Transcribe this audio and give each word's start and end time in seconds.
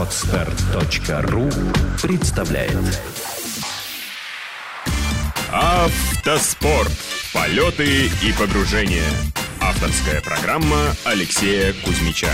Отстар.ру 0.00 1.50
представляет 2.02 2.72
Автоспорт. 5.52 6.90
Полеты 7.34 8.06
и 8.06 8.32
погружения. 8.38 9.04
Авторская 9.60 10.22
программа 10.22 10.94
Алексея 11.04 11.74
Кузьмича. 11.84 12.30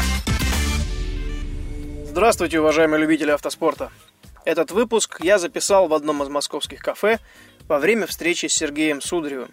Здравствуйте, 2.04 2.60
уважаемые 2.60 3.00
любители 3.00 3.32
автоспорта. 3.32 3.90
Этот 4.44 4.70
выпуск 4.70 5.18
я 5.20 5.40
записал 5.40 5.88
в 5.88 5.94
одном 5.94 6.22
из 6.22 6.28
московских 6.28 6.78
кафе 6.78 7.18
во 7.66 7.80
время 7.80 8.06
встречи 8.06 8.46
с 8.46 8.54
Сергеем 8.54 9.02
Сударевым. 9.02 9.50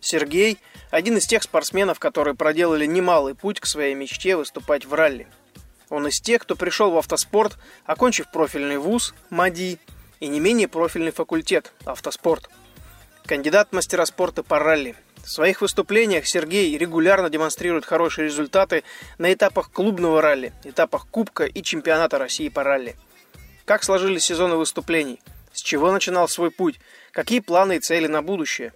Сергей– 0.00 0.56
один 0.90 1.18
из 1.18 1.26
тех 1.26 1.42
спортсменов, 1.42 1.98
которые 1.98 2.34
проделали 2.34 2.86
немалый 2.86 3.34
путь 3.34 3.60
к 3.60 3.66
своей 3.66 3.94
мечте 3.94 4.34
выступать 4.34 4.86
в 4.86 4.94
ралли. 4.94 5.28
Он 5.90 6.06
из 6.06 6.20
тех, 6.20 6.42
кто 6.42 6.56
пришел 6.56 6.90
в 6.90 6.98
автоспорт, 6.98 7.58
окончив 7.84 8.30
профильный 8.30 8.78
вуз– 8.78 9.14
МАДИ, 9.30 9.78
и 10.20 10.26
не 10.28 10.40
менее 10.40 10.68
профильный 10.68 11.12
факультет– 11.12 11.72
автоспорт. 11.84 12.48
Кандидат 13.26 13.72
мастера 13.72 14.04
спорта 14.06 14.42
по 14.42 14.58
ралли. 14.58 14.94
В 15.24 15.30
своих 15.30 15.62
выступлениях 15.62 16.26
Сергей 16.26 16.76
регулярно 16.76 17.30
демонстрирует 17.30 17.86
хорошие 17.86 18.26
результаты 18.26 18.84
на 19.16 19.32
этапах 19.32 19.70
клубного 19.70 20.20
ралли, 20.20 20.52
этапах 20.64 21.06
Кубка 21.10 21.44
и 21.44 21.62
Чемпионата 21.62 22.18
России 22.18 22.50
по 22.50 22.62
ралли. 22.62 22.96
Как 23.64 23.82
сложились 23.82 24.24
сезоны 24.24 24.56
выступлений? 24.56 25.20
С 25.54 25.62
чего 25.62 25.90
начинал 25.90 26.28
свой 26.28 26.50
путь? 26.50 26.78
Какие 27.12 27.40
планы 27.40 27.76
и 27.76 27.80
цели 27.80 28.06
на 28.06 28.20
будущее? 28.20 28.74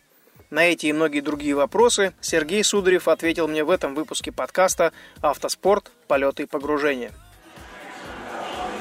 На 0.50 0.64
эти 0.64 0.86
и 0.86 0.92
многие 0.94 1.20
другие 1.20 1.54
вопросы 1.54 2.14
Сергей 2.22 2.64
Сударев 2.64 3.06
ответил 3.06 3.48
мне 3.48 3.64
в 3.64 3.70
этом 3.70 3.94
выпуске 3.94 4.32
подкаста 4.32 4.92
«Автоспорт. 5.20 5.92
Полеты 6.06 6.44
и 6.44 6.46
погружения». 6.46 7.12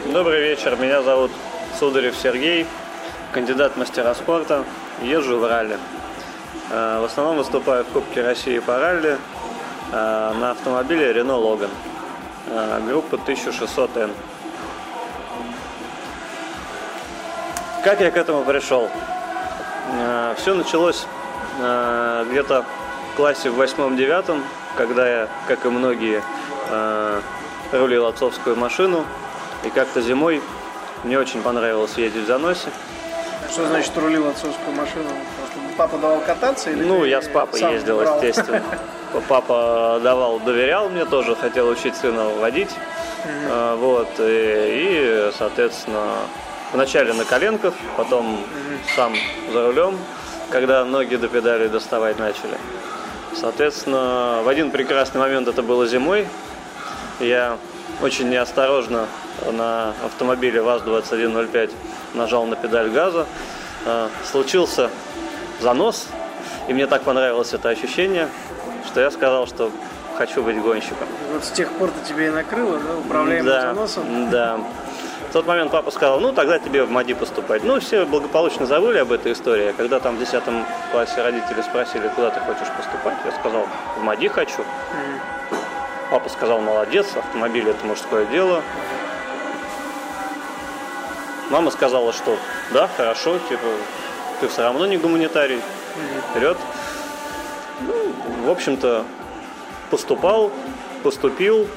Добрый 0.06 0.42
вечер, 0.42 0.78
меня 0.78 1.02
зовут 1.02 1.30
Сударев 1.78 2.16
Сергей, 2.16 2.66
кандидат 3.34 3.76
мастера 3.76 4.14
спорта, 4.14 4.64
езжу 5.02 5.40
в 5.40 5.46
ралли. 5.46 5.78
Э, 6.72 7.02
в 7.02 7.04
основном 7.04 7.36
выступаю 7.36 7.84
в 7.84 7.90
Кубке 7.90 8.22
России 8.24 8.60
по 8.60 8.80
ралли 8.80 9.18
э, 9.92 10.34
на 10.40 10.52
автомобиле 10.52 11.12
Renault 11.12 11.44
Logan 11.44 11.70
э, 12.48 12.82
группы 12.88 13.18
1600N. 13.18 14.12
Как 17.84 18.00
я 18.00 18.10
к 18.10 18.16
этому 18.16 18.46
пришел? 18.46 18.90
Все 20.38 20.54
началось 20.54 21.06
где-то 22.30 22.66
в 23.14 23.16
классе 23.16 23.50
в 23.50 23.56
восьмом-девятом, 23.56 24.44
когда 24.78 25.08
я, 25.08 25.28
как 25.48 25.66
и 25.66 25.70
многие, 25.70 26.22
рулил 27.72 28.06
отцовскую 28.06 28.56
машину. 28.56 29.06
И 29.64 29.70
как-то 29.70 30.02
зимой 30.02 30.42
мне 31.04 31.18
очень 31.20 31.42
понравилось 31.42 31.98
ездить 31.98 32.24
в 32.24 32.28
заносе. 32.28 32.70
Что 33.52 33.66
значит 33.68 33.98
рулил 33.98 34.28
отцовскую 34.28 34.76
машину? 34.76 35.10
Папа 35.78 35.98
давал 35.98 36.20
кататься? 36.22 36.70
Или 36.72 36.84
ну, 36.84 37.06
я 37.06 37.22
с 37.22 37.28
папой 37.28 37.60
ездил, 37.60 38.00
брал? 38.00 38.18
естественно. 38.18 38.64
Папа 39.30 40.00
давал, 40.04 40.40
доверял 40.40 40.90
мне 40.90 41.06
тоже, 41.06 41.36
хотел 41.36 41.70
учить 41.70 41.96
сына 41.96 42.30
водить. 42.40 42.70
Угу. 42.70 43.78
Вот, 43.78 44.10
и, 44.20 45.30
и, 45.30 45.32
соответственно, 45.38 46.04
вначале 46.74 47.14
на 47.14 47.26
коленках, 47.26 47.74
потом 47.96 48.34
угу. 48.34 48.44
сам 48.96 49.14
за 49.54 49.68
рулем, 49.68 49.98
когда 50.50 50.84
ноги 50.86 51.16
до 51.16 51.28
педали 51.28 51.68
доставать 51.68 52.20
начали. 52.20 52.58
Соответственно, 53.36 54.42
в 54.44 54.48
один 54.48 54.72
прекрасный 54.72 55.20
момент 55.20 55.48
это 55.48 55.62
было 55.62 55.86
зимой. 55.86 56.28
Я 57.20 57.58
очень 58.02 58.30
неосторожно 58.30 59.08
на 59.52 59.94
автомобиле 60.04 60.62
ВАЗ-2105 60.62 61.72
нажал 62.14 62.46
на 62.46 62.56
педаль 62.56 62.90
газа. 62.90 63.26
А, 63.86 64.10
случился 64.30 64.90
занос, 65.62 66.08
и 66.68 66.74
мне 66.74 66.88
так 66.88 67.04
понравилось 67.04 67.54
это 67.54 67.70
ощущение, 67.70 68.28
что 68.86 69.02
я 69.02 69.12
сказал, 69.12 69.48
что 69.48 69.72
хочу 70.18 70.44
быть 70.44 70.60
гонщиком. 70.62 71.08
Вот 71.32 71.46
с 71.46 71.52
тех 71.52 71.72
пор-то 71.74 71.96
тебе 72.08 72.28
и 72.28 72.30
накрыло, 72.30 72.80
да, 72.80 72.98
управляемым 72.98 73.46
да, 73.46 73.62
заносом? 73.62 74.30
Да. 74.30 74.60
В 75.30 75.34
тот 75.34 75.46
момент 75.46 75.72
папа 75.72 75.92
сказал, 75.92 76.20
ну, 76.22 76.32
тогда 76.32 76.58
тебе 76.58 76.84
в 76.84 76.90
МАДИ 76.90 77.14
поступать. 77.14 77.64
Ну, 77.64 77.80
все 77.80 78.06
благополучно 78.06 78.66
забыли 78.66 79.00
об 79.00 79.12
этой 79.12 79.34
истории. 79.34 79.74
Когда 79.76 80.00
там 80.00 80.16
в 80.16 80.20
10 80.20 80.42
классе 80.92 81.22
родители 81.22 81.62
спросили, 81.62 82.08
куда 82.16 82.32
ты 82.32 82.40
хочешь 82.40 82.68
поступать, 82.76 83.18
я 83.26 83.32
сказал, 83.34 83.68
в 83.98 84.04
МАДИ 84.04 84.30
хочу. 84.30 84.62
Mm. 84.62 85.20
Папа 86.10 86.30
сказал, 86.30 86.62
молодец, 86.62 87.08
автомобиль 87.18 87.68
это 87.68 87.86
мужское 87.86 88.26
дело. 88.26 88.62
Мама 91.50 91.72
сказала, 91.72 92.14
что 92.14 92.38
да, 92.74 92.90
хорошо, 92.96 93.38
типа, 93.50 93.68
ты 94.40 94.48
все 94.48 94.64
равно 94.64 94.86
не 94.86 94.98
гуманитарий, 94.98 95.62
вперед. 96.32 96.58
Ну, 97.82 97.94
в 98.46 98.50
общем-то, 98.50 99.04
поступал, 99.90 100.52
поступил, 101.04 101.68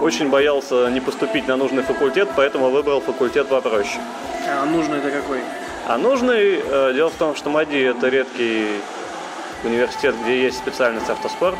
очень 0.00 0.28
боялся 0.30 0.88
не 0.90 1.00
поступить 1.00 1.46
на 1.46 1.56
нужный 1.56 1.82
факультет, 1.82 2.28
поэтому 2.36 2.70
выбрал 2.70 3.00
факультет 3.00 3.48
попроще. 3.48 4.00
А 4.48 4.64
нужный 4.64 4.98
это 4.98 5.10
какой? 5.10 5.40
А 5.86 5.98
нужный, 5.98 6.60
э, 6.62 6.92
дело 6.94 7.10
в 7.10 7.14
том, 7.14 7.36
что 7.36 7.50
МАДИ 7.50 7.90
это 7.90 8.08
редкий 8.08 8.80
университет, 9.64 10.14
где 10.22 10.42
есть 10.42 10.58
специальность 10.58 11.08
автоспорт. 11.08 11.56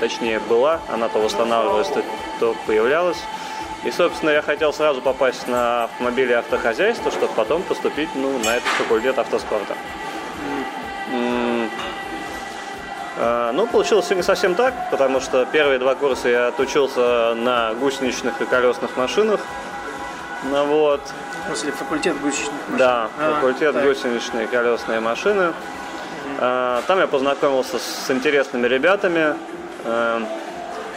Точнее, 0.00 0.40
была, 0.40 0.80
она 0.88 1.08
то 1.08 1.20
восстанавливалась, 1.20 1.88
то, 1.88 2.02
то 2.40 2.56
появлялась. 2.66 3.18
И, 3.84 3.90
собственно, 3.90 4.30
я 4.30 4.42
хотел 4.42 4.72
сразу 4.72 5.00
попасть 5.00 5.48
на 5.48 5.84
автомобили 5.84 6.32
автохозяйства, 6.32 7.10
чтобы 7.10 7.32
потом 7.34 7.62
поступить 7.62 8.08
ну, 8.14 8.38
на 8.38 8.56
этот 8.56 8.68
факультет 8.78 9.18
автоспорта. 9.18 9.74
Ну, 13.18 13.66
получилось 13.66 14.06
все 14.06 14.14
не 14.14 14.22
совсем 14.22 14.54
так, 14.54 14.72
потому 14.90 15.20
что 15.20 15.44
первые 15.44 15.78
два 15.78 15.94
курса 15.94 16.28
я 16.28 16.46
отучился 16.48 17.34
на 17.34 17.74
гусеничных 17.74 18.40
и 18.40 18.46
колесных 18.46 18.96
машинах. 18.96 19.40
Ну, 20.50 20.64
вот. 20.66 21.00
После 21.48 21.72
факультет 21.72 22.20
гусеничных 22.20 22.52
машин? 22.68 22.78
Да, 22.78 23.08
а, 23.18 23.34
факультет 23.34 23.74
так. 23.74 23.84
гусеничные 23.84 24.44
и 24.44 24.46
колесные 24.46 25.00
машины. 25.00 25.52
А, 26.40 26.82
там 26.86 26.98
я 26.98 27.06
познакомился 27.06 27.78
с 27.78 28.10
интересными 28.10 28.66
ребятами. 28.66 29.34
А, 29.84 30.22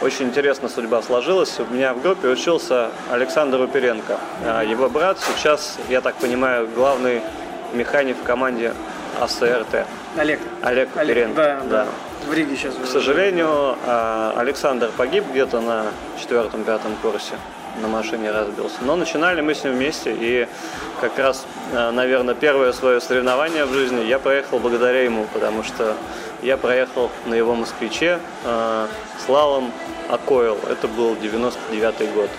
очень 0.00 0.26
интересно 0.26 0.68
судьба 0.68 1.02
сложилась. 1.02 1.58
У 1.60 1.72
меня 1.72 1.94
в 1.94 2.02
группе 2.02 2.28
учился 2.28 2.90
Александр 3.10 3.60
Уперенко. 3.60 4.18
А, 4.44 4.62
его 4.62 4.88
брат 4.88 5.18
сейчас, 5.20 5.78
я 5.88 6.00
так 6.00 6.16
понимаю, 6.16 6.68
главный 6.74 7.22
механик 7.72 8.16
в 8.16 8.22
команде 8.24 8.72
АСРТ. 9.20 9.86
Олег. 10.16 10.40
Олег 10.62 10.88
Уперенко. 10.94 11.36
Да, 11.36 11.60
да. 11.60 11.84
да. 11.84 11.86
В 12.26 12.32
Риге 12.32 12.56
сейчас. 12.56 12.74
К 12.74 12.86
сожалению, 12.86 13.76
а, 13.86 14.34
Александр 14.36 14.90
погиб 14.96 15.24
где-то 15.30 15.60
на 15.60 15.86
четвертом-пятом 16.20 16.96
курсе 17.00 17.34
на 17.80 17.88
машине 17.88 18.32
разбился. 18.32 18.76
Но 18.80 18.96
начинали 18.96 19.42
мы 19.42 19.54
с 19.54 19.62
ним 19.62 19.74
вместе, 19.74 20.12
и 20.18 20.48
как 21.00 21.16
раз, 21.18 21.46
а, 21.72 21.92
наверное, 21.92 22.34
первое 22.34 22.72
свое 22.72 23.00
соревнование 23.00 23.64
в 23.64 23.72
жизни 23.72 24.02
я 24.04 24.18
проехал 24.18 24.58
благодаря 24.58 25.04
ему, 25.04 25.26
потому 25.32 25.62
что 25.62 25.94
я 26.42 26.56
проехал 26.56 27.10
на 27.26 27.34
его 27.34 27.54
москвиче 27.54 28.18
э, 28.44 28.86
слалом 29.24 29.72
Акойл. 30.08 30.58
Это 30.68 30.88
был 30.88 31.16
99 31.16 32.14
год. 32.14 32.30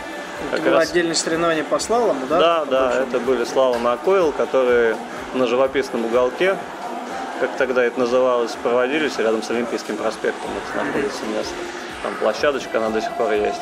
Это 0.47 0.57
как 0.57 0.65
было 0.65 0.79
раз... 0.79 0.89
отдельное 0.89 1.15
соревнование 1.15 1.63
по 1.63 1.79
слалому, 1.79 2.25
да? 2.27 2.39
Да, 2.39 2.65
да, 2.65 2.93
это 3.01 3.19
были 3.19 3.43
слалом 3.43 3.87
Акойл, 3.87 4.31
которые 4.31 4.95
на 5.33 5.47
живописном 5.47 6.05
уголке, 6.05 6.57
как 7.39 7.55
тогда 7.57 7.83
это 7.83 7.99
называлось, 7.99 8.51
проводились 8.63 9.17
рядом 9.17 9.43
с 9.43 9.49
Олимпийским 9.49 9.97
проспектом. 9.97 10.49
Это 10.69 10.85
находится 10.85 11.25
место. 11.25 11.53
Там 12.03 12.15
площадочка, 12.15 12.77
она 12.77 12.89
до 12.89 13.01
сих 13.01 13.11
пор 13.13 13.33
есть. 13.33 13.61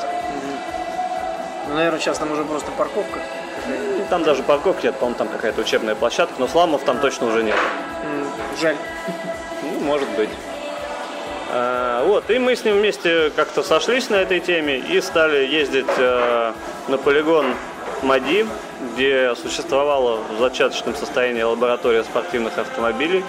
Ну, 1.68 1.76
наверное, 1.76 2.00
сейчас 2.00 2.18
там 2.18 2.32
уже 2.32 2.44
просто 2.44 2.72
парковка. 2.72 3.20
Там 4.10 4.24
даже 4.24 4.44
парковки 4.44 4.86
нет, 4.86 4.96
по-моему, 4.96 5.18
там 5.18 5.28
какая-то 5.28 5.62
учебная 5.62 5.96
площадка, 5.96 6.36
но 6.38 6.48
сламов 6.48 6.84
там 6.84 7.00
точно 7.00 7.28
уже 7.28 7.44
нет. 7.44 7.56
Жаль. 8.60 8.76
Ну, 9.64 9.80
может 9.80 10.10
быть. 10.10 10.30
А, 11.52 12.06
вот, 12.06 12.30
и 12.30 12.38
мы 12.38 12.56
с 12.56 12.64
ним 12.64 12.78
вместе 12.78 13.32
как-то 13.36 13.64
сошлись 13.64 14.10
на 14.10 14.16
этой 14.16 14.40
теме 14.40 14.78
и 14.78 15.02
стали 15.02 15.46
ездить 15.46 15.86
э, 15.98 16.54
на 16.88 16.98
полигон 16.98 17.54
МАДИ, 18.04 18.46
где 18.94 19.34
существовала 19.36 20.20
в 20.30 20.40
зачаточном 20.40 20.96
состоянии 20.96 21.42
лаборатория 21.44 22.04
спортивных 22.04 22.58
автомобилей. 22.58 23.24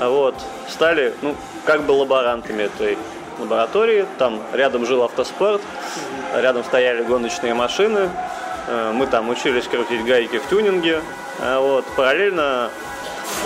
Вот, 0.00 0.34
стали, 0.68 1.14
ну, 1.22 1.34
как 1.64 1.82
бы 1.82 1.92
лаборантами 1.92 2.64
этой 2.64 2.96
лаборатории. 3.38 4.06
Там 4.18 4.40
рядом 4.52 4.86
жил 4.86 5.02
автоспорт, 5.02 5.62
рядом 6.34 6.64
стояли 6.64 7.02
гоночные 7.02 7.54
машины. 7.54 8.10
Э, 8.68 8.92
мы 8.92 9.06
там 9.06 9.28
учились 9.28 9.64
крутить 9.64 10.04
гайки 10.04 10.38
в 10.38 10.48
тюнинге. 10.48 11.02
А 11.40 11.60
вот, 11.60 11.84
параллельно 11.96 12.70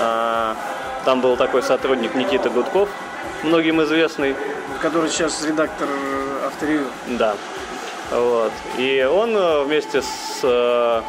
а, 0.01 0.57
там 1.05 1.21
был 1.21 1.37
такой 1.37 1.63
сотрудник 1.63 2.15
Никита 2.15 2.49
Гудков, 2.49 2.89
многим 3.43 3.83
известный. 3.83 4.35
Который 4.81 5.11
сейчас 5.11 5.45
редактор 5.45 5.89
авторевью. 6.47 6.87
Да. 7.07 7.35
Вот. 8.11 8.53
И 8.79 9.03
он 9.11 9.37
э, 9.37 9.65
вместе 9.65 10.03
с 10.03 10.41
э, 10.43 11.03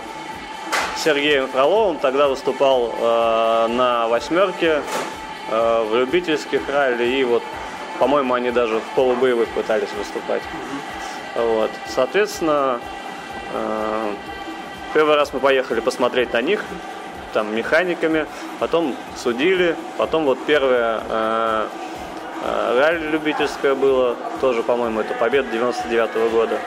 Сергеем 0.98 1.48
Фроловым 1.48 1.98
тогда 2.00 2.28
выступал 2.28 2.94
э, 2.98 3.68
на 3.68 4.08
восьмерке 4.08 4.82
э, 5.54 5.84
в 5.90 5.96
любительских 5.96 6.62
ралли. 6.70 7.04
И 7.04 7.24
вот, 7.24 7.44
по-моему, 8.00 8.34
они 8.34 8.52
даже 8.52 8.80
в 8.80 8.96
полубоевых 8.96 9.50
пытались 9.50 9.92
выступать. 9.98 10.42
Вот. 11.36 11.72
Соответственно, 11.88 12.80
э, 13.54 14.14
первый 14.94 15.16
раз 15.16 15.34
мы 15.34 15.40
поехали 15.40 15.80
посмотреть 15.80 16.34
на 16.34 16.42
них, 16.42 16.64
там 17.34 17.56
механиками, 17.56 18.26
потом 18.60 18.96
судили, 19.16 19.76
потом 19.98 20.26
вот 20.26 20.38
первое 20.46 21.02
э, 21.10 21.68
э, 22.44 22.80
ралли 22.80 23.08
любительское 23.10 23.76
было, 23.76 24.16
тоже, 24.42 24.64
по-моему, 24.64 25.02
это 25.02 25.14
победа 25.16 25.50
99 25.52 26.10
-го 26.16 26.30
года. 26.30 26.60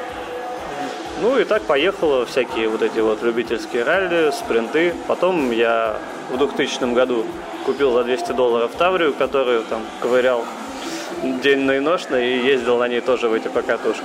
Ну 1.23 1.39
и 1.39 1.45
так 1.45 1.63
поехало 1.63 2.27
всякие 2.27 2.69
вот 2.69 2.83
эти 2.83 3.01
вот 3.01 3.23
любительские 3.23 3.85
ралли, 3.85 4.31
спринты. 4.33 4.95
Потом 5.07 5.51
я 5.51 5.97
в 6.31 6.37
2000 6.37 6.93
году 6.93 7.25
купил 7.67 7.93
за 7.93 8.05
200 8.05 8.33
долларов 8.33 8.71
Таврию, 8.79 9.13
которую 9.13 9.63
там 9.65 9.83
ковырял 10.01 10.45
денно 11.43 11.73
и 11.73 11.81
ношно 11.81 12.15
и 12.15 12.39
ездил 12.47 12.79
на 12.79 12.87
ней 12.87 13.01
тоже 13.01 13.29
в 13.29 13.35
эти 13.35 13.49
покатушки. 13.49 14.05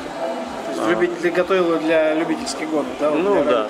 То 0.66 0.72
есть 0.72 0.90
люби- 0.90 1.12
ты 1.22 1.30
готовил 1.30 1.78
для 1.78 2.16
любительских 2.16 2.70
гонок, 2.72 2.88
да? 3.00 3.12
Ну 3.12 3.44
для 3.44 3.52
да, 3.52 3.68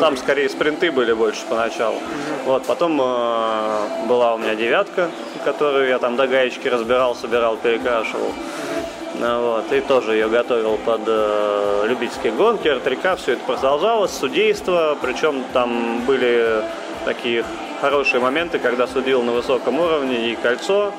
там 0.00 0.16
скорее 0.16 0.48
спринты 0.48 0.92
были 0.92 1.12
больше 1.12 1.40
поначалу. 1.48 1.96
Вот, 2.44 2.64
потом 2.66 3.00
э, 3.00 4.06
была 4.06 4.34
у 4.34 4.38
меня 4.38 4.54
девятка, 4.54 5.10
которую 5.44 5.88
я 5.88 5.98
там 5.98 6.14
до 6.14 6.28
гаечки 6.28 6.68
разбирал, 6.68 7.16
собирал, 7.16 7.56
перекрашивал. 7.56 8.32
Ну, 9.14 9.40
Вот, 9.42 9.72
и 9.72 9.80
тоже 9.80 10.12
ее 10.14 10.28
готовил 10.28 10.78
под 10.78 11.00
э, 11.06 11.86
любительские 11.88 12.32
гонки, 12.32 12.68
РТК, 12.68 13.16
все 13.18 13.32
это 13.32 13.44
продолжалось, 13.44 14.12
судейство, 14.12 14.96
причем 15.02 15.44
там 15.52 16.00
были 16.06 16.62
такие 17.04 17.44
хорошие 17.82 18.20
моменты, 18.20 18.60
когда 18.60 18.86
судил 18.86 19.22
на 19.22 19.32
высоком 19.32 19.80
уровне 19.80 20.30
и 20.30 20.36
кольцо, 20.36 20.92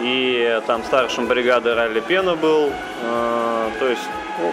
и 0.00 0.60
там 0.66 0.82
старшим 0.82 1.26
бригады 1.28 1.74
ралли 1.74 2.00
Пена 2.00 2.34
был, 2.34 2.72
э, 3.02 3.70
то 3.78 3.88
есть 3.88 4.02
ну, 4.40 4.52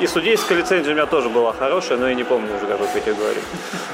и 0.00 0.06
судейская 0.06 0.58
лицензия 0.58 0.92
у 0.92 0.94
меня 0.94 1.06
тоже 1.06 1.30
была 1.30 1.54
хорошая, 1.54 1.96
но 1.96 2.06
я 2.08 2.14
не 2.14 2.24
помню 2.24 2.48
уже 2.56 2.66
какой 2.66 2.86
категории. 2.88 3.40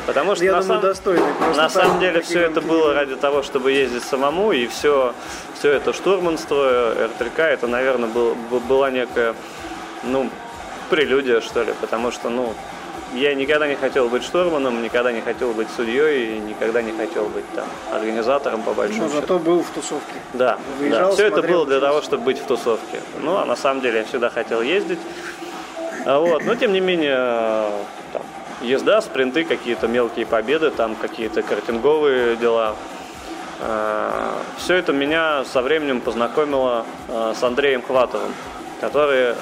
Потому 0.06 0.34
что 0.34 0.44
Я 0.44 0.52
на, 0.56 0.62
думаю, 0.62 0.94
сам- 0.96 1.56
на 1.56 1.68
самом 1.68 2.00
деле 2.00 2.22
все 2.22 2.40
это 2.40 2.60
было 2.60 2.92
ради 2.92 3.14
того, 3.14 3.42
чтобы 3.44 3.70
ездить 3.70 4.02
самому, 4.02 4.50
и 4.50 4.66
все, 4.66 5.14
все 5.58 5.70
это 5.70 5.92
штурманство, 5.92 6.92
РТК, 7.20 7.38
это, 7.40 7.68
наверное, 7.68 8.08
был- 8.08 8.34
была 8.68 8.90
некая, 8.90 9.34
ну, 10.02 10.28
прелюдия, 10.88 11.40
что 11.40 11.62
ли, 11.62 11.72
потому 11.80 12.10
что, 12.10 12.30
ну, 12.30 12.52
я 13.14 13.34
никогда 13.34 13.66
не 13.66 13.74
хотел 13.74 14.08
быть 14.08 14.22
штурманом, 14.24 14.82
никогда 14.82 15.12
не 15.12 15.20
хотел 15.20 15.52
быть 15.52 15.68
судьей, 15.76 16.36
и 16.36 16.38
никогда 16.38 16.80
не 16.82 16.92
хотел 16.92 17.26
быть 17.26 17.44
там 17.54 17.66
организатором 17.92 18.62
по 18.62 18.72
большому 18.72 19.02
Но 19.02 19.08
счету. 19.08 19.20
зато 19.20 19.38
был 19.38 19.62
в 19.62 19.70
тусовке. 19.70 20.14
Да, 20.34 20.58
Выезжал, 20.78 21.10
да. 21.10 21.14
все 21.14 21.26
это 21.26 21.36
смотрел, 21.36 21.58
было 21.58 21.66
для 21.66 21.80
того, 21.80 22.02
чтобы 22.02 22.24
быть 22.24 22.38
в 22.38 22.44
тусовке. 22.46 23.00
Ну, 23.20 23.36
а 23.36 23.44
на 23.44 23.56
самом 23.56 23.80
деле 23.80 23.98
я 24.00 24.04
всегда 24.04 24.30
хотел 24.30 24.62
ездить. 24.62 24.98
А 26.06 26.18
Вот. 26.20 26.44
Но 26.44 26.54
тем 26.54 26.72
не 26.72 26.80
менее, 26.80 27.70
там, 28.12 28.22
езда, 28.62 29.00
спринты, 29.02 29.44
какие-то 29.44 29.88
мелкие 29.88 30.24
победы, 30.26 30.70
там 30.70 30.94
какие-то 30.94 31.42
картинговые 31.42 32.36
дела. 32.36 32.74
Все 34.56 34.76
это 34.76 34.92
меня 34.92 35.44
со 35.44 35.60
временем 35.60 36.00
познакомило 36.00 36.86
э, 37.08 37.34
с 37.38 37.42
Андреем 37.42 37.82
Хватовым, 37.82 38.32
который 38.80 39.34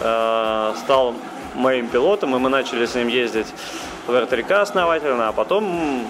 стал 0.83 1.15
моим 1.59 1.89
пилотом, 1.89 2.35
и 2.37 2.39
мы 2.39 2.49
начали 2.49 2.87
с 2.87 2.95
ним 2.95 3.09
ездить 3.09 3.49
в 4.07 4.19
РТК 4.19 4.53
основательно, 4.53 5.29
а 5.29 5.33
потом 5.33 6.07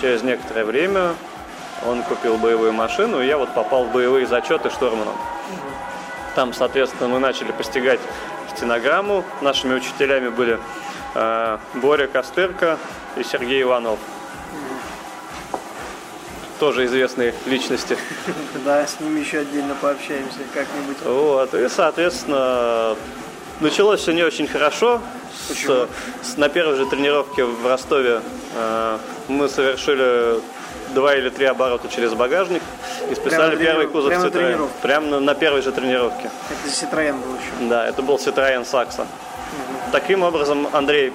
через 0.00 0.22
некоторое 0.22 0.64
время 0.64 1.14
он 1.86 2.02
купил 2.02 2.36
боевую 2.36 2.72
машину, 2.72 3.22
и 3.22 3.26
я 3.26 3.38
вот 3.38 3.54
попал 3.54 3.84
в 3.84 3.92
боевые 3.92 4.26
зачеты 4.26 4.70
штурманом. 4.70 5.14
Там, 6.34 6.52
соответственно, 6.52 7.08
мы 7.08 7.18
начали 7.18 7.52
постигать 7.52 8.00
стенограмму. 8.54 9.24
Нашими 9.40 9.74
учителями 9.74 10.28
были 10.28 10.58
э, 11.14 11.58
Боря 11.74 12.06
Костырка 12.06 12.78
и 13.16 13.22
Сергей 13.24 13.62
Иванов. 13.62 13.98
Тоже 16.58 16.84
известные 16.84 17.34
личности. 17.46 17.96
Да, 18.64 18.86
с 18.86 19.00
ними 19.00 19.20
еще 19.20 19.38
отдельно 19.38 19.74
пообщаемся 19.80 20.40
как-нибудь. 20.52 20.98
Вот, 21.04 21.54
и, 21.54 21.68
соответственно, 21.68 22.96
началось 23.60 24.00
все 24.00 24.12
не 24.12 24.22
очень 24.22 24.46
хорошо. 24.46 25.00
С- 25.48 25.88
с- 26.22 26.36
на 26.36 26.48
первой 26.48 26.76
же 26.76 26.86
тренировке 26.86 27.44
в 27.44 27.66
Ростове 27.66 28.20
э, 28.56 28.98
мы 29.28 29.48
совершили 29.48 30.40
два 30.94 31.14
или 31.14 31.28
три 31.30 31.46
оборота 31.46 31.88
через 31.88 32.14
багажник 32.14 32.62
и 33.10 33.14
списали 33.14 33.54
на 33.56 33.62
первый 33.62 33.86
кузов 33.86 34.08
прямо 34.10 34.24
на 34.24 34.28
Citroёn. 34.28 34.30
тренировке? 34.32 34.74
Прямо 34.82 35.06
на, 35.06 35.20
на 35.20 35.34
первой 35.34 35.62
же 35.62 35.72
тренировке. 35.72 36.30
Это 36.50 36.68
Citroёn 36.68 37.12
был 37.24 37.34
еще. 37.34 37.68
Да, 37.68 37.86
это 37.86 38.02
был 38.02 38.16
Citroёn 38.16 38.64
Saxo. 38.64 39.06
Таким 39.92 40.22
образом, 40.22 40.68
Андрей 40.72 41.12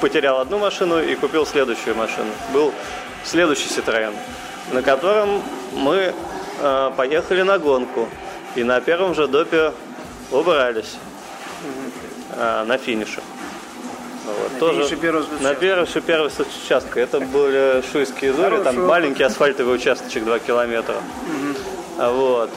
потерял 0.00 0.40
одну 0.40 0.58
машину 0.58 1.00
и 1.02 1.14
купил 1.14 1.44
следующую 1.46 1.94
машину. 1.96 2.30
Был 2.52 2.72
следующий 3.24 3.68
Citroёn, 3.68 4.14
на 4.72 4.82
котором 4.82 5.42
мы 5.72 6.12
э, 6.60 6.90
поехали 6.96 7.42
на 7.42 7.58
гонку. 7.58 8.08
И 8.56 8.64
на 8.64 8.80
первом 8.80 9.14
же 9.14 9.28
допе 9.28 9.72
убрались 10.32 10.96
э, 12.36 12.64
на 12.64 12.78
финише. 12.78 13.20
Вот, 14.58 14.72
финише 14.72 14.96
первого 14.96 15.26
на 15.40 15.54
первом 15.54 15.86
первого 15.86 16.28
спецучастка. 16.28 17.00
Это 17.00 17.20
были 17.20 17.82
Шуйские 17.90 18.32
зори, 18.32 18.62
там 18.62 18.86
маленький 18.86 19.22
асфальтовый 19.22 19.74
участочек 19.74 20.24
2 20.24 20.38
километра. 20.40 20.96
А 21.98 22.12
Вот. 22.12 22.50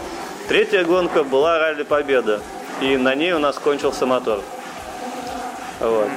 Третья 0.47 0.83
гонка 0.83 1.23
была 1.23 1.57
ралли 1.57 1.83
Победа. 1.83 2.41
И 2.81 2.97
на 2.97 3.15
ней 3.15 3.31
у 3.33 3.39
нас 3.39 3.57
кончился 3.57 4.05
мотор. 4.05 4.41
Вот. 5.79 6.09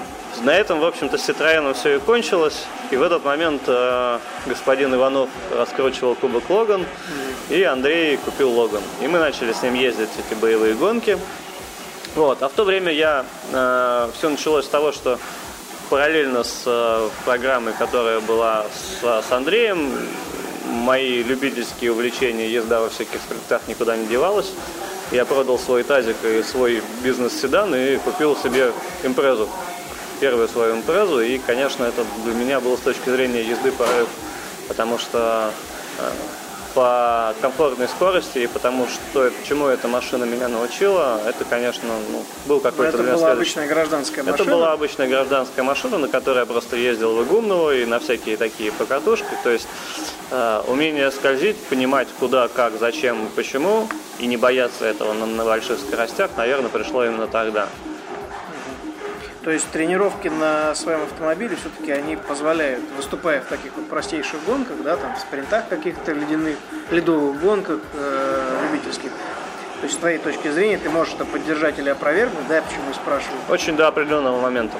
На 0.43 0.55
этом, 0.55 0.81
в 0.81 0.85
общем-то, 0.85 1.17
с 1.17 1.29
Citroёn 1.29 1.73
все 1.75 1.97
и 1.97 1.99
кончилось. 1.99 2.67
И 2.91 2.97
в 2.97 3.03
этот 3.03 3.25
момент 3.25 3.63
э, 3.67 4.19
господин 4.47 4.95
Иванов 4.95 5.29
раскручивал 5.57 6.15
кубок 6.15 6.49
Логан, 6.51 6.85
и 7.49 7.63
Андрей 7.63 8.17
купил 8.19 8.51
Логан. 8.51 8.83
И 9.01 9.09
мы 9.09 9.19
начали 9.19 9.53
с 9.53 9.63
ним 9.63 9.75
ездить 9.75 10.11
эти 10.19 10.39
боевые 10.39 10.75
гонки. 10.75 11.19
Вот. 12.17 12.43
А 12.43 12.49
в 12.49 12.53
то 12.53 12.65
время 12.65 12.93
я 12.93 13.25
все 13.51 14.29
началось 14.29 14.65
с 14.65 14.69
того, 14.69 14.91
что 14.91 15.19
параллельно 15.91 16.43
с 16.43 16.63
э, 16.67 17.09
программой, 17.25 17.73
которая 17.75 18.21
была 18.21 18.65
с, 18.65 19.23
с 19.23 19.33
Андреем, 19.33 19.93
мои 20.67 21.23
любительские 21.23 21.93
увлечения, 21.93 22.49
езда 22.51 22.81
во 22.81 22.89
всяких 22.89 23.21
спринтах 23.21 23.63
никуда 23.69 23.97
не 23.97 24.07
девалась. 24.07 24.51
Я 25.13 25.25
продал 25.25 25.59
свой 25.59 25.85
тазик 25.85 26.17
и 26.25 26.43
свой 26.43 26.83
бизнес-седан 27.05 27.75
и 27.75 27.97
купил 27.99 28.37
себе 28.37 28.73
импрезу. 29.05 29.49
Первую 30.19 30.49
свою 30.49 30.77
импрезу. 30.77 31.21
И, 31.21 31.39
конечно, 31.39 31.85
это 31.85 32.05
для 32.25 32.35
меня 32.35 32.59
было 32.59 32.77
с 32.77 32.81
точки 32.81 33.11
зрения 33.11 33.43
езды 33.43 33.71
прорыв. 33.71 34.09
Потому 34.67 34.99
что 34.99 35.53
э, 35.99 36.11
по 36.77 37.35
комфортной 37.41 37.89
скорости 37.89 38.41
и 38.41 38.47
потому 38.47 38.87
что 38.87 39.33
чему 39.49 39.67
эта 39.67 39.89
машина 39.89 40.25
меня 40.25 40.49
научила, 40.49 41.19
это, 41.27 41.47
конечно, 41.47 41.89
ну, 42.13 42.23
был 42.45 42.61
какой-то 42.61 42.99
это 42.99 43.15
была 43.15 43.33
обычная 43.33 43.67
гражданская 43.67 44.23
машина. 44.23 44.43
это 44.43 44.45
была 44.45 44.73
обычная 44.73 45.09
гражданская 45.09 45.65
машина, 45.65 45.97
на 45.97 46.09
которой 46.09 46.41
я 46.41 46.47
просто 46.47 46.77
ездил 46.77 47.17
в 47.17 47.25
Игумново 47.25 47.75
и 47.75 47.87
на 47.87 47.99
всякие 47.99 48.37
такие 48.37 48.73
покатушки. 48.73 49.31
То 49.43 49.49
есть 49.49 49.67
э, 50.31 50.63
умение 50.69 51.11
скользить, 51.11 51.57
понимать 51.57 52.09
куда, 52.21 52.49
как, 52.49 52.75
зачем 52.79 53.25
и 53.25 53.29
почему, 53.31 53.89
и 54.19 54.27
не 54.27 54.37
бояться 54.37 54.85
этого 54.85 55.15
на, 55.15 55.25
на 55.25 55.45
больших 55.47 55.79
скоростях, 55.79 56.33
наверное, 56.37 56.69
пришло 56.69 57.07
именно 57.07 57.27
тогда. 57.27 57.71
То 59.47 59.53
есть 59.53 59.71
тренировки 59.71 60.27
на 60.27 60.75
своем 60.75 61.05
автомобиле 61.05 61.55
все-таки 61.55 61.93
они 61.93 62.17
позволяют, 62.17 62.83
выступая 62.97 63.41
в 63.41 63.45
таких 63.45 63.77
вот 63.77 63.89
простейших 63.89 64.45
гонках, 64.45 64.83
да, 64.83 64.97
там 64.97 65.15
в 65.15 65.21
спринтах 65.21 65.69
каких-то 65.69 66.11
ледяных, 66.11 66.57
ледовых 66.91 67.41
гонках 67.41 67.79
э, 67.95 68.59
любительских. 68.65 69.13
То 69.81 69.85
есть 69.85 69.95
с 69.95 69.99
твоей 69.99 70.19
точки 70.19 70.51
зрения 70.51 70.79
ты 70.79 70.91
можешь 70.91 71.15
это 71.15 71.25
поддержать 71.25 71.79
или 71.79 71.89
опровергнуть, 71.89 72.49
да, 72.49 72.61
почему 72.61 72.93
спрашиваю. 72.93 73.39
Очень 73.49 73.77
до 73.77 73.87
определенного 73.87 74.41
момента. 74.41 74.77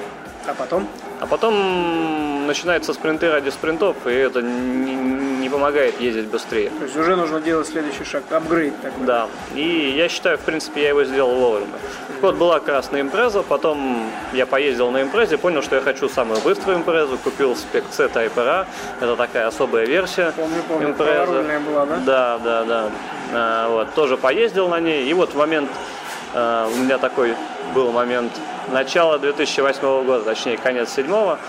А 0.47 0.53
потом? 0.53 0.87
А 1.19 1.25
потом 1.25 2.47
начинаются 2.47 2.93
спринты 2.93 3.29
ради 3.29 3.49
спринтов, 3.49 3.95
и 4.05 4.11
это 4.11 4.41
не, 4.41 4.95
не 4.95 5.49
помогает 5.49 5.99
ездить 5.99 6.27
быстрее. 6.27 6.69
То 6.69 6.85
есть 6.85 6.95
уже 6.95 7.15
нужно 7.15 7.41
делать 7.41 7.67
следующий 7.67 8.05
шаг, 8.05 8.23
апгрейд 8.31 8.73
такой. 8.81 9.05
Да, 9.05 9.27
и 9.53 9.93
я 9.95 10.07
считаю, 10.07 10.37
в 10.37 10.41
принципе, 10.41 10.83
я 10.83 10.89
его 10.89 11.03
сделал 11.03 11.35
вовремя. 11.35 11.73
Вот 12.21 12.35
была 12.35 12.59
красная 12.59 13.01
импреза, 13.01 13.43
потом 13.43 14.09
я 14.33 14.45
поездил 14.45 14.89
на 14.91 15.01
импрезе, 15.01 15.37
понял, 15.37 15.61
что 15.61 15.75
я 15.75 15.81
хочу 15.81 16.07
самую 16.07 16.39
быструю 16.41 16.77
импрезу, 16.77 17.17
купил 17.17 17.55
спек 17.55 17.83
C 17.91 18.05
Type 18.05 18.37
R, 18.37 18.65
это 19.01 19.15
такая 19.15 19.47
особая 19.47 19.85
версия 19.85 20.31
Помню, 20.35 20.63
помню, 20.67 20.93
праворульная 20.93 21.59
была, 21.59 21.85
да? 21.85 21.97
Да, 22.05 22.39
да, 22.43 22.63
да. 22.63 22.91
А, 23.33 23.69
вот, 23.69 23.93
тоже 23.93 24.17
поездил 24.17 24.69
на 24.69 24.79
ней, 24.79 25.07
и 25.07 25.13
вот 25.13 25.33
в 25.33 25.37
момент, 25.37 25.69
а, 25.69 26.06
у 26.33 26.77
меня 26.77 26.97
такой 26.97 27.35
был 27.73 27.91
момент 27.91 28.31
начала 28.71 29.17
2008 29.17 30.05
года, 30.05 30.23
точнее, 30.23 30.57
конец 30.57 30.93
седьмого, 30.93 31.39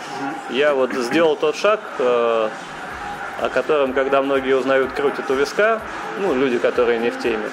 я 0.50 0.74
вот 0.74 0.92
сделал 0.92 1.36
тот 1.36 1.56
шаг, 1.56 1.80
э, 1.98 2.48
о 3.40 3.48
котором, 3.48 3.92
когда 3.92 4.22
многие 4.22 4.56
узнают, 4.56 4.92
крутят 4.92 5.30
у 5.30 5.34
виска, 5.34 5.80
ну, 6.20 6.34
люди, 6.34 6.58
которые 6.58 6.98
не 6.98 7.10
в 7.10 7.18
теме. 7.18 7.48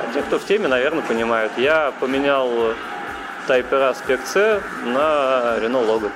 А 0.00 0.12
те, 0.12 0.22
кто 0.22 0.38
в 0.38 0.44
теме, 0.44 0.68
наверное, 0.68 1.02
понимают. 1.02 1.52
Я 1.56 1.92
поменял 2.00 2.48
Type 3.46 3.72
R 3.72 3.94
Spec 3.94 4.20
C 4.26 4.60
на 4.84 5.56
Renault 5.58 5.86
Logan. 5.86 6.10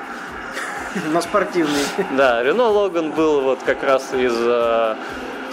На 1.12 1.22
спортивный. 1.22 1.84
Да, 2.16 2.42
Renault 2.42 2.74
Logan 2.74 3.14
был 3.14 3.40
вот 3.40 3.60
как 3.64 3.82
раз 3.82 4.12
из 4.12 4.34
э, 4.36 4.96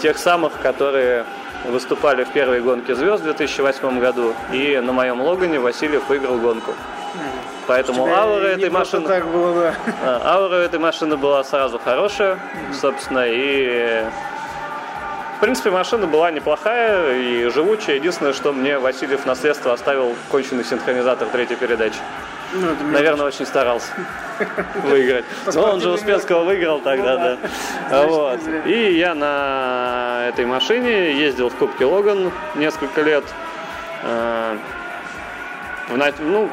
тех 0.02 0.18
самых, 0.18 0.52
которые 0.60 1.24
выступали 1.64 2.24
в 2.24 2.30
первой 2.30 2.60
гонке 2.60 2.94
звезд 2.94 3.22
в 3.22 3.24
2008 3.24 4.00
году, 4.00 4.34
и 4.52 4.78
на 4.78 4.92
моем 4.92 5.20
Логане 5.20 5.58
Васильев 5.58 6.08
выиграл 6.08 6.38
гонку. 6.38 6.72
Поэтому 7.66 8.06
аура 8.06 8.46
этой 8.46 8.70
машины, 8.70 9.06
так 9.06 9.26
было, 9.26 9.54
да. 9.54 9.74
а, 10.02 10.36
аура 10.36 10.56
этой 10.56 10.78
машины 10.78 11.16
была 11.16 11.44
сразу 11.44 11.78
хорошая, 11.78 12.38
собственно, 12.72 13.24
и 13.26 14.04
в 15.40 15.42
принципе 15.42 15.70
машина 15.70 16.06
была 16.06 16.30
неплохая 16.30 17.16
и 17.18 17.48
живучая. 17.48 17.96
Единственное, 17.96 18.34
что 18.34 18.52
мне 18.52 18.78
Васильев 18.78 19.24
наследство 19.24 19.72
оставил 19.72 20.14
конченый 20.30 20.64
синхронизатор 20.64 21.28
третьей 21.28 21.56
передачи. 21.56 21.96
Ну, 22.52 22.66
Наверное, 22.92 23.24
очень 23.24 23.46
старался 23.46 23.90
выиграть. 24.84 25.24
Но 25.54 25.62
он 25.62 25.80
же 25.80 25.92
Успенского 25.92 26.44
выиграл 26.44 26.80
тогда, 26.80 27.38
Ну 27.40 27.48
да. 27.88 28.06
Вот. 28.06 28.40
И 28.66 28.98
я 28.98 29.14
на 29.14 30.26
этой 30.28 30.44
машине 30.44 31.18
ездил 31.18 31.48
в 31.48 31.54
Кубке 31.54 31.86
Логан 31.86 32.30
несколько 32.56 33.00
лет. 33.00 33.24
Э, 34.02 34.58
Ну, 36.18 36.50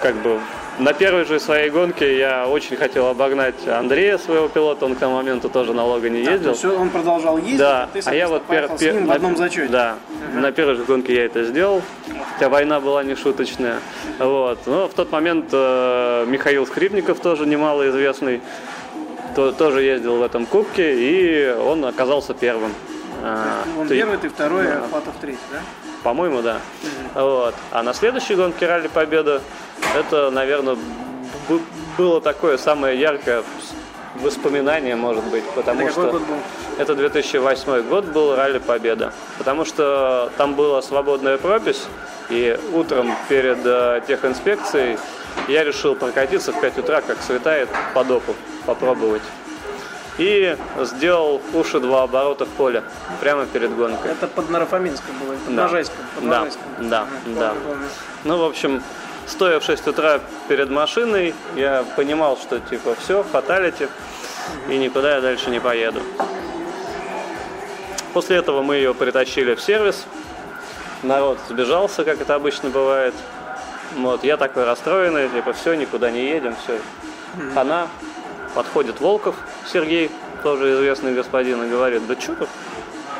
как 0.00 0.14
бы 0.14 0.38
на 0.78 0.92
первой 0.92 1.24
же 1.24 1.40
своей 1.40 1.70
гонке 1.70 2.18
я 2.18 2.46
очень 2.46 2.76
хотел 2.76 3.08
обогнать 3.08 3.66
Андрея, 3.66 4.16
своего 4.18 4.48
пилота. 4.48 4.84
Он 4.86 4.94
к 4.94 4.98
тому 4.98 5.16
моменту 5.16 5.48
тоже 5.48 5.72
на 5.72 5.84
Логане 5.84 6.24
То 6.24 6.30
ездил. 6.30 6.50
есть 6.52 6.64
он 6.64 6.90
продолжал 6.90 7.36
ездить, 7.38 7.58
Да, 7.58 7.88
ты, 7.92 8.00
а 8.04 8.14
я 8.14 8.28
вот 8.28 8.42
пер- 8.48 8.76
с 8.76 8.80
ним 8.80 9.04
в 9.04 9.08
на- 9.08 9.14
одном 9.14 9.36
зачете. 9.36 9.68
Да, 9.68 9.96
на 10.34 10.52
первой 10.52 10.76
же 10.76 10.84
гонке 10.84 11.14
я 11.14 11.24
это 11.26 11.42
сделал, 11.44 11.82
хотя 12.34 12.48
война 12.48 12.78
была 12.80 13.02
не 13.02 13.16
шуточная. 13.16 13.78
Вот. 14.18 14.58
Но 14.66 14.86
в 14.88 14.94
тот 14.94 15.10
момент 15.10 15.46
э, 15.52 16.24
Михаил 16.28 16.64
Скрипников, 16.66 17.18
тоже 17.20 17.44
немалоизвестный, 17.46 18.40
то- 19.34 19.50
тоже 19.52 19.82
ездил 19.82 20.16
в 20.18 20.22
этом 20.22 20.46
кубке, 20.46 20.94
и 20.94 21.50
он 21.54 21.84
оказался 21.84 22.34
первым. 22.34 22.72
А, 23.24 23.64
Он 23.76 23.88
то 23.88 23.94
е- 23.94 24.00
первый, 24.02 24.18
ты 24.18 24.28
второй, 24.28 24.68
а 24.72 24.82
Фатов 24.92 25.14
третий, 25.20 25.38
да? 25.50 25.58
по-моему, 26.04 26.40
да. 26.40 26.58
Вот. 27.14 27.54
А 27.72 27.82
на 27.82 27.92
следующей 27.92 28.36
гонке 28.36 28.64
Ралли 28.66 28.86
Победа, 28.86 29.42
это, 29.94 30.30
наверное, 30.30 30.76
было 31.96 32.20
такое 32.20 32.58
самое 32.58 32.98
яркое 32.98 33.42
воспоминание, 34.20 34.96
может 34.96 35.24
быть, 35.24 35.44
потому 35.50 35.82
Это 35.82 35.92
что... 35.92 36.20
Это 36.78 36.94
2008 36.94 37.82
год 37.88 38.04
был 38.06 38.36
Ралли 38.36 38.58
Победа. 38.58 39.12
Потому 39.36 39.64
что 39.64 40.30
там 40.36 40.54
была 40.54 40.80
свободная 40.80 41.36
пропись, 41.36 41.84
и 42.30 42.58
утром 42.72 43.12
перед 43.28 43.58
э, 43.64 44.02
техинспекцией 44.06 44.98
я 45.48 45.64
решил 45.64 45.94
прокатиться 45.94 46.52
в 46.52 46.60
5 46.60 46.78
утра, 46.78 47.00
как 47.00 47.20
светает, 47.22 47.68
по 47.94 48.04
допу, 48.04 48.34
попробовать. 48.66 49.22
И 50.18 50.56
сделал 50.82 51.40
уши 51.54 51.80
два 51.80 52.02
оборота 52.02 52.44
в 52.44 52.48
поле, 52.48 52.82
прямо 53.20 53.46
перед 53.46 53.74
гонкой. 53.74 54.10
Это 54.10 54.26
под 54.26 54.50
Нарафаминском 54.50 55.14
было, 55.18 55.36
под 55.36 55.54
Да. 55.54 55.62
Можайском. 55.62 55.96
под 56.16 56.24
Да, 56.24 56.46
да, 56.78 57.06
да. 57.26 57.54
помню. 57.64 57.86
Ну, 58.24 58.38
в 58.38 58.44
общем, 58.44 58.82
стоя 59.28 59.60
в 59.60 59.64
6 59.64 59.86
утра 59.86 60.20
перед 60.48 60.70
машиной, 60.70 61.34
я 61.54 61.84
понимал, 61.96 62.36
что 62.36 62.58
типа 62.60 62.96
все, 62.96 63.22
фаталити, 63.22 63.88
и 64.68 64.76
никуда 64.76 65.16
я 65.16 65.20
дальше 65.20 65.50
не 65.50 65.60
поеду. 65.60 66.00
После 68.12 68.36
этого 68.36 68.62
мы 68.62 68.76
ее 68.76 68.94
притащили 68.94 69.54
в 69.54 69.60
сервис. 69.60 70.06
Народ 71.02 71.38
сбежался, 71.48 72.04
как 72.04 72.20
это 72.20 72.34
обычно 72.34 72.70
бывает. 72.70 73.14
Вот, 73.96 74.24
я 74.24 74.36
такой 74.36 74.64
расстроенный, 74.64 75.28
типа, 75.28 75.52
все, 75.52 75.74
никуда 75.74 76.10
не 76.10 76.28
едем, 76.28 76.56
все. 76.62 76.78
Она 77.54 77.86
подходит 78.54 79.00
Волков 79.00 79.36
Сергей, 79.70 80.10
тоже 80.42 80.72
известный 80.72 81.14
господин, 81.14 81.62
и 81.64 81.68
говорит, 81.68 82.06
да 82.06 82.18
что 82.20 82.34
тут, 82.34 82.48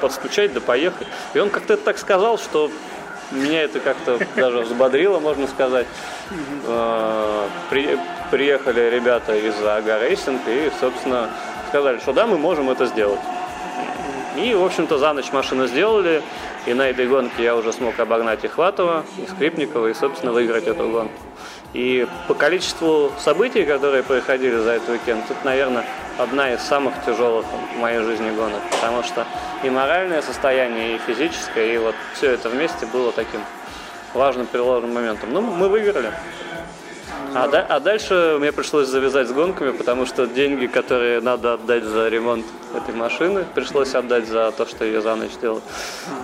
подстучать, 0.00 0.52
да 0.52 0.60
поехать. 0.60 1.06
И 1.34 1.38
он 1.38 1.50
как-то 1.50 1.76
так 1.76 1.98
сказал, 1.98 2.38
что 2.38 2.70
меня 3.30 3.62
это 3.62 3.80
как-то 3.80 4.18
даже 4.36 4.58
взбодрило, 4.60 5.18
можно 5.20 5.46
сказать. 5.46 5.86
Э, 6.66 7.46
при- 7.70 7.98
приехали 8.30 8.90
ребята 8.90 9.34
из 9.36 9.54
Ага 9.64 9.98
Racing 10.00 10.40
и, 10.46 10.70
собственно, 10.80 11.30
сказали, 11.68 11.98
что 11.98 12.12
да, 12.12 12.26
мы 12.26 12.38
можем 12.38 12.70
это 12.70 12.86
сделать. 12.86 13.20
И, 14.36 14.54
в 14.54 14.64
общем-то, 14.64 14.98
за 14.98 15.12
ночь 15.12 15.32
машину 15.32 15.66
сделали, 15.66 16.22
и 16.66 16.74
на 16.74 16.88
этой 16.88 17.06
гонке 17.08 17.42
я 17.42 17.56
уже 17.56 17.72
смог 17.72 17.98
обогнать 17.98 18.44
и 18.44 18.48
Хватова, 18.48 19.04
и 19.16 19.26
Скрипникова, 19.28 19.88
и, 19.88 19.94
собственно, 19.94 20.32
выиграть 20.32 20.66
эту 20.66 20.88
гонку. 20.88 21.12
И 21.74 22.06
по 22.26 22.34
количеству 22.34 23.12
событий, 23.18 23.64
которые 23.64 24.02
происходили 24.02 24.56
за 24.56 24.72
этот 24.72 24.88
уикенд, 24.88 25.26
тут, 25.28 25.44
наверное, 25.44 25.84
одна 26.16 26.52
из 26.52 26.60
самых 26.60 26.94
тяжелых 27.04 27.44
в 27.74 27.78
моей 27.78 28.00
жизни 28.00 28.30
гонок, 28.30 28.62
потому 28.70 29.02
что 29.02 29.26
и 29.62 29.68
моральное 29.68 30.22
состояние, 30.22 30.96
и 30.96 30.98
физическое, 30.98 31.74
и 31.74 31.78
вот 31.78 31.94
все 32.14 32.30
это 32.32 32.48
вместе 32.48 32.86
было 32.86 33.12
таким 33.12 33.40
важным 34.14 34.46
переложным 34.46 34.94
моментом. 34.94 35.32
Ну, 35.32 35.42
мы 35.42 35.68
выиграли. 35.68 36.10
А, 37.34 37.48
да- 37.48 37.66
а 37.68 37.80
дальше 37.80 38.36
мне 38.38 38.52
пришлось 38.52 38.88
завязать 38.88 39.28
с 39.28 39.32
гонками, 39.32 39.72
потому 39.72 40.06
что 40.06 40.26
деньги, 40.26 40.66
которые 40.66 41.20
надо 41.20 41.54
отдать 41.54 41.84
за 41.84 42.08
ремонт 42.08 42.46
этой 42.74 42.94
машины, 42.94 43.44
пришлось 43.54 43.94
отдать 43.94 44.26
за 44.26 44.50
то, 44.52 44.66
что 44.66 44.84
ее 44.84 45.00
за 45.00 45.14
ночь 45.14 45.32
делали, 45.40 45.62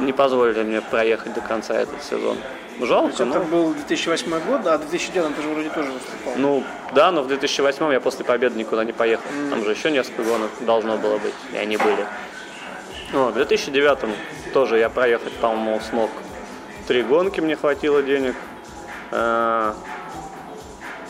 не 0.01 0.13
позволили 0.13 0.63
мне 0.63 0.81
проехать 0.81 1.35
до 1.35 1.41
конца 1.41 1.75
этот 1.75 2.03
сезон. 2.03 2.37
То 2.79 2.87
Жалко, 2.87 3.13
это 3.15 3.25
но... 3.27 3.41
был 3.41 3.73
2008 3.75 4.31
год, 4.41 4.67
а 4.67 4.79
в 4.79 4.81
2009 4.81 5.37
ты 5.37 5.43
же 5.43 5.49
вроде 5.49 5.71
тоже 5.71 5.91
выступал. 5.93 6.33
Ну, 6.37 6.65
да, 6.93 7.13
но 7.13 7.23
в 7.23 7.29
2008 7.29 7.93
я 7.93 8.01
после 8.01 8.25
победы 8.25 8.59
никуда 8.59 8.85
не 8.85 8.93
поехал. 8.93 9.25
Там 9.51 9.65
же 9.65 9.71
еще 9.71 9.91
несколько 9.91 10.25
гонок 10.25 10.51
должно 10.61 10.97
было 10.97 11.19
быть, 11.19 11.35
и 11.53 11.57
они 11.57 11.77
были. 11.77 12.05
Ну, 13.13 13.29
в 13.29 13.35
2009 13.35 13.99
тоже 14.53 14.79
я 14.79 14.91
проехать, 14.91 15.33
по-моему, 15.35 15.81
смог. 15.89 16.11
Три 16.89 17.03
гонки 17.03 17.41
мне 17.41 17.55
хватило 17.55 18.03
денег. 18.03 18.35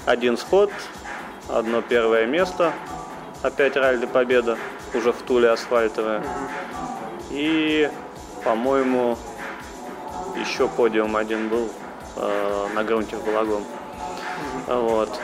Один 0.06 0.36
сход, 0.36 0.70
одно 1.48 1.80
первое 1.80 2.26
место. 2.26 2.72
Опять 3.42 3.74
ралли 3.76 4.04
победа, 4.04 4.58
уже 4.92 5.12
в 5.12 5.22
Туле 5.22 5.48
асфальтовая. 5.48 6.22
И, 7.30 7.90
по-моему, 8.44 9.16
еще 10.36 10.68
подиум 10.68 11.16
один 11.16 11.48
был 11.48 11.70
э, 12.16 12.66
на 12.74 12.84
грунте 12.84 13.16
в 13.16 13.24
Балагом. 13.24 13.64
Вот. 14.66 15.18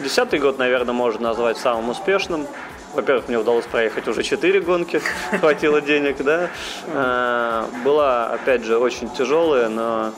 Десятый 0.00 0.38
год, 0.38 0.58
наверное, 0.58 0.94
можно 0.94 1.28
назвать 1.28 1.58
самым 1.58 1.90
успешным. 1.90 2.46
Во-первых, 2.94 3.28
мне 3.28 3.38
удалось 3.38 3.66
проехать 3.66 4.08
уже 4.08 4.22
четыре 4.22 4.60
гонки, 4.62 5.02
хватило 5.40 5.82
денег, 5.82 6.16
да. 6.22 6.48
Э, 6.86 7.64
Была, 7.84 8.28
опять 8.28 8.64
же, 8.64 8.78
очень 8.78 9.10
тяжелая, 9.10 9.68
но 9.68 10.12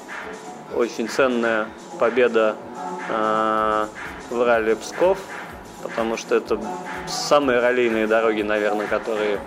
очень 0.74 1.08
ценная 1.08 1.66
победа 1.98 2.54
в 3.08 3.88
ралли 4.30 4.74
Псков, 4.74 5.18
потому 5.82 6.16
что 6.16 6.34
это 6.36 6.58
самые 7.06 7.60
раллийные 7.60 8.06
дороги, 8.06 8.42
наверное, 8.42 8.86
которые 8.86 9.38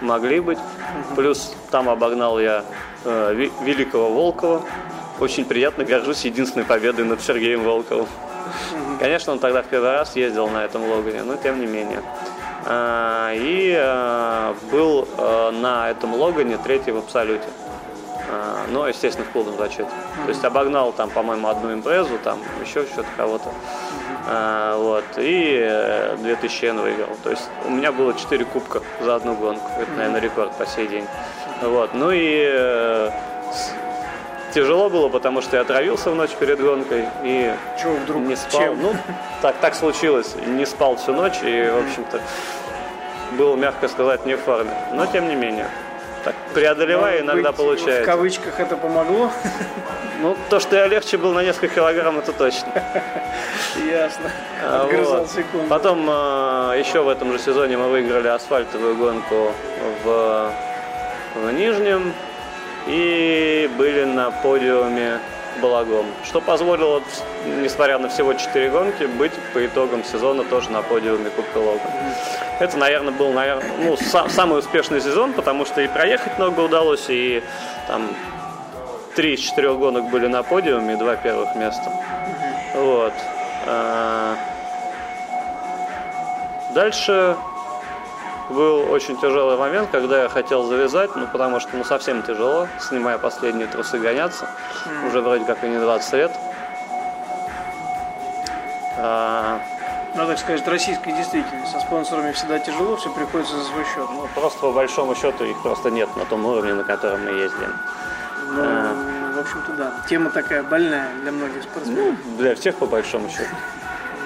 могли 0.00 0.40
быть. 0.40 0.58
Плюс 1.16 1.54
там 1.70 1.88
обогнал 1.88 2.38
я 2.40 2.64
э, 3.04 3.48
великого 3.62 4.12
Волкова. 4.12 4.62
Очень 5.18 5.44
приятно, 5.44 5.84
горжусь 5.84 6.24
единственной 6.24 6.64
победой 6.64 7.04
над 7.04 7.20
Сергеем 7.20 7.62
Волковым. 7.64 8.06
Конечно, 8.98 9.32
он 9.32 9.38
тогда 9.38 9.62
в 9.62 9.66
первый 9.66 9.92
раз 9.92 10.16
ездил 10.16 10.48
на 10.48 10.64
этом 10.64 10.84
Логане, 10.88 11.22
но 11.22 11.36
тем 11.36 11.60
не 11.60 11.66
менее. 11.66 12.02
А, 12.66 13.32
И 13.34 13.74
э, 13.76 14.54
был 14.70 15.06
э, 15.16 15.50
на 15.50 15.90
этом 15.90 16.14
Логане 16.14 16.58
третий 16.58 16.92
в 16.92 16.98
абсолюте. 16.98 17.46
А, 18.32 18.66
Ну, 18.68 18.86
естественно, 18.86 19.26
в 19.26 19.32
клубном 19.32 19.56
зачете. 19.58 19.88
То 20.24 20.28
есть 20.28 20.44
обогнал 20.44 20.92
там, 20.92 21.10
по-моему, 21.10 21.48
одну 21.48 21.72
импрезу, 21.72 22.18
там 22.22 22.38
еще 22.64 22.84
что-то 22.86 23.08
кого-то. 23.16 23.48
А, 24.28 24.76
Вот. 24.78 25.04
И 25.16 25.58
э, 25.60 26.16
2000 26.18 26.64
N 26.66 26.80
выиграл. 26.80 27.16
То 27.24 27.30
есть 27.30 27.48
у 27.66 27.70
меня 27.70 27.90
было 27.92 28.14
4 28.14 28.44
кубка 28.44 28.80
за 29.00 29.16
одну 29.16 29.34
гонку. 29.34 29.68
Это, 29.80 29.90
наверное, 29.92 30.20
рекорд 30.20 30.52
по 30.56 30.66
сей 30.66 30.86
день. 30.86 31.06
Вот. 31.62 31.90
Ну 31.94 32.10
и 32.12 32.48
э, 32.52 33.10
тяжело 34.54 34.88
было, 34.90 35.08
потому 35.08 35.42
что 35.42 35.56
я 35.56 35.62
отравился 35.62 36.10
в 36.10 36.14
ночь 36.14 36.30
перед 36.32 36.60
гонкой 36.60 37.06
и 37.24 37.52
Чего 37.80 37.94
вдруг? 37.94 38.22
не 38.22 38.36
спал. 38.36 38.60
Чем? 38.60 38.82
Ну, 38.82 38.92
так, 39.42 39.56
так 39.60 39.74
случилось. 39.74 40.34
Не 40.46 40.66
спал 40.66 40.96
всю 40.96 41.12
ночь 41.14 41.38
и, 41.42 41.68
в 41.70 41.78
общем-то, 41.88 42.20
был, 43.32 43.56
мягко 43.56 43.88
сказать, 43.88 44.24
не 44.26 44.34
в 44.36 44.40
форме. 44.40 44.72
Но, 44.92 45.06
тем 45.06 45.28
не 45.28 45.34
менее. 45.34 45.68
Так 46.24 46.34
преодолеваю, 46.54 47.24
Может 47.24 47.24
иногда 47.24 47.50
быть, 47.50 47.60
В 47.60 47.62
получается. 47.62 48.04
кавычках 48.04 48.60
это 48.60 48.76
помогло? 48.76 49.30
Ну, 50.22 50.36
то, 50.50 50.60
что 50.60 50.76
я 50.76 50.86
легче 50.86 51.16
был 51.16 51.32
на 51.32 51.42
несколько 51.42 51.74
килограмм, 51.76 52.18
это 52.18 52.32
точно. 52.32 52.68
Ясно. 53.90 54.30
А, 54.62 54.82
Отгрызал 54.82 55.20
вот. 55.20 55.30
секунду. 55.30 55.66
Потом 55.68 56.06
э, 56.10 56.74
еще 56.78 57.00
в 57.02 57.08
этом 57.08 57.32
же 57.32 57.38
сезоне 57.38 57.78
мы 57.78 57.88
выиграли 57.88 58.28
асфальтовую 58.28 58.96
гонку 58.96 59.52
в, 60.04 60.52
в 61.36 61.52
Нижнем 61.52 62.12
и 62.86 63.70
были 63.78 64.04
на 64.04 64.30
подиуме 64.30 65.20
Балагом, 65.60 66.06
что 66.24 66.40
позволило, 66.40 67.02
несмотря 67.62 67.98
на 67.98 68.08
всего 68.08 68.34
4 68.34 68.70
гонки, 68.70 69.04
быть 69.04 69.32
по 69.52 69.64
итогам 69.66 70.04
сезона 70.04 70.44
тоже 70.44 70.70
на 70.70 70.82
подиуме 70.82 71.30
Кубка 71.30 71.58
Лога. 71.58 71.80
Это, 72.60 72.76
наверное, 72.76 73.12
был 73.12 73.32
наверное, 73.32 73.70
ну, 73.78 73.94
са- 73.94 74.28
самый 74.30 74.58
успешный 74.58 75.00
сезон, 75.00 75.32
потому 75.32 75.64
что 75.66 75.80
и 75.80 75.88
проехать 75.88 76.38
много 76.38 76.60
удалось, 76.60 77.06
и 77.08 77.42
там 77.88 78.02
три 79.16 79.34
из 79.34 79.40
четырех 79.40 79.78
гонок 79.78 80.08
были 80.10 80.26
на 80.28 80.42
подиуме, 80.42 80.96
два 80.96 81.16
первых 81.16 81.54
места. 81.56 81.90
Вот. 82.74 83.12
А, 83.66 84.36
Дальше 86.74 87.36
был 88.50 88.90
очень 88.90 89.16
тяжелый 89.16 89.56
момент, 89.56 89.90
когда 89.90 90.22
я 90.22 90.28
хотел 90.28 90.64
завязать, 90.64 91.14
ну 91.16 91.26
потому 91.26 91.60
что 91.60 91.76
ну 91.76 91.84
совсем 91.84 92.22
тяжело, 92.22 92.68
снимая 92.80 93.18
последние 93.18 93.66
трусы 93.66 93.98
гоняться. 93.98 94.48
Уже 95.06 95.20
вроде 95.20 95.44
как 95.44 95.62
и 95.64 95.68
не 95.68 95.78
20 95.78 96.12
лет. 96.14 96.32
А, 98.98 99.60
Надо 100.14 100.36
сказать, 100.36 100.66
российской 100.66 101.12
действительности. 101.12 101.72
Со 101.72 101.80
спонсорами 101.80 102.32
всегда 102.32 102.58
тяжело, 102.58 102.96
все 102.96 103.10
приходится 103.10 103.56
за 103.56 103.64
свой 103.64 103.84
счет. 103.84 104.08
ну, 104.10 104.28
просто 104.34 104.60
по 104.60 104.72
большому 104.72 105.14
счету 105.14 105.44
их 105.44 105.62
просто 105.62 105.90
нет 105.90 106.14
на 106.16 106.24
том 106.24 106.44
уровне, 106.44 106.74
на 106.74 106.84
котором 106.84 107.24
мы 107.24 107.30
ездим. 107.30 107.72
Ну, 108.52 108.62
в 109.34 109.38
общем-то, 109.38 109.72
да. 109.72 109.92
Тема 110.08 110.30
такая 110.30 110.62
больная 110.62 111.08
для 111.22 111.32
многих 111.32 111.62
спортсменов. 111.62 112.16
Для 112.36 112.54
всех 112.56 112.76
по 112.76 112.86
большому 112.86 113.28
счету. 113.28 113.54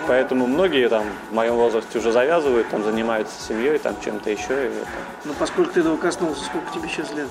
Поэтому 0.06 0.46
многие 0.46 0.88
там 0.88 1.04
в 1.30 1.34
моем 1.34 1.54
возрасте 1.54 1.98
уже 1.98 2.12
завязывают, 2.12 2.68
там 2.68 2.84
занимаются 2.84 3.34
семьей, 3.40 3.78
там 3.78 3.96
чем-то 4.04 4.30
еще. 4.30 4.66
И, 4.66 4.66
это. 4.66 4.86
Но 5.24 5.32
поскольку 5.34 5.72
ты 5.72 5.80
этого 5.80 5.96
коснулся, 5.96 6.44
сколько 6.44 6.70
тебе 6.72 6.88
сейчас 6.88 7.12
лет? 7.14 7.28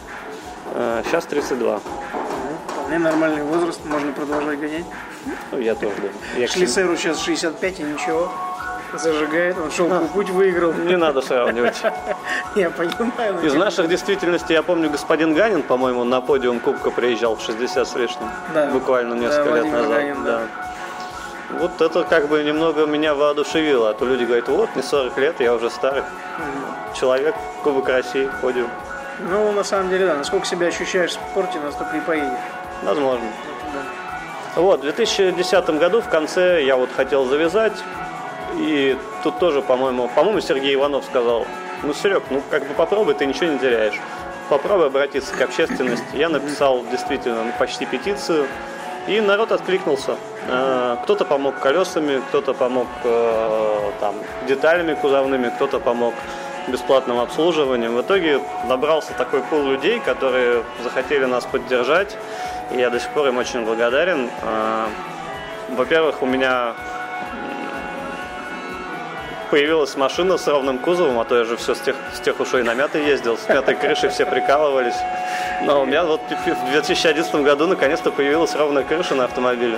А, 0.73 1.03
сейчас 1.05 1.25
32. 1.25 1.73
Ну, 1.73 1.81
вполне 2.67 2.99
нормальный 2.99 3.43
возраст, 3.43 3.79
можно 3.85 4.11
продолжать 4.11 4.59
гонять. 4.59 4.85
Ну, 5.51 5.59
я 5.59 5.75
тоже 5.75 5.95
думаю. 5.95 6.11
Я 6.37 6.47
Шлисеру 6.47 6.97
сейчас 6.97 7.19
65 7.19 7.79
и 7.79 7.83
ничего. 7.83 8.31
Зажигает, 8.93 9.57
он 9.57 9.71
шелковый 9.71 10.07
путь 10.09 10.29
выиграл. 10.29 10.71
Не 10.73 10.97
надо 10.97 11.21
сравнивать. 11.21 11.81
Я 12.55 12.69
понимаю. 12.69 13.43
Из 13.43 13.55
наших 13.55 13.87
действительности, 13.87 14.53
я 14.53 14.61
помню, 14.61 14.91
господин 14.91 15.33
Ганин, 15.33 15.63
по-моему, 15.63 16.03
на 16.03 16.21
подиум 16.21 16.59
Кубка 16.59 16.91
приезжал 16.91 17.35
в 17.35 17.41
60 17.41 17.87
с 17.87 17.95
лишним. 17.95 18.29
Да. 18.53 18.67
Буквально 18.67 19.15
несколько 19.15 19.55
лет 19.55 19.71
назад. 19.71 19.89
Ганин, 19.89 20.23
да. 20.23 20.41
Вот 21.59 21.81
это 21.81 22.03
как 22.03 22.27
бы 22.27 22.43
немного 22.43 22.85
меня 22.85 23.13
воодушевило. 23.13 23.89
А 23.89 23.93
то 23.93 24.05
люди 24.05 24.23
говорят, 24.23 24.47
вот, 24.47 24.69
мне 24.75 24.83
40 24.83 25.17
лет, 25.17 25.39
я 25.39 25.53
уже 25.53 25.69
старый. 25.69 26.03
Человек, 26.93 27.35
Кубок 27.63 27.87
России, 27.89 28.29
подиум. 28.41 28.69
Ну, 29.19 29.51
на 29.51 29.63
самом 29.63 29.89
деле, 29.89 30.07
да. 30.07 30.15
Насколько 30.15 30.45
себя 30.45 30.67
ощущаешь 30.67 31.11
в 31.11 31.13
спорте, 31.13 31.59
настолько 31.59 31.97
и 31.97 32.01
поедешь. 32.01 32.39
Возможно. 32.83 33.25
Да. 33.73 34.61
Вот, 34.61 34.79
в 34.79 34.83
2010 34.83 35.69
году 35.79 36.01
в 36.01 36.09
конце 36.09 36.63
я 36.63 36.75
вот 36.75 36.89
хотел 36.95 37.25
завязать, 37.25 37.73
и 38.55 38.97
тут 39.23 39.39
тоже, 39.39 39.61
по-моему, 39.61 40.09
по-моему, 40.13 40.41
Сергей 40.41 40.75
Иванов 40.75 41.05
сказал, 41.05 41.47
ну, 41.81 41.93
Серег, 41.93 42.23
ну, 42.29 42.41
как 42.49 42.67
бы 42.67 42.73
попробуй, 42.73 43.13
ты 43.13 43.25
ничего 43.25 43.47
не 43.47 43.59
теряешь. 43.59 43.99
Попробуй 44.49 44.87
обратиться 44.87 45.33
к 45.35 45.41
общественности. 45.41 46.05
Я 46.13 46.29
написал 46.29 46.83
действительно 46.91 47.53
почти 47.57 47.85
петицию, 47.85 48.47
и 49.07 49.19
народ 49.21 49.51
откликнулся. 49.51 50.17
Э, 50.47 50.97
Кто-то 51.03 51.25
помог 51.25 51.59
колесами, 51.59 52.21
кто-то 52.29 52.53
помог 52.53 52.87
э, 53.03 53.91
там, 53.99 54.15
деталями 54.47 54.93
кузовными, 54.93 55.49
кто-то 55.49 55.79
помог 55.79 56.13
бесплатным 56.67 57.19
обслуживанием. 57.19 57.95
В 57.95 58.01
итоге 58.01 58.39
набрался 58.67 59.13
такой 59.13 59.41
пул 59.41 59.63
людей, 59.63 59.99
которые 59.99 60.63
захотели 60.81 61.25
нас 61.25 61.45
поддержать. 61.45 62.17
И 62.71 62.77
я 62.77 62.89
до 62.89 62.99
сих 62.99 63.09
пор 63.09 63.27
им 63.27 63.37
очень 63.37 63.65
благодарен. 63.65 64.29
Э, 64.41 64.85
Во-первых, 65.69 66.21
у 66.21 66.25
меня 66.25 66.73
появилась 69.49 69.95
машина 69.95 70.37
с 70.37 70.47
ровным 70.47 70.79
кузовом, 70.79 71.19
а 71.19 71.25
то 71.25 71.37
я 71.37 71.43
же 71.43 71.57
все 71.57 71.75
с 71.75 71.79
тех, 71.79 71.95
с 72.13 72.19
тех 72.19 72.39
ушей 72.39 72.63
на 72.63 72.73
мятой 72.73 73.05
ездил, 73.05 73.37
с 73.37 73.47
мятой 73.47 73.75
крышей 73.75 74.09
все 74.09 74.25
прикалывались. 74.25 74.95
Но 75.63 75.81
у 75.83 75.85
меня 75.85 76.03
вот 76.03 76.21
в 76.21 76.71
2011 76.71 77.35
году 77.35 77.67
наконец-то 77.67 78.11
появилась 78.11 78.55
ровная 78.55 78.83
крыша 78.83 79.15
на 79.15 79.25
автомобиле. 79.25 79.77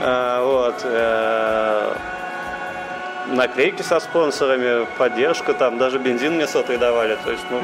А, 0.00 0.42
вот. 0.42 2.23
Наклейки 3.26 3.82
со 3.82 4.00
спонсорами, 4.00 4.86
поддержка, 4.98 5.54
там 5.54 5.78
даже 5.78 5.98
бензин 5.98 6.34
мне 6.34 6.46
сотый 6.46 6.76
давали. 6.76 7.16
То 7.24 7.30
есть, 7.30 7.44
ну, 7.50 7.60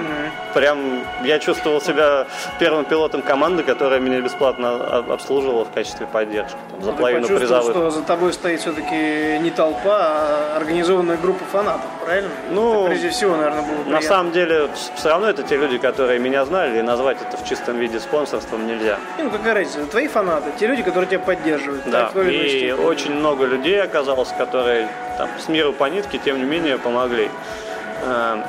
прям 0.55 1.03
я 1.23 1.39
чувствовал 1.39 1.81
себя 1.81 2.27
первым 2.59 2.85
пилотом 2.85 3.21
команды, 3.23 3.63
которая 3.63 4.01
меня 4.01 4.21
бесплатно 4.21 4.77
об- 4.99 5.13
обслуживала 5.13 5.65
в 5.65 5.71
качестве 5.71 6.07
поддержки. 6.07 6.57
там, 6.71 6.83
за 6.83 6.93
Ты 6.93 6.97
половину 6.99 7.23
почувствовал, 7.29 7.61
призовых. 7.63 7.77
что 7.77 7.91
за 8.01 8.07
тобой 8.07 8.33
стоит 8.33 8.61
все-таки 8.61 9.39
не 9.41 9.51
толпа, 9.51 9.99
а 10.01 10.57
организованная 10.57 11.17
группа 11.19 11.45
фанатов, 11.45 11.87
правильно? 12.05 12.31
Ну, 12.51 12.81
Это 12.81 12.89
прежде 12.91 13.11
всего, 13.11 13.37
наверное, 13.37 13.63
было 13.63 13.77
На 13.79 13.85
приятно. 13.85 14.09
самом 14.09 14.33
деле, 14.33 14.69
все 14.97 15.09
равно 15.09 15.29
это 15.29 15.43
те 15.43 15.57
люди, 15.57 15.77
которые 15.79 16.19
меня 16.19 16.45
знали, 16.47 16.79
и 16.79 16.83
назвать 16.83 17.19
это 17.21 17.37
в 17.37 17.47
чистом 17.49 17.79
виде 17.79 18.01
спонсорством 18.01 18.67
нельзя. 18.67 18.99
Не, 19.19 19.25
Ну, 19.25 19.31
какая 19.31 19.55
разница? 19.55 19.85
Твои 19.91 20.09
фанаты, 20.09 20.51
те 20.59 20.67
люди, 20.67 20.83
которые 20.83 21.09
тебя 21.09 21.21
поддерживают. 21.21 21.83
Да, 21.87 22.11
и 22.17 22.73
очень 22.73 23.15
много 23.15 23.45
людей 23.45 23.81
оказалось, 23.83 24.31
которые 24.37 24.89
там, 25.21 25.29
с 25.39 25.49
миру 25.49 25.75
по 25.75 25.85
нитке, 25.85 26.19
тем 26.19 26.39
не 26.39 26.45
менее, 26.45 26.79
помогли. 26.79 27.31
Э, 28.03 28.43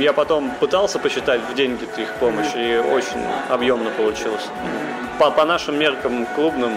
Я 0.00 0.12
потом 0.12 0.50
пытался 0.60 0.98
посчитать 0.98 1.40
в 1.48 1.54
деньги 1.54 1.84
их 1.96 2.12
помощь, 2.14 2.54
и 2.56 2.76
очень 2.78 3.22
объемно 3.50 3.90
получилось. 3.90 4.46
По, 5.18 5.30
по 5.30 5.44
нашим 5.44 5.78
меркам 5.78 6.26
клубным. 6.34 6.72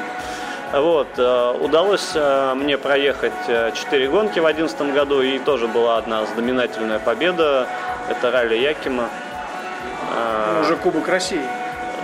Вот, 0.73 1.07
э, 1.17 1.53
удалось 1.59 2.11
э, 2.13 2.53
мне 2.55 2.77
проехать 2.77 3.33
4 3.73 4.07
гонки 4.09 4.39
в 4.39 4.43
2011 4.43 4.93
году, 4.93 5.21
и 5.21 5.39
тоже 5.39 5.67
была 5.67 5.97
одна 5.97 6.25
знаменательная 6.25 6.99
победа. 6.99 7.65
Это 8.09 8.29
ралли 8.31 8.55
Якима. 8.55 9.09
Э, 10.15 10.61
Уже 10.61 10.75
Кубок 10.75 11.07
России. 11.07 11.41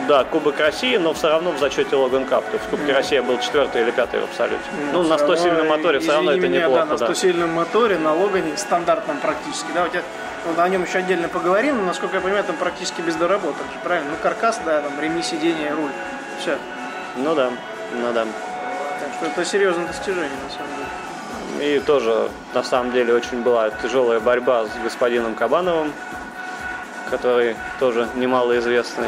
Да, 0.08 0.26
Кубок 0.26 0.60
России, 0.60 0.98
но 0.98 1.13
все 1.13 1.30
равно 1.30 1.52
в 1.52 1.60
зачете 1.60 1.96
Логан 1.96 2.26
Кап. 2.26 2.44
То 2.46 2.54
есть 2.54 2.66
в 2.66 2.70
Кубке 2.70 2.94
России 2.94 3.16
я 3.16 3.24
был 3.24 3.39
четвертый 3.39 3.84
или 3.84 3.92
пятый 3.92 4.20
в 4.20 4.26
абсолюте. 4.26 4.63
Ну, 4.92 5.04
на 5.04 5.18
100 5.18 5.36
сильном 5.38 5.68
моторе 5.68 6.00
все 6.00 6.12
равно 6.13 6.32
это 6.32 6.48
меня, 6.48 6.62
неплохо, 6.63 6.80
да, 6.82 6.86
на 6.86 6.98
да. 6.98 7.06
100 7.06 7.13
сильном 7.13 7.50
моторе, 7.54 7.98
на 7.98 8.13
Логане, 8.13 8.58
стандартном 8.58 9.18
практически. 9.18 9.68
Да, 9.74 9.86
у 9.86 9.88
тебя, 9.88 10.02
вот 10.46 10.60
о 10.60 10.68
нем 10.68 10.84
еще 10.84 10.98
отдельно 10.98 11.30
поговорим, 11.30 11.78
но, 11.78 11.86
насколько 11.86 12.18
я 12.18 12.22
понимаю, 12.22 12.44
там 12.44 12.58
практически 12.58 13.02
без 13.02 13.16
доработок 13.16 13.66
правильно? 13.84 14.12
Ну, 14.12 14.18
каркас, 14.22 14.60
да, 14.66 14.82
там, 14.82 15.00
ремни 15.00 15.22
сиденья, 15.22 15.74
руль. 15.74 15.92
Все. 16.39 16.58
Ну 17.16 17.34
да, 17.34 17.50
ну 17.94 18.13
да. 18.13 18.26
Так 18.26 19.10
что 19.18 19.26
это 19.28 19.46
серьезное 19.46 19.88
достижение, 19.88 20.30
на 20.44 20.50
самом 20.50 20.70
деле. 20.76 21.78
И 21.78 21.80
тоже, 21.80 22.30
на 22.54 22.63
самом 22.63 22.92
деле, 22.92 23.13
очень 23.13 23.42
была 23.42 23.70
тяжелая 23.70 24.20
борьба 24.20 24.66
с 24.66 24.84
господином 24.84 25.36
Кабановым, 25.36 25.94
который 27.10 27.56
тоже 27.80 28.08
немалоизвестный 28.16 29.08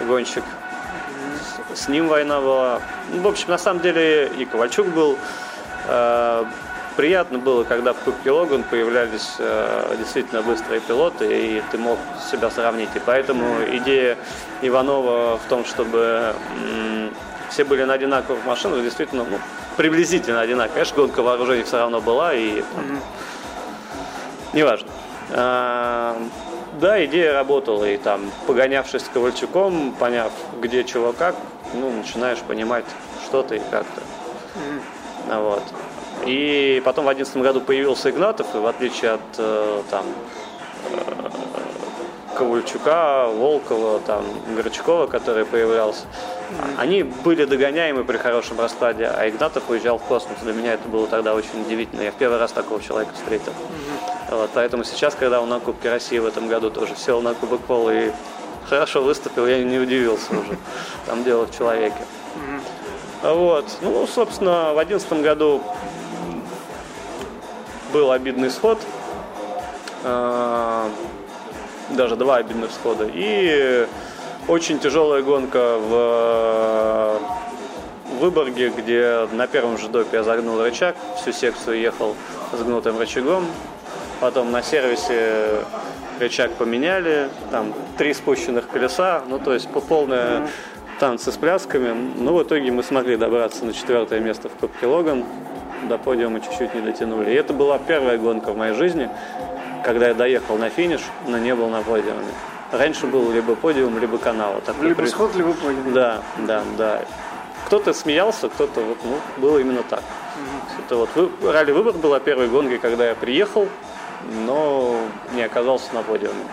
гонщик. 0.00 0.44
С, 1.74 1.88
ним 1.88 2.08
война 2.08 2.40
была. 2.40 2.80
Ну, 3.12 3.22
в 3.22 3.26
общем, 3.26 3.50
на 3.50 3.58
самом 3.58 3.80
деле 3.80 4.28
и 4.38 4.44
Ковальчук 4.44 4.88
был. 4.88 5.18
Э, 5.88 6.44
приятно 6.96 7.38
было, 7.38 7.64
когда 7.64 7.92
в 7.92 7.98
Кубке 7.98 8.30
Логан 8.30 8.62
появлялись 8.64 9.36
э, 9.38 9.94
действительно 9.98 10.42
быстрые 10.42 10.80
пилоты, 10.80 11.26
и 11.26 11.62
ты 11.70 11.78
мог 11.78 11.98
себя 12.30 12.50
сравнить. 12.50 12.90
И 12.94 13.00
поэтому 13.04 13.44
идея 13.76 14.16
Иванова 14.60 15.38
в 15.38 15.48
том, 15.48 15.64
чтобы 15.64 16.34
все 17.50 17.64
были 17.64 17.84
на 17.84 17.94
одинаковых 17.94 18.44
машинах, 18.44 18.82
действительно, 18.82 19.24
ну, 19.24 19.38
приблизительно 19.76 20.40
одинаковые. 20.40 20.74
Конечно, 20.74 20.96
гонка 20.96 21.22
вооружений 21.22 21.64
все 21.64 21.78
равно 21.78 22.00
была, 22.00 22.34
и 22.34 22.62
там, 22.62 23.00
неважно. 24.52 24.88
Да, 26.80 27.04
идея 27.04 27.34
работала, 27.34 27.84
и 27.84 27.98
там, 27.98 28.30
погонявшись 28.46 29.02
с 29.02 29.08
Ковальчуком, 29.08 29.94
поняв, 29.98 30.32
где 30.60 30.84
чего 30.84 31.12
как, 31.12 31.34
ну, 31.74 31.90
начинаешь 31.90 32.38
понимать 32.38 32.86
что-то 33.26 33.56
и 33.56 33.60
как-то. 33.70 34.00
А 35.28 35.40
Вот. 35.40 35.62
И 36.24 36.80
потом 36.84 37.04
в 37.04 37.08
2011 37.08 37.36
году 37.42 37.60
появился 37.60 38.10
Игнатов, 38.10 38.54
и 38.54 38.58
в 38.58 38.66
отличие 38.66 39.12
от 39.12 39.20
э, 39.38 39.82
там, 39.90 40.04
э, 40.92 41.30
Ковальчука, 42.36 43.28
Волкова, 43.28 44.00
там, 44.00 44.24
Горчакова, 44.56 45.06
который 45.08 45.44
появлялся, 45.44 46.06
они 46.78 47.02
были 47.02 47.44
догоняемы 47.44 48.04
при 48.04 48.16
хорошем 48.16 48.60
раскладе, 48.60 49.06
а 49.06 49.28
Игнатов 49.28 49.68
уезжал 49.68 49.98
в 49.98 50.02
космос. 50.02 50.38
Для 50.42 50.52
меня 50.52 50.74
это 50.74 50.88
было 50.88 51.06
тогда 51.06 51.34
очень 51.34 51.60
удивительно. 51.66 52.02
Я 52.02 52.12
в 52.12 52.14
первый 52.14 52.38
раз 52.38 52.52
такого 52.52 52.80
человека 52.82 53.12
встретил. 53.14 53.52
Вот, 54.32 54.50
поэтому 54.54 54.82
сейчас, 54.82 55.14
когда 55.14 55.40
он 55.42 55.48
на 55.50 55.60
Кубке 55.60 55.90
России 55.90 56.18
в 56.18 56.24
этом 56.26 56.48
году 56.48 56.70
тоже 56.70 56.96
сел 56.96 57.20
на 57.20 57.34
Кубок 57.34 57.60
Пола 57.60 57.90
и 57.90 58.10
хорошо 58.68 59.02
выступил, 59.02 59.46
я 59.46 59.62
не 59.62 59.78
удивился 59.78 60.32
уже. 60.32 60.56
Там 61.06 61.22
дело 61.22 61.46
в 61.46 61.56
человеке. 61.56 62.02
Вот. 63.22 63.66
Ну, 63.82 64.06
собственно, 64.06 64.72
в 64.72 64.78
одиннадцатом 64.78 65.22
году 65.22 65.62
был 67.92 68.10
обидный 68.10 68.50
сход. 68.50 68.78
А, 70.04 70.88
даже 71.90 72.16
два 72.16 72.36
обидных 72.36 72.70
схода. 72.72 73.08
И 73.12 73.86
очень 74.48 74.78
тяжелая 74.78 75.22
гонка 75.22 75.76
в 75.78 77.20
Выборге, 78.18 78.70
где 78.70 79.28
на 79.32 79.46
первом 79.46 79.76
же 79.78 79.88
допе 79.88 80.18
я 80.18 80.22
загнул 80.22 80.60
рычаг, 80.62 80.96
всю 81.20 81.32
секцию 81.32 81.80
ехал 81.80 82.16
с 82.52 82.62
гнутым 82.62 82.98
рычагом. 82.98 83.46
Потом 84.22 84.52
на 84.52 84.62
сервисе 84.62 85.64
рычаг 86.20 86.52
поменяли, 86.52 87.28
там 87.50 87.74
три 87.98 88.14
спущенных 88.14 88.68
колеса, 88.68 89.24
ну 89.26 89.40
то 89.40 89.52
есть 89.52 89.68
по 89.68 89.80
полная 89.80 90.48
танцы 91.00 91.32
с 91.32 91.36
плясками. 91.36 91.92
Ну, 92.16 92.32
в 92.34 92.44
итоге 92.44 92.70
мы 92.70 92.84
смогли 92.84 93.16
добраться 93.16 93.64
на 93.64 93.72
четвертое 93.72 94.20
место 94.20 94.48
в 94.48 94.52
Кубке 94.52 94.86
Логан. 94.86 95.24
До 95.88 95.98
подиума 95.98 96.40
чуть-чуть 96.40 96.72
не 96.72 96.80
дотянули. 96.82 97.32
И 97.32 97.34
это 97.34 97.52
была 97.52 97.80
первая 97.80 98.16
гонка 98.16 98.52
в 98.52 98.56
моей 98.56 98.74
жизни, 98.74 99.10
когда 99.84 100.06
я 100.06 100.14
доехал 100.14 100.56
на 100.56 100.70
финиш, 100.70 101.00
но 101.26 101.38
не 101.38 101.56
был 101.56 101.68
на 101.68 101.82
подиуме. 101.82 102.22
Раньше 102.70 103.08
был 103.08 103.32
либо 103.32 103.56
подиум, 103.56 103.98
либо 103.98 104.18
канал. 104.18 104.62
Такой 104.64 104.90
либо 104.90 105.02
при... 105.02 105.08
сход, 105.08 105.34
либо 105.34 105.52
подиум. 105.52 105.92
Да, 105.92 106.22
да, 106.46 106.62
да. 106.78 107.02
Кто-то 107.66 107.92
смеялся, 107.92 108.48
кто-то 108.48 108.82
вот, 108.82 108.98
ну, 109.02 109.16
было 109.38 109.58
именно 109.58 109.82
так. 109.82 109.98
Угу. 109.98 110.84
Это 110.86 110.96
вот 110.96 111.08
вы... 111.16 111.52
ралли-выбор 111.52 111.94
была 111.94 112.20
первой 112.20 112.46
гонкой, 112.46 112.78
когда 112.78 113.08
я 113.08 113.16
приехал, 113.16 113.66
но 114.46 114.96
не 115.34 115.42
оказался 115.42 115.94
на 115.94 116.02
подиуме. 116.02 116.44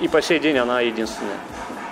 И 0.00 0.08
по 0.08 0.22
сей 0.22 0.38
день 0.38 0.58
она 0.58 0.80
единственная. 0.80 1.36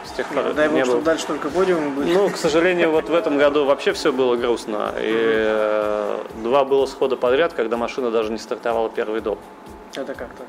С 0.05 0.13
тех 0.13 0.27
пор 0.29 0.53
дай 0.55 0.69
бог, 0.69 0.85
чтобы 0.85 1.03
дальше 1.03 1.27
только 1.27 1.49
подиумы 1.51 1.91
были. 1.91 2.15
Ну, 2.15 2.31
к 2.31 2.37
сожалению, 2.37 2.91
вот 2.91 3.09
в 3.09 3.15
этом 3.15 3.39
году 3.39 3.65
вообще 3.65 3.93
все 3.93 4.13
было 4.13 4.37
грустно. 4.37 4.93
И 4.99 5.13
э, 5.15 6.19
два 6.43 6.65
было 6.65 6.87
схода 6.87 7.17
подряд, 7.17 7.53
когда 7.53 7.77
машина 7.77 8.11
даже 8.11 8.33
не 8.33 8.39
стартовала 8.39 8.89
первый 8.89 9.21
доп. 9.21 9.39
Это 9.95 10.15
как 10.15 10.29
так? 10.31 10.47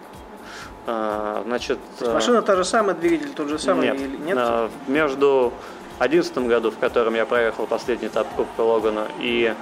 А, 0.88 1.44
значит, 1.46 1.78
э, 2.00 2.14
машина 2.14 2.42
та 2.42 2.56
же 2.56 2.64
самая, 2.64 2.96
двигатель 2.96 3.32
тот 3.34 3.50
же 3.50 3.60
самый 3.60 3.88
нет, 3.88 4.02
или 4.02 4.18
нет? 4.18 4.38
А, 4.40 4.70
между 4.88 5.54
2011 6.00 6.48
году, 6.48 6.72
в 6.72 6.78
котором 6.78 7.14
я 7.14 7.26
проехал 7.26 7.68
последний 7.68 8.08
этап 8.08 8.28
Кубка 8.36 8.62
Логана, 8.62 9.08
и 9.20 9.54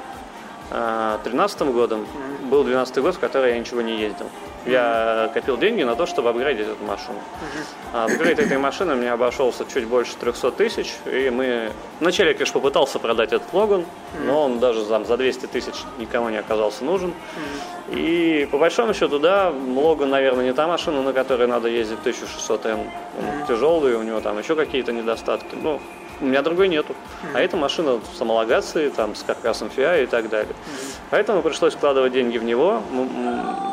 2013 0.69 1.62
годом 1.62 2.01
mm-hmm. 2.01 2.49
был 2.49 2.63
12 2.63 2.97
год, 2.97 3.15
в 3.15 3.19
который 3.19 3.51
я 3.51 3.60
ничего 3.60 3.82
не 3.82 3.99
ездил. 3.99 4.25
Mm-hmm. 4.25 4.71
Я 4.71 5.32
копил 5.34 5.58
деньги 5.58 5.84
на 5.84 5.95
то, 5.95 6.06
чтобы 6.06 6.30
апгрейдить 6.30 6.67
эту 6.67 6.84
машину. 6.84 7.17
Mm-hmm. 7.17 8.13
Апгрейд 8.13 8.39
этой 8.39 8.58
машины 8.58 8.95
мне 8.95 9.12
обошелся 9.12 9.65
чуть 9.65 9.86
больше 9.86 10.15
300 10.17 10.51
тысяч, 10.51 10.93
и 11.06 11.30
мы... 11.30 11.71
Вначале 12.01 12.32
я, 12.32 12.34
конечно, 12.34 12.60
попытался 12.60 12.99
продать 12.99 13.32
этот 13.32 13.53
Логан, 13.53 13.82
mm-hmm. 13.82 14.25
но 14.25 14.43
он 14.43 14.60
даже 14.60 14.84
там, 14.86 15.06
за 15.06 15.15
200 15.15 15.45
тысяч 15.47 15.75
никому 15.99 16.30
не 16.30 16.38
оказался 16.38 16.84
нужен. 16.84 17.12
Mm-hmm. 17.12 17.99
И 17.99 18.45
по 18.51 18.58
большому 18.58 18.93
счету, 18.93 19.19
да, 19.19 19.53
Логан, 19.75 20.10
наверное, 20.10 20.43
не 20.43 20.53
та 20.53 20.67
машина, 20.67 21.01
на 21.01 21.13
которой 21.13 21.47
надо 21.47 21.69
ездить 21.69 21.99
1600М. 22.03 22.73
Он 22.73 22.80
mm-hmm. 22.80 23.47
тяжелый, 23.47 23.95
у 23.95 24.03
него 24.03 24.19
там 24.19 24.38
еще 24.38 24.56
какие-то 24.56 24.91
недостатки. 24.91 25.56
Ну, 25.56 25.80
у 26.21 26.25
меня 26.25 26.41
другой 26.41 26.67
нету. 26.67 26.93
Mm-hmm. 26.93 27.32
А 27.34 27.39
эта 27.39 27.58
машина 27.58 27.99
с 28.13 28.19
homологацией, 28.19 28.89
там, 28.89 29.15
с 29.15 29.23
каркасом 29.23 29.69
FIA 29.75 30.03
и 30.03 30.06
так 30.08 30.30
далее. 30.30 30.53
Mm-hmm. 30.53 30.95
Поэтому 31.12 31.41
пришлось 31.41 31.75
вкладывать 31.75 32.13
деньги 32.13 32.38
в 32.38 32.43
него. 32.43 32.82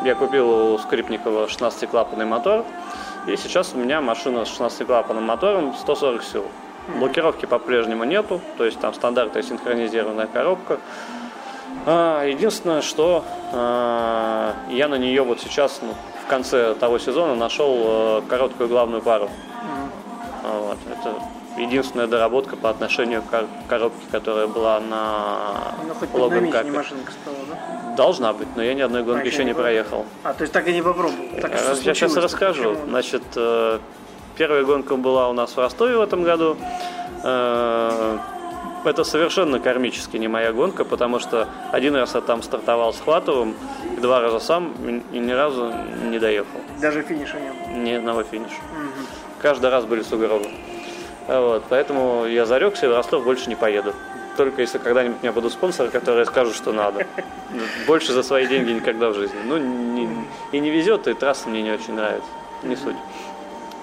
Я 0.04 0.14
купил 0.14 0.74
у 0.74 0.78
Скрипникова 0.78 1.46
16-клапанный 1.46 2.26
мотор. 2.26 2.64
И 3.26 3.37
сейчас 3.37 3.72
у 3.74 3.78
меня 3.78 4.00
машина 4.00 4.44
с 4.44 4.61
16-клапанным 4.61 5.22
мотором 5.22 5.74
140 5.74 6.22
сил. 6.22 6.42
Mm-hmm. 6.42 6.98
Блокировки 6.98 7.46
по-прежнему 7.46 8.04
нету, 8.04 8.40
то 8.59 8.64
есть 8.64 8.78
там 8.78 8.92
стандартная 8.92 9.42
синхронизированная 9.42 10.26
коробка. 10.26 10.78
А, 11.87 12.24
единственное, 12.24 12.83
что 12.83 13.24
а, 13.52 14.54
я 14.70 14.88
на 14.88 14.96
нее 14.96 15.22
вот 15.22 15.40
сейчас, 15.40 15.80
ну, 15.83 15.94
в 16.24 16.28
конце 16.28 16.74
того 16.74 16.98
сезона, 16.98 17.35
нашел 17.35 17.74
а, 17.78 18.22
короткую 18.28 18.68
главную 18.68 19.02
пару. 19.02 19.24
Mm-hmm. 19.24 20.61
Вот, 20.61 20.78
это 20.90 21.14
единственная 21.57 22.07
доработка 22.07 22.57
по 22.57 22.71
отношению 22.71 23.23
к 23.23 23.47
коробке, 23.69 24.05
которая 24.11 24.47
была 24.47 24.81
на 24.81 25.75
ну, 25.87 25.95
хоть 25.95 26.12
Логан 26.12 26.51
Капе. 26.51 26.71
машинка 26.71 27.12
стала, 27.12 27.37
да? 27.49 27.95
Должна 27.97 28.33
быть, 28.33 28.49
но 28.57 28.62
я 28.62 28.75
ни 28.75 28.81
одной 28.81 29.03
гонки 29.03 29.23
а, 29.23 29.27
еще 29.27 29.45
не, 29.45 29.51
не 29.51 29.55
проехал. 29.55 30.05
А, 30.23 30.35
то 30.35 30.43
есть 30.43 30.53
так 30.53 30.67
и 30.67 30.73
не 30.73 30.83
попробовал? 30.83 31.14
Так 31.40 31.53
я, 31.53 31.71
я 31.71 31.95
сейчас 31.95 32.17
расскажу. 32.17 32.71
Почему? 32.71 32.87
Значит, 32.88 33.23
э, 33.37 33.79
первая 34.37 34.64
гонка 34.64 34.97
была 34.97 35.29
у 35.29 35.33
нас 35.33 35.53
в 35.53 35.59
Ростове 35.59 35.97
в 35.97 36.01
этом 36.01 36.25
году. 36.25 36.57
Э, 37.23 38.19
это 38.85 39.05
совершенно 39.05 39.61
кармически 39.61 40.17
не 40.19 40.29
моя 40.29 40.53
гонка, 40.53 40.85
потому 40.85 41.19
что 41.19 41.49
один 41.73 41.97
раз 41.97 42.14
я 42.14 42.21
там 42.21 42.43
стартовал 42.43 42.93
с 42.93 43.01
Хватовым, 43.01 43.55
два 44.01 44.21
раза 44.21 44.40
сам 44.40 44.75
и 45.12 45.19
ни 45.19 45.33
разу 45.33 45.73
не 46.11 46.19
доехал. 46.19 46.61
Даже 46.81 47.03
финиша 47.03 47.38
не 47.40 47.51
было? 47.51 47.83
Ни 47.83 47.93
одного 47.93 48.23
финиша. 48.25 48.53
Угу. 48.53 49.07
Каждый 49.40 49.71
раз 49.71 49.85
были 49.85 50.03
сугробы. 50.03 50.49
Вот, 51.27 51.65
поэтому 51.69 52.27
я 52.27 52.45
зарекся 52.45 52.87
и 52.87 52.89
в 52.89 52.93
Ростов 52.93 53.25
больше 53.25 53.49
не 53.49 53.57
поеду. 53.57 53.95
Только 54.37 54.63
если 54.63 54.79
когда-нибудь 54.79 55.19
у 55.21 55.23
меня 55.23 55.33
будут 55.33 55.53
спонсоры, 55.53 55.91
которые 55.91 56.27
скажут, 56.27 56.55
что 56.57 56.73
надо. 56.73 57.07
Больше 57.87 58.13
за 58.13 58.23
свои 58.23 58.47
деньги 58.47 58.73
никогда 58.73 59.11
в 59.11 59.15
жизни. 59.15 59.39
Ну, 59.45 59.59
не, 59.59 60.09
и 60.53 60.59
не 60.59 60.71
везет, 60.71 61.07
и 61.07 61.15
трасса 61.15 61.49
мне 61.49 61.63
не 61.63 61.71
очень 61.71 61.95
нравится. 61.95 62.29
Не 62.63 62.77
суть. 62.77 62.97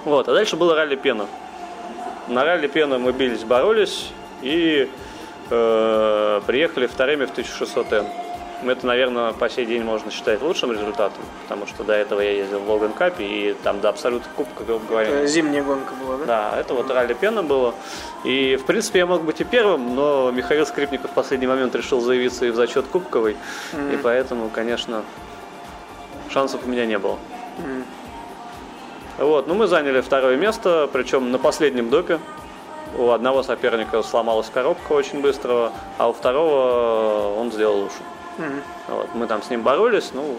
Вот, 0.04 0.28
а 0.28 0.34
дальше 0.34 0.58
было 0.58 0.76
ралли 0.76 0.96
пена. 0.96 1.28
На 2.28 2.44
ралли 2.44 2.68
пена 2.68 3.00
мы 3.00 3.12
бились, 3.12 3.44
боролись 3.44 4.10
и 4.42 4.90
э, 5.50 6.42
приехали 6.46 6.88
вторыми 6.88 7.26
в 7.26 7.34
1600М. 7.34 8.08
Это, 8.63 8.86
наверное, 8.86 9.34
по 9.34 9.50
сей 9.50 9.65
день 9.65 9.84
можно 9.84 10.12
считать 10.12 10.41
лучшим 10.41 10.71
результатом, 10.71 11.24
потому 11.43 11.65
что 11.65 11.84
до 11.84 11.93
этого 11.93 12.21
я 12.21 12.32
ездил 12.32 12.60
в 12.60 12.69
Логан 12.69 12.93
Капе, 12.93 13.24
и 13.24 13.54
там 13.63 13.82
до 13.82 13.89
абсолютно 13.89 14.30
кубка, 14.36 14.63
грубо 14.63 14.86
говоря. 14.88 15.10
Это 15.10 15.28
зимняя 15.28 15.63
гонка 15.63 15.93
была, 15.95 16.17
да? 16.17 16.26
Да, 16.26 16.60
это 16.60 16.74
вот 16.74 16.89
ралли 16.91 17.13
пена 17.13 17.41
было. 17.41 17.74
И, 18.24 18.56
в 18.58 18.65
принципе, 18.65 19.00
я 19.00 19.06
мог 19.08 19.24
быть 19.24 19.41
и 19.41 19.43
первым, 19.43 19.95
но 19.95 20.32
Михаил 20.32 20.65
Скрипников 20.65 21.12
в 21.12 21.13
последний 21.13 21.47
момент 21.47 21.76
решил 21.76 22.02
заявиться 22.02 22.45
и 22.45 22.52
в 22.52 22.56
зачет 22.56 22.86
кубковый, 22.88 23.36
mm-hmm. 23.74 23.93
и 23.95 23.97
поэтому, 23.97 24.50
конечно, 24.50 25.04
шансов 26.30 26.62
у 26.65 26.69
меня 26.69 26.86
не 26.86 27.00
было. 27.00 27.17
Mm-hmm. 27.58 27.84
Вот, 29.26 29.47
ну 29.47 29.56
мы 29.56 29.67
заняли 29.67 30.02
второе 30.02 30.38
место, 30.38 30.89
причем 30.91 31.32
на 31.32 31.38
последнем 31.38 31.89
допе. 31.89 32.19
У 32.97 33.10
одного 33.12 33.41
соперника 33.41 34.02
сломалась 34.04 34.50
коробка 34.54 34.91
очень 34.93 35.21
быстро, 35.21 35.71
а 35.97 36.10
у 36.10 36.13
второго 36.13 37.36
он 37.38 37.52
сделал 37.52 37.78
лучше. 37.82 37.97
Угу. 38.42 38.96
Вот, 38.96 39.16
мы 39.16 39.28
там 39.28 39.42
с 39.44 39.50
ним 39.50 39.62
боролись, 39.62 40.12
ну, 40.14 40.38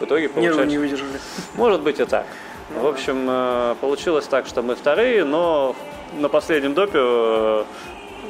в 0.00 0.04
итоге 0.04 0.28
получается... 0.28 0.60
Нервы 0.60 0.70
не 0.70 0.78
выдержали. 0.78 1.20
Может 1.54 1.82
быть 1.82 2.00
и 2.00 2.04
так. 2.04 2.26
Ну, 2.70 2.80
в 2.80 2.86
общем, 2.86 3.26
э, 3.28 3.74
получилось 3.80 4.26
так, 4.26 4.46
что 4.46 4.62
мы 4.62 4.74
вторые, 4.74 5.24
но 5.24 5.76
на 6.14 6.28
последнем 6.28 6.74
допе 6.74 6.98
э, 6.98 7.64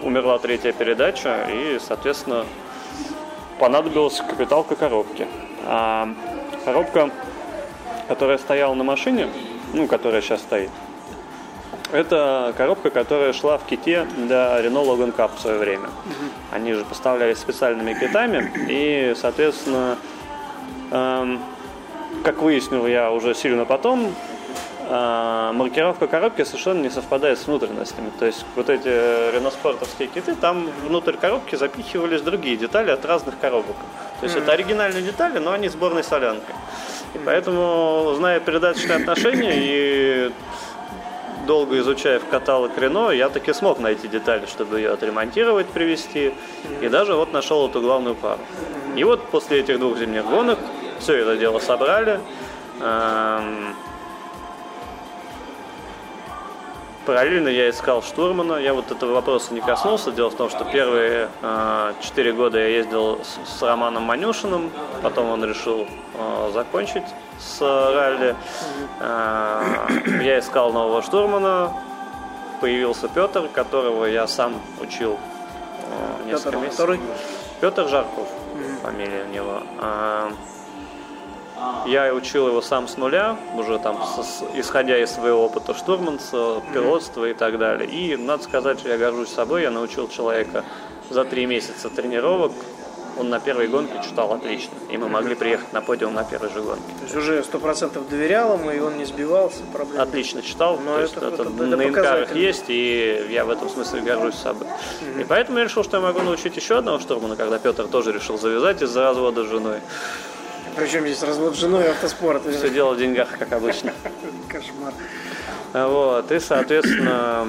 умерла 0.02 0.38
третья 0.38 0.72
передача, 0.72 1.46
и, 1.48 1.78
соответственно, 1.80 2.44
понадобилась 3.58 4.20
капиталка 4.20 4.74
коробки. 4.74 5.26
А 5.64 6.08
коробка, 6.64 7.10
которая 8.08 8.38
стояла 8.38 8.74
на 8.74 8.84
машине, 8.84 9.28
ну, 9.72 9.86
которая 9.86 10.20
сейчас 10.20 10.40
стоит, 10.40 10.70
это 11.92 12.54
коробка, 12.56 12.90
которая 12.90 13.32
шла 13.32 13.58
в 13.58 13.64
ките 13.64 14.06
для 14.16 14.60
Renault 14.60 14.86
Logan 14.86 15.14
Cup 15.14 15.32
в 15.36 15.40
свое 15.40 15.58
время. 15.58 15.88
Они 16.50 16.72
же 16.72 16.84
поставлялись 16.84 17.38
специальными 17.38 17.94
китами, 17.94 18.50
и, 18.68 19.14
соответственно, 19.16 19.96
эм, 20.90 21.40
как 22.24 22.42
выяснил 22.42 22.86
я 22.86 23.10
уже 23.10 23.34
сильно 23.34 23.64
потом, 23.64 24.14
э, 24.88 25.50
маркировка 25.54 26.06
коробки 26.06 26.44
совершенно 26.44 26.82
не 26.82 26.90
совпадает 26.90 27.38
с 27.38 27.46
внутренностями. 27.46 28.10
То 28.18 28.26
есть 28.26 28.44
вот 28.56 28.68
эти 28.68 28.88
реноспортовские 29.34 30.08
киты, 30.08 30.34
там 30.34 30.70
внутрь 30.86 31.16
коробки 31.16 31.56
запихивались 31.56 32.20
другие 32.22 32.56
детали 32.56 32.90
от 32.90 33.04
разных 33.04 33.38
коробок. 33.38 33.76
То 34.20 34.26
есть 34.26 34.36
mm 34.36 34.42
это 34.42 34.52
оригинальные 34.52 35.02
детали, 35.02 35.38
но 35.38 35.52
они 35.52 35.68
сборной 35.68 36.04
солянкой. 36.04 36.54
И 37.14 37.18
поэтому, 37.18 38.14
зная 38.16 38.40
передаточные 38.40 38.96
отношения 38.96 39.52
и 39.54 40.32
долго 41.46 41.78
изучая 41.78 42.18
в 42.18 42.26
каталог 42.26 42.76
Рено, 42.78 43.10
я 43.10 43.28
таки 43.28 43.52
смог 43.52 43.78
найти 43.78 44.08
детали, 44.08 44.46
чтобы 44.46 44.78
ее 44.78 44.90
отремонтировать, 44.90 45.66
привезти. 45.66 46.32
И 46.80 46.88
даже 46.88 47.14
вот 47.14 47.32
нашел 47.32 47.68
эту 47.68 47.80
главную 47.80 48.14
пару. 48.14 48.40
И 48.96 49.04
вот 49.04 49.28
после 49.30 49.60
этих 49.60 49.78
двух 49.78 49.98
зимних 49.98 50.24
гонок 50.26 50.58
все 50.98 51.16
это 51.16 51.36
дело 51.36 51.58
собрали. 51.58 52.20
Эм, 52.80 53.74
Параллельно 57.06 57.48
я 57.48 57.70
искал 57.70 58.02
штурмана. 58.02 58.54
Я 58.54 58.74
вот 58.74 58.90
этого 58.90 59.12
вопроса 59.12 59.52
не 59.52 59.60
коснулся. 59.60 60.12
Дело 60.12 60.30
в 60.30 60.36
том, 60.36 60.48
что 60.48 60.64
первые 60.64 61.28
э, 61.42 61.92
четыре 62.00 62.32
года 62.32 62.58
я 62.58 62.68
ездил 62.68 63.20
с, 63.24 63.58
с 63.58 63.62
Романом 63.62 64.04
Манюшиным. 64.04 64.70
Потом 65.02 65.28
он 65.30 65.44
решил 65.44 65.86
э, 66.14 66.50
закончить 66.54 67.06
с 67.40 67.60
ралли. 67.60 68.36
Э, 69.00 69.88
я 70.22 70.38
искал 70.38 70.72
нового 70.72 71.02
штурмана. 71.02 71.72
Появился 72.60 73.08
Петр, 73.08 73.48
которого 73.48 74.04
я 74.04 74.28
сам 74.28 74.54
учил 74.80 75.18
э, 75.88 76.28
несколько 76.28 76.50
Петр 76.50 76.56
месяцев. 76.58 76.76
который? 76.76 77.00
Петр 77.60 77.88
Жарков, 77.88 78.28
фамилия 78.82 79.24
у 79.24 79.34
него. 79.34 79.62
А, 79.80 80.32
Я 81.86 82.12
учил 82.14 82.46
его 82.48 82.62
сам 82.62 82.86
с 82.88 82.96
нуля, 82.96 83.36
уже 83.56 83.78
там, 83.78 83.96
с- 84.02 84.42
исходя 84.54 84.96
из 84.98 85.10
своего 85.10 85.44
опыта 85.44 85.74
штурманства, 85.74 86.62
пилотства 86.72 87.28
и 87.28 87.34
так 87.34 87.58
далее. 87.58 87.88
И, 87.88 88.16
надо 88.16 88.44
сказать, 88.44 88.78
что 88.80 88.88
я 88.88 88.98
горжусь 88.98 89.28
собой, 89.30 89.62
я 89.62 89.70
научил 89.70 90.08
человека 90.08 90.64
за 91.10 91.24
три 91.24 91.46
месяца 91.46 91.90
тренировок, 91.90 92.52
он 93.18 93.28
на 93.28 93.40
первой 93.40 93.66
гонке 93.68 93.92
читал 94.02 94.32
отлично, 94.32 94.72
и 94.90 94.96
мы 94.96 95.06
могли 95.08 95.34
приехать 95.34 95.70
на 95.74 95.82
подиум 95.82 96.14
на 96.14 96.24
первой 96.24 96.48
же 96.50 96.62
гонке. 96.62 96.82
То 97.00 97.04
есть 97.04 97.16
уже 97.16 97.42
сто 97.44 97.58
процентов 97.58 98.08
доверял 98.08 98.54
ему, 98.58 98.70
и 98.70 98.78
он 98.80 98.96
не 98.96 99.04
сбивался. 99.04 99.58
Проблем. 99.72 100.00
Отлично 100.00 100.40
читал, 100.40 100.78
есть 100.98 101.14
это- 101.16 101.26
это, 101.26 101.42
это- 101.42 101.50
это 101.52 101.76
на 101.76 101.84
инкарах 101.88 102.34
есть, 102.34 102.64
и 102.68 103.26
я 103.30 103.44
в 103.44 103.50
этом 103.50 103.68
смысле 103.68 104.00
горжусь 104.00 104.36
собой. 104.36 104.66
И 105.18 105.24
поэтому 105.24 105.58
я 105.58 105.64
решил, 105.64 105.84
что 105.84 105.98
я 105.98 106.02
могу 106.02 106.20
научить 106.22 106.56
еще 106.56 106.78
одного 106.78 106.98
штурмана, 107.00 107.36
когда 107.36 107.58
Петр 107.58 107.86
тоже 107.86 108.12
решил 108.12 108.38
завязать 108.38 108.80
из-за 108.80 109.02
развода 109.02 109.44
с 109.44 109.46
женой. 109.48 109.80
Причем 110.76 111.02
здесь 111.02 111.22
развод 111.22 111.54
с 111.54 111.58
женой 111.58 111.84
и 111.84 111.88
автоспорт. 111.88 112.42
Все 112.50 112.70
дело 112.70 112.94
в 112.94 112.98
деньгах, 112.98 113.38
как 113.38 113.52
обычно. 113.52 113.92
Кошмар. 114.48 114.94
Вот, 115.72 116.30
и, 116.30 116.38
соответственно, 116.38 117.48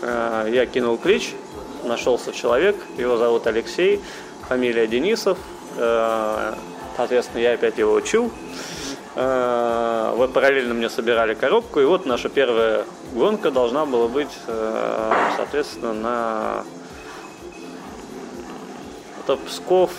э, 0.00 0.48
я 0.52 0.66
кинул 0.66 0.96
клич, 0.96 1.34
нашелся 1.82 2.32
человек, 2.32 2.76
его 2.96 3.16
зовут 3.16 3.46
Алексей, 3.46 4.00
фамилия 4.48 4.86
Денисов, 4.86 5.38
Э, 5.76 6.54
соответственно, 6.96 7.40
я 7.40 7.52
опять 7.54 7.78
его 7.78 7.94
учил. 7.94 8.30
Э, 9.16 10.12
Вот 10.16 10.32
параллельно 10.32 10.74
мне 10.74 10.88
собирали 10.88 11.34
коробку, 11.34 11.80
и 11.80 11.84
вот 11.84 12.06
наша 12.06 12.28
первая 12.28 12.84
гонка 13.12 13.50
должна 13.50 13.84
была 13.84 14.06
быть, 14.06 14.30
соответственно, 15.36 15.92
на 15.92 16.64
это 19.24 19.36
Псков, 19.36 19.90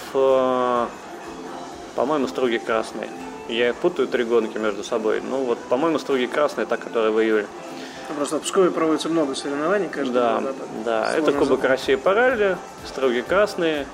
по-моему, 1.96 2.28
Струги 2.28 2.58
Красные. 2.58 3.10
Я 3.48 3.74
путаю 3.74 4.08
три 4.08 4.24
гонки 4.24 4.58
между 4.58 4.84
собой. 4.84 5.22
Ну 5.22 5.44
вот, 5.44 5.60
по-моему, 5.70 6.00
Струги 6.00 6.26
Красные, 6.26 6.66
та, 6.66 6.78
которая 6.78 7.12
в 7.12 7.22
июле. 7.22 7.46
Ну, 8.10 8.16
Просто 8.16 8.38
в 8.40 8.42
Пскове 8.42 8.70
проводится 8.72 9.10
много 9.10 9.34
соревнований 9.36 9.88
каждый 9.90 10.14
Да, 10.14 10.40
год. 10.40 10.56
да, 10.86 11.12
Сложно 11.14 11.30
это 11.30 11.40
Кубок. 11.40 11.64
России 11.64 11.96
по 11.96 12.14
ралли, 12.14 12.58
Струги 12.86 13.22
Красные. 13.22 13.88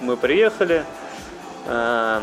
Мы 0.00 0.16
приехали. 0.16 0.84
э, 1.66 2.20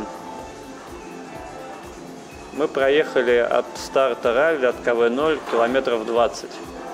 Мы 2.56 2.68
проехали 2.68 3.38
от 3.38 3.66
старта 3.76 4.32
ралли, 4.34 4.68
от 4.68 4.76
КВ-0, 4.86 5.40
километров 5.52 6.06
20. 6.06 6.50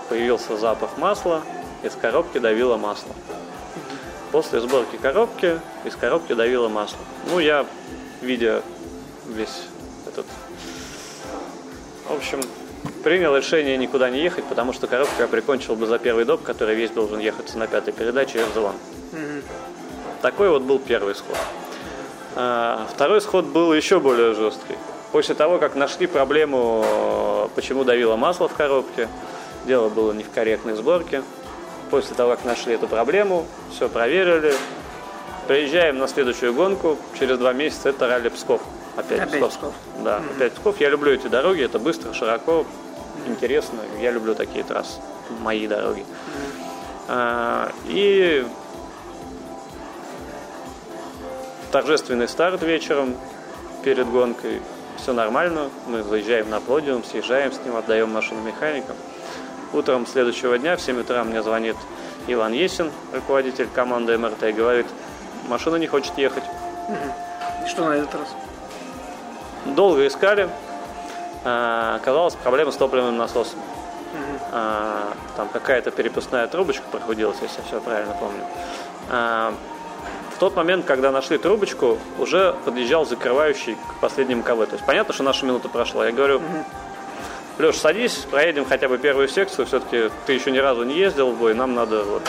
Появился 0.07 0.55
запах 0.57 0.97
масла, 0.97 1.41
из 1.83 1.93
коробки 1.95 2.37
давило 2.37 2.77
масло. 2.77 3.11
После 4.31 4.61
сборки 4.61 4.95
коробки 4.95 5.59
из 5.83 5.95
коробки 5.97 6.33
давило 6.33 6.69
масло. 6.69 6.99
Ну, 7.29 7.39
я, 7.39 7.65
видя 8.21 8.61
весь 9.27 9.63
этот... 10.07 10.25
В 12.07 12.13
общем, 12.15 12.41
принял 13.03 13.35
решение 13.35 13.77
никуда 13.77 14.09
не 14.09 14.21
ехать, 14.21 14.45
потому 14.45 14.73
что 14.73 14.87
коробку 14.87 15.21
я 15.21 15.27
прикончил 15.27 15.75
бы 15.75 15.85
за 15.85 15.99
первый 15.99 16.25
доп, 16.25 16.43
который 16.43 16.75
весь 16.75 16.91
должен 16.91 17.19
ехать 17.19 17.53
на 17.55 17.67
пятой 17.67 17.93
передаче 17.93 18.39
F-Zone. 18.39 18.75
Такой 20.21 20.49
вот 20.49 20.63
был 20.63 20.79
первый 20.79 21.15
сход. 21.15 21.37
А, 22.35 22.87
Второй 22.93 23.21
сход 23.21 23.45
был 23.45 23.73
еще 23.73 23.99
более 23.99 24.33
жесткий. 24.33 24.75
После 25.11 25.33
того, 25.33 25.57
как 25.57 25.75
нашли 25.75 26.07
проблему, 26.07 27.49
почему 27.55 27.83
давило 27.83 28.15
масло 28.15 28.47
в 28.47 28.53
коробке, 28.53 29.07
дело 29.65 29.89
было 29.89 30.11
не 30.11 30.23
в 30.23 30.29
корректной 30.29 30.75
сборке. 30.75 31.23
После 31.89 32.15
того, 32.15 32.31
как 32.31 32.45
нашли 32.45 32.75
эту 32.75 32.87
проблему, 32.87 33.47
все 33.71 33.89
проверили, 33.89 34.53
приезжаем 35.49 35.97
на 35.97 36.07
следующую 36.07 36.53
гонку, 36.53 36.95
через 37.19 37.39
два 37.39 37.53
месяца 37.53 37.89
это 37.89 38.07
ралли 38.07 38.29
Псков. 38.29 38.61
Опять, 38.95 39.19
Опять 39.19 39.39
Псков. 39.39 39.51
Псков. 39.51 39.73
Да, 40.03 40.17
опять 40.17 40.53
Псков. 40.53 40.79
Я 40.79 40.89
люблю 40.89 41.11
эти 41.11 41.25
дороги, 41.25 41.63
это 41.63 41.79
быстро, 41.79 42.13
широко, 42.13 42.67
интересно. 43.25 43.79
Я 43.99 44.11
люблю 44.11 44.35
такие 44.35 44.63
трассы, 44.63 44.99
мои 45.39 45.65
дороги. 45.65 46.05
А, 47.07 47.71
И 47.87 48.45
торжественный 51.71 52.27
старт 52.27 52.61
вечером 52.61 53.15
перед 53.83 54.07
гонкой. 54.07 54.61
Все 54.97 55.13
нормально. 55.13 55.71
Мы 55.87 56.03
заезжаем 56.03 56.51
на 56.51 56.61
подиум, 56.61 57.03
съезжаем 57.03 57.51
с 57.51 57.59
ним, 57.65 57.75
отдаем 57.75 58.11
машину 58.11 58.43
механикам. 58.43 58.95
Утром 59.73 60.05
следующего 60.05 60.59
дня 60.59 60.77
в 60.77 60.81
7 60.81 60.99
утра 60.99 61.23
мне 61.23 61.41
звонит 61.41 61.75
Иван 62.27 62.53
Есин, 62.53 62.91
руководитель 63.11 63.67
команды 63.73 64.15
МРТ, 64.15 64.43
и 64.43 64.51
говорит, 64.51 64.85
машина 65.47 65.75
не 65.77 65.87
хочет 65.87 66.17
ехать. 66.17 66.43
И 67.65 67.67
Что 67.69 67.85
на 67.85 67.93
этот 67.93 68.13
раз? 68.15 68.27
Долго 69.65 70.07
искали. 70.07 70.49
А, 71.43 71.95
Оказалась 71.95 72.35
проблема 72.35 72.71
с 72.71 72.75
топливным 72.77 73.17
насосом. 73.17 73.59
А, 74.51 75.13
Там 75.37 75.47
какая-то 75.49 75.91
перепускная 75.91 76.47
трубочка 76.47 76.83
проходилась, 76.91 77.37
если 77.41 77.59
я 77.59 77.63
все 77.67 77.79
правильно 77.79 78.13
помню. 78.19 78.43
А, 79.09 79.53
В 80.35 80.39
тот 80.39 80.55
момент, 80.55 80.85
когда 80.85 81.11
нашли 81.11 81.37
трубочку, 81.37 81.97
уже 82.17 82.55
подъезжал 82.65 83.05
закрывающий 83.05 83.75
к 83.75 83.99
последнему 84.01 84.43
КВ. 84.43 84.65
То 84.65 84.73
есть 84.73 84.85
понятно, 84.85 85.13
что 85.13 85.23
наша 85.23 85.45
минута 85.45 85.69
прошла. 85.69 86.05
Я 86.05 86.11
говорю, 86.11 86.41
Леш, 87.59 87.75
садись, 87.75 88.15
проедем 88.31 88.63
хотя 88.65 88.87
бы 88.87 88.97
первую 88.97 89.27
секцию. 89.27 89.65
Все-таки 89.65 90.09
ты 90.25 90.31
еще 90.33 90.49
ни 90.49 90.59
разу 90.59 90.83
не 90.83 90.95
ездил 90.95 91.31
в 91.31 91.37
бой, 91.37 91.53
нам 91.53 91.75
надо 91.75 92.03
вот 92.03 92.21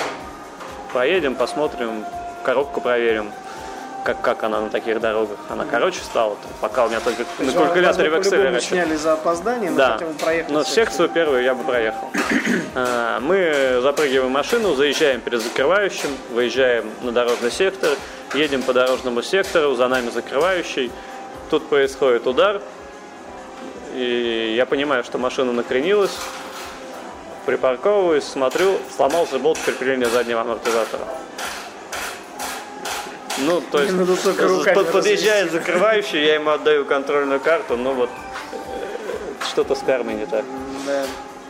проедем, 0.93 1.37
посмотрим, 1.37 2.05
коробку 2.43 2.81
проверим, 2.81 3.33
как, 4.05 4.21
как 4.23 4.43
она 4.45 4.61
на 4.61 4.71
таких 4.71 5.01
дорогах. 5.01 5.39
Она 5.49 5.65
короче 5.71 6.01
стала, 6.01 6.37
там, 6.37 6.51
пока 6.61 6.87
у 6.87 6.89
меня 6.89 7.01
только 7.01 7.25
То 7.25 7.43
на 7.45 7.53
калькуляторе 7.53 8.11
в 8.11 8.15
Excel 8.15 8.61
сняли 8.61 8.97
за 8.97 9.13
опоздание, 9.15 9.71
но 9.71 9.77
Да, 9.77 9.93
хотя 9.95 10.07
бы 10.07 10.15
проехать. 10.15 10.53
но 10.53 10.65
секцию 10.65 11.09
первую 11.09 11.43
я 11.43 11.55
бы 11.55 11.65
проехал. 11.65 12.11
А, 12.75 13.19
Мы 13.21 13.81
запрыгиваем 13.83 14.29
в 14.29 14.33
машину, 14.33 14.75
заезжаем 14.75 15.21
перед 15.21 15.43
закрывающим, 15.43 16.11
выезжаем 16.31 16.89
на 17.03 17.11
дорожный 17.11 17.51
сектор, 17.51 17.91
едем 18.33 18.63
по 18.63 18.73
дорожному 18.73 19.23
сектору, 19.23 19.75
за 19.75 19.89
нами 19.89 20.09
закрывающий. 20.11 20.93
Тут 21.51 21.69
происходит 21.69 22.29
удар, 22.29 22.63
и 23.95 24.55
я 24.57 24.67
понимаю, 24.67 25.03
что 25.03 25.19
машина 25.19 25.53
накренилась, 25.53 26.17
припарковываюсь, 27.45 28.23
смотрю, 28.25 28.79
сломался 28.97 29.39
болт 29.41 29.59
крепления 29.65 30.09
заднего 30.09 30.43
амортизатора. 30.43 31.03
Ну, 33.47 33.63
то 33.71 33.83
есть, 33.83 33.93
руками 33.93 34.75
под- 34.75 34.93
подъезжает 34.93 35.51
закрывающий, 35.51 36.25
я 36.25 36.35
ему 36.35 36.51
отдаю 36.51 36.85
контрольную 36.85 37.41
карту, 37.41 37.77
ну 37.77 37.95
вот, 37.95 38.11
э, 38.11 39.45
что-то 39.51 39.75
с 39.75 39.81
кармой 39.81 40.15
не 40.15 40.27
так. 40.27 40.45
Да. 40.87 41.05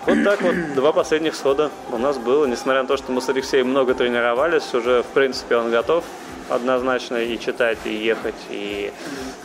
Вот 0.06 0.24
так 0.24 0.40
вот, 0.40 0.74
два 0.74 0.92
последних 0.92 1.34
схода 1.34 1.70
у 1.90 1.98
нас 1.98 2.16
было, 2.16 2.46
несмотря 2.46 2.82
на 2.82 2.88
то, 2.88 2.96
что 2.96 3.12
мы 3.12 3.20
с 3.20 3.28
Алексеем 3.28 3.68
много 3.68 3.94
тренировались, 3.94 4.72
уже, 4.72 5.02
в 5.02 5.06
принципе, 5.06 5.56
он 5.56 5.70
готов 5.70 6.04
однозначно 6.48 7.16
и 7.16 7.38
читать, 7.38 7.78
и 7.84 7.94
ехать, 7.94 8.34
и, 8.48 8.92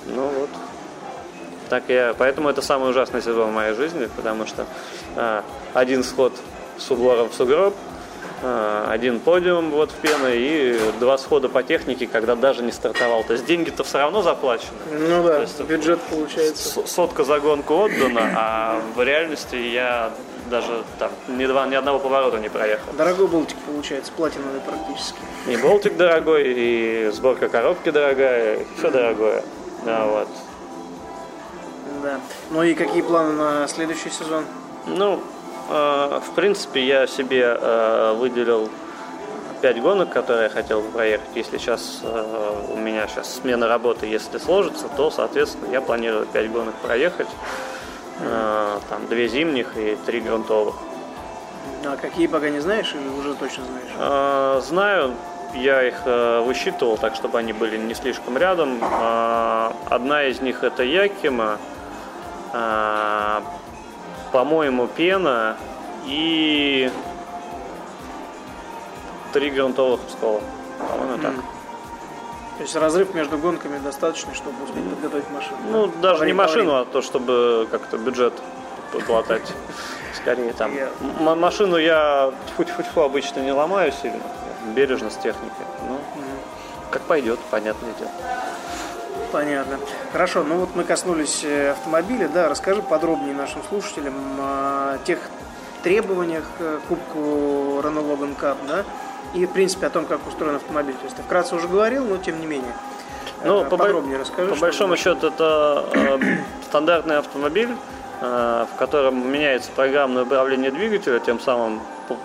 ну 0.07 0.27
вот, 0.27 0.49
так 1.69 1.83
я, 1.87 2.15
поэтому 2.17 2.49
это 2.49 2.61
самый 2.61 2.89
ужасный 2.89 3.21
сезон 3.21 3.49
в 3.51 3.53
моей 3.53 3.73
жизни, 3.73 4.07
потому 4.15 4.45
что 4.45 4.65
а, 5.15 5.43
один 5.73 6.03
сход 6.03 6.33
с 6.77 6.89
углором 6.89 7.29
в 7.29 7.33
сугроб, 7.33 7.75
один 8.87 9.19
подиум 9.19 9.71
вот 9.71 9.91
в 9.91 9.95
пену 9.95 10.27
и 10.29 10.77
два 10.99 11.17
схода 11.17 11.49
по 11.49 11.63
технике, 11.63 12.07
когда 12.07 12.35
даже 12.35 12.63
не 12.63 12.71
стартовал. 12.71 13.23
То 13.23 13.33
есть 13.33 13.45
деньги-то 13.45 13.83
все 13.83 13.99
равно 13.99 14.21
заплачены. 14.21 14.77
Ну 14.91 15.23
да, 15.23 15.41
есть 15.41 15.59
бюджет 15.61 15.99
получается. 16.09 16.85
Сотка 16.85 17.23
за 17.23 17.39
гонку 17.39 17.73
отдана, 17.75 18.21
а 18.35 18.81
в 18.95 19.01
реальности 19.01 19.55
я 19.55 20.11
даже 20.49 20.83
там 20.99 21.11
ни, 21.27 21.45
два, 21.45 21.65
ни 21.67 21.75
одного 21.75 21.99
поворота 21.99 22.37
не 22.37 22.49
проехал. 22.49 22.93
Дорогой 22.93 23.27
болтик 23.27 23.57
получается, 23.65 24.11
платиновый 24.11 24.59
практически. 24.61 25.17
И 25.47 25.57
болтик 25.57 25.97
дорогой, 25.97 26.43
и 26.45 27.09
сборка 27.11 27.49
коробки 27.49 27.89
дорогая, 27.89 28.59
все 28.77 28.91
дорогое. 28.91 29.43
Да, 29.85 30.05
вот. 30.05 30.27
Да. 32.03 32.19
Ну 32.51 32.63
и 32.63 32.73
какие 32.75 33.01
планы 33.01 33.33
на 33.33 33.67
следующий 33.67 34.09
сезон? 34.09 34.45
Ну, 34.85 35.15
э, 35.15 35.34
в 35.67 36.31
принципе, 36.35 36.85
я 36.85 37.07
себе 37.07 37.57
э, 37.59 38.13
выделил 38.17 38.69
пять 39.61 39.81
гонок, 39.81 40.11
которые 40.11 40.43
я 40.43 40.49
хотел 40.49 40.81
бы 40.81 40.89
проехать. 40.89 41.27
Если 41.33 41.57
сейчас 41.57 42.01
э, 42.03 42.71
у 42.71 42.77
меня 42.77 43.07
сейчас 43.07 43.33
смена 43.35 43.67
работы, 43.67 44.05
если 44.05 44.37
сложится, 44.37 44.87
то, 44.95 45.09
соответственно, 45.09 45.71
я 45.71 45.81
планирую 45.81 46.27
пять 46.27 46.51
гонок 46.51 46.75
проехать. 46.75 47.27
Э, 48.19 48.77
там 48.89 49.07
две 49.07 49.27
зимних 49.27 49.75
и 49.75 49.97
три 50.05 50.19
грунтовых. 50.19 50.75
А 51.83 51.97
какие 51.97 52.27
пока 52.27 52.49
не 52.49 52.59
знаешь 52.59 52.93
или 52.93 53.07
уже 53.07 53.33
точно 53.33 53.63
знаешь? 53.65 54.63
Знаю, 54.63 55.13
я 55.55 55.81
их 55.81 55.95
э, 56.05 56.41
высчитывал 56.41 56.97
так, 56.97 57.15
чтобы 57.15 57.39
они 57.39 57.53
были 57.53 57.77
не 57.77 57.95
слишком 57.95 58.37
рядом. 58.37 58.79
Одна 59.89 60.25
из 60.25 60.41
них 60.41 60.63
это 60.63 60.83
Якима, 60.83 61.57
по-моему, 64.35 64.87
Пена 64.87 65.55
и 66.05 66.91
три 69.31 69.49
грунтовых 69.49 70.01
скола. 70.09 70.41
По-моему, 70.77 71.23
так. 71.23 71.33
То 72.57 72.63
есть 72.63 72.75
разрыв 72.75 73.13
между 73.13 73.37
гонками 73.37 73.77
достаточный, 73.77 74.33
чтобы 74.33 74.61
успеть 74.65 74.83
подготовить 74.89 75.31
машину. 75.31 75.57
Ну, 75.71 75.87
да? 75.87 75.93
даже 76.11 76.25
не 76.25 76.33
Половина- 76.33 76.35
машину, 76.43 76.75
а 76.75 76.83
то, 76.85 77.01
чтобы 77.01 77.65
как-то 77.71 77.97
бюджет 77.97 78.33
поглотать. 78.91 79.53
Скорее 80.13 80.51
там. 80.51 80.69
М- 81.21 81.39
машину 81.39 81.77
я 81.77 82.33
тьфу-тьфу-тьфу 82.49 83.03
обычно 83.03 83.39
не 83.39 83.53
ломаю 83.53 83.93
сильно. 83.93 84.19
Бережно 84.75 85.09
с 85.11 85.15
техникой. 85.15 85.65
Ну, 85.87 85.97
как 86.91 87.03
пойдет, 87.03 87.39
понятное 87.51 87.93
дело. 87.97 88.11
Понятно. 89.35 89.79
Хорошо, 90.13 90.43
ну 90.43 90.59
вот 90.59 90.69
мы 90.75 90.85
коснулись 90.85 91.43
э, 91.43 91.71
автомобиля, 91.71 92.29
да, 92.29 92.47
расскажи 92.47 92.81
подробнее 92.81 93.35
нашим 93.35 93.61
слушателям 93.67 94.13
о 94.39 94.97
тех 95.03 95.19
требованиях 95.83 96.45
к 96.57 96.87
кубку 96.87 97.19
Renault 97.83 98.07
Logan 98.17 98.35
Cup, 98.39 98.55
да, 98.65 98.85
и 99.33 99.45
в 99.45 99.51
принципе 99.51 99.87
о 99.87 99.89
том, 99.89 100.05
как 100.05 100.25
устроен 100.25 100.55
автомобиль. 100.55 100.95
То 100.95 101.03
есть 101.03 101.17
ты 101.17 101.21
вкратце 101.21 101.53
уже 101.55 101.67
говорил, 101.67 102.05
но 102.05 102.15
тем 102.17 102.39
не 102.39 102.45
менее. 102.47 102.71
Ну, 103.43 103.61
Э, 103.61 103.65
по, 103.65 103.71
бо- 103.71 103.83
подробнее 103.83 104.19
расскажи. 104.19 104.49
по 104.51 104.55
большому 104.55 104.95
счету, 104.95 105.27
это 105.27 105.85
э, 105.93 106.37
стандартный 106.69 107.17
автомобиль, 107.17 107.75
э, 108.21 108.65
в 108.73 108.79
котором 108.79 109.29
меняется 109.29 109.69
программное 109.75 110.23
управление 110.23 110.71
двигателя, 110.71 111.19
тем 111.19 111.41
самым 111.41 111.81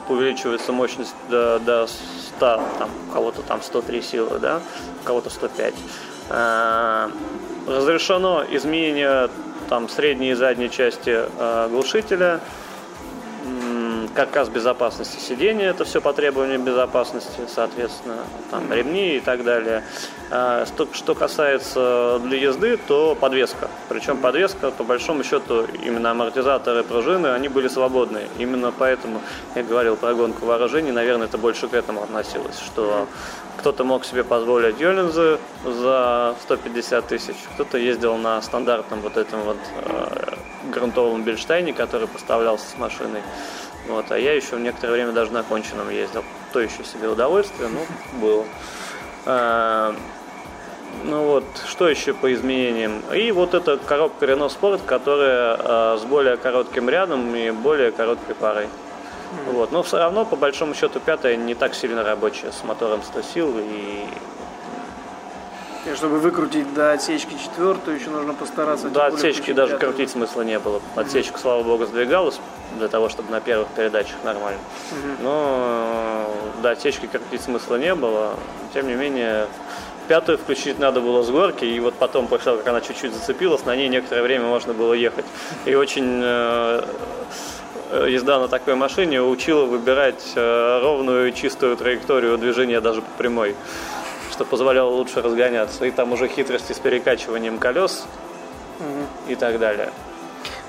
увеличивается 0.09 0.71
мощность 0.73 1.15
до, 1.29 1.59
до 1.59 1.89
100, 1.89 2.63
там, 2.79 2.91
у 3.09 3.13
кого-то 3.13 3.43
там 3.43 3.63
103 3.63 4.01
силы, 4.01 4.39
да, 4.39 4.61
у 5.03 5.07
кого-то 5.07 5.29
105. 5.29 5.75
Э, 6.31 7.11
разрешено 7.67 8.45
изменение 8.51 9.29
там, 9.69 9.89
средней 9.89 10.31
и 10.31 10.35
задней 10.35 10.71
части 10.71 11.25
э, 11.39 11.69
глушителя, 11.69 12.41
каркас 14.15 14.49
безопасности 14.49 15.19
сидения, 15.21 15.67
это 15.67 15.85
все 15.85 16.01
по 16.01 16.13
требованиям 16.13 16.65
безопасности, 16.65 17.41
соответственно, 17.49 18.17
там 18.51 18.73
ремни 18.73 19.17
и 19.17 19.21
так 19.21 19.45
далее. 19.45 19.85
А, 20.31 20.67
Что, 20.67 20.89
что 20.93 21.15
касается 21.15 22.21
для 22.25 22.39
езды, 22.39 22.77
то 22.77 23.15
подвеска. 23.15 23.69
Причем 23.89 24.19
подвеска, 24.19 24.71
по 24.71 24.85
большому 24.85 25.25
счету, 25.25 25.67
именно 25.83 26.11
амортизаторы 26.11 26.83
пружины, 26.83 27.29
они 27.29 27.49
были 27.49 27.69
свободные. 27.69 28.29
Именно 28.39 28.73
поэтому 28.77 29.23
я 29.55 29.63
говорил 29.63 29.97
про 29.97 30.15
гонку 30.15 30.47
вооружений, 30.47 30.93
наверное, 30.93 31.27
это 31.27 31.39
больше 31.39 31.69
к 31.69 31.75
этому 31.75 32.03
относилось, 32.03 32.59
что 32.59 33.07
кто-то 33.61 33.85
мог 33.85 34.07
себе 34.07 34.25
позволить 34.25 34.81
Йолинзы 34.81 35.39
за 35.65 36.35
150 36.43 37.07
тысяч, 37.07 37.37
кто-то 37.55 37.77
ездил 37.77 38.17
на 38.17 38.41
стандартном 38.41 39.01
вот 39.01 39.19
этом 39.19 39.41
вот 39.43 39.59
э, 39.85 40.35
грунтовом 40.73 41.23
Бельштайне, 41.23 41.75
который 41.75 42.09
поставлялся 42.09 42.65
с 42.67 42.79
машиной. 42.79 43.21
Вот, 43.87 44.11
а 44.11 44.19
я 44.19 44.33
еще 44.33 44.57
некоторое 44.57 44.95
время 44.95 45.13
даже 45.13 45.33
на 45.33 45.43
конченом 45.43 45.91
ездил. 45.91 46.25
То 46.55 46.61
еще 46.61 46.85
себе 46.85 47.09
удовольствие, 47.09 47.69
ну, 47.69 47.81
было. 48.19 48.45
А, 49.27 49.95
ну 51.05 51.25
вот, 51.25 51.45
что 51.67 51.87
еще 51.87 52.15
по 52.15 52.33
изменениям? 52.33 53.03
И 53.15 53.31
вот 53.31 53.53
эта 53.53 53.77
коробка 53.77 54.25
Renault 54.25 54.59
Sport, 54.59 54.81
которая 54.87 55.57
а, 55.59 55.99
с 55.99 56.05
более 56.07 56.39
коротким 56.39 56.89
рядом 56.89 57.35
и 57.35 57.51
более 57.51 57.93
короткой 57.93 58.35
парой. 58.37 58.69
Вот. 59.53 59.73
Но 59.73 59.83
все 59.83 59.99
равно, 59.99 60.25
по 60.25 60.37
большому 60.37 60.75
счету, 60.75 61.01
пятая 61.01 61.37
не 61.37 61.55
так 61.55 61.75
сильно 61.75 62.03
рабочая, 62.03 62.53
с 62.53 62.65
мотором 62.65 63.03
100 63.03 63.23
сил 63.23 63.55
и 63.59 64.07
И 65.87 65.95
чтобы 65.95 66.19
выкрутить 66.19 66.73
до 66.75 66.93
отсечки 66.93 67.35
четвертую, 67.43 67.99
еще 67.99 68.11
нужно 68.11 68.35
постараться. 68.35 68.89
До 68.91 69.07
отсечки 69.07 69.53
даже 69.53 69.75
пятую. 69.75 69.93
крутить 69.93 70.11
смысла 70.11 70.43
не 70.43 70.59
было. 70.59 70.81
Отсечка, 70.97 71.39
слава 71.39 71.63
богу, 71.63 71.87
сдвигалась 71.87 72.41
для 72.79 72.89
того, 72.89 73.09
чтобы 73.09 73.31
на 73.31 73.41
первых 73.41 73.69
передачах 73.69 74.17
нормально. 74.25 74.61
Но 75.21 76.27
э, 76.59 76.63
до 76.63 76.71
отсечки 76.71 77.07
крутить 77.07 77.43
смысла 77.43 77.77
не 77.77 77.95
было. 77.95 78.35
Тем 78.75 78.87
не 78.89 78.95
менее, 78.95 79.47
пятую 80.09 80.39
включить 80.39 80.79
надо 80.79 81.01
было 81.01 81.23
с 81.23 81.31
горки, 81.31 81.65
и 81.65 81.81
вот 81.81 81.95
потом, 81.95 82.27
после 82.27 82.47
того, 82.47 82.59
как 82.59 82.67
она 82.69 82.81
чуть-чуть 82.81 83.15
зацепилась, 83.15 83.65
на 83.65 83.75
ней 83.77 83.89
некоторое 83.89 84.23
время 84.23 84.47
можно 84.47 84.73
было 84.75 84.93
ехать. 84.93 85.25
И 85.65 85.75
очень 85.75 86.21
э, 86.23 86.85
езда 87.93 88.39
на 88.39 88.49
такой 88.49 88.75
машине 88.75 89.23
учила 89.23 89.65
выбирать 89.65 90.33
э, 90.35 90.81
ровную 90.83 91.29
и 91.29 91.35
чистую 91.35 91.77
траекторию 91.77 92.39
движения 92.39 92.81
даже 92.81 93.03
по 93.03 93.11
прямой 93.19 93.55
что 94.41 94.47
позволяло 94.47 94.89
лучше 94.89 95.21
разгоняться. 95.21 95.85
И 95.85 95.91
там 95.91 96.13
уже 96.13 96.27
хитрости 96.27 96.73
с 96.73 96.79
перекачиванием 96.79 97.59
колес 97.59 98.07
и 99.29 99.35
так 99.35 99.59
далее. 99.59 99.93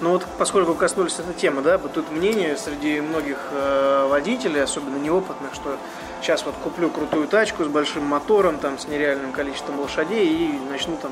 Ну 0.02 0.10
вот, 0.10 0.26
поскольку 0.38 0.76
коснулись 0.76 1.18
этой 1.20 1.34
темы, 1.34 1.62
да, 1.62 1.78
бытует 1.78 2.12
мнение 2.12 2.58
среди 2.58 3.00
многих 3.00 3.38
э, 3.52 4.08
водителей, 4.10 4.62
особенно 4.62 4.98
неопытных, 4.98 5.54
что 5.54 5.78
сейчас 6.22 6.44
вот 6.46 6.56
куплю 6.62 6.90
крутую 6.90 7.30
тачку 7.30 7.64
с 7.64 7.68
большим 7.68 8.04
мотором, 8.04 8.58
там, 8.58 8.78
с 8.78 8.90
нереальным 8.90 9.32
количеством 9.32 9.80
лошадей 9.80 10.28
и 10.28 10.60
начну 10.70 10.98
там 10.98 11.12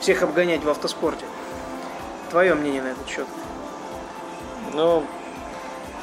всех 0.00 0.22
обгонять 0.22 0.64
в 0.64 0.68
автоспорте. 0.70 1.24
Твое 2.30 2.54
мнение 2.54 2.82
на 2.82 2.88
этот 2.88 3.06
счет? 3.06 3.26
Ну, 4.72 5.04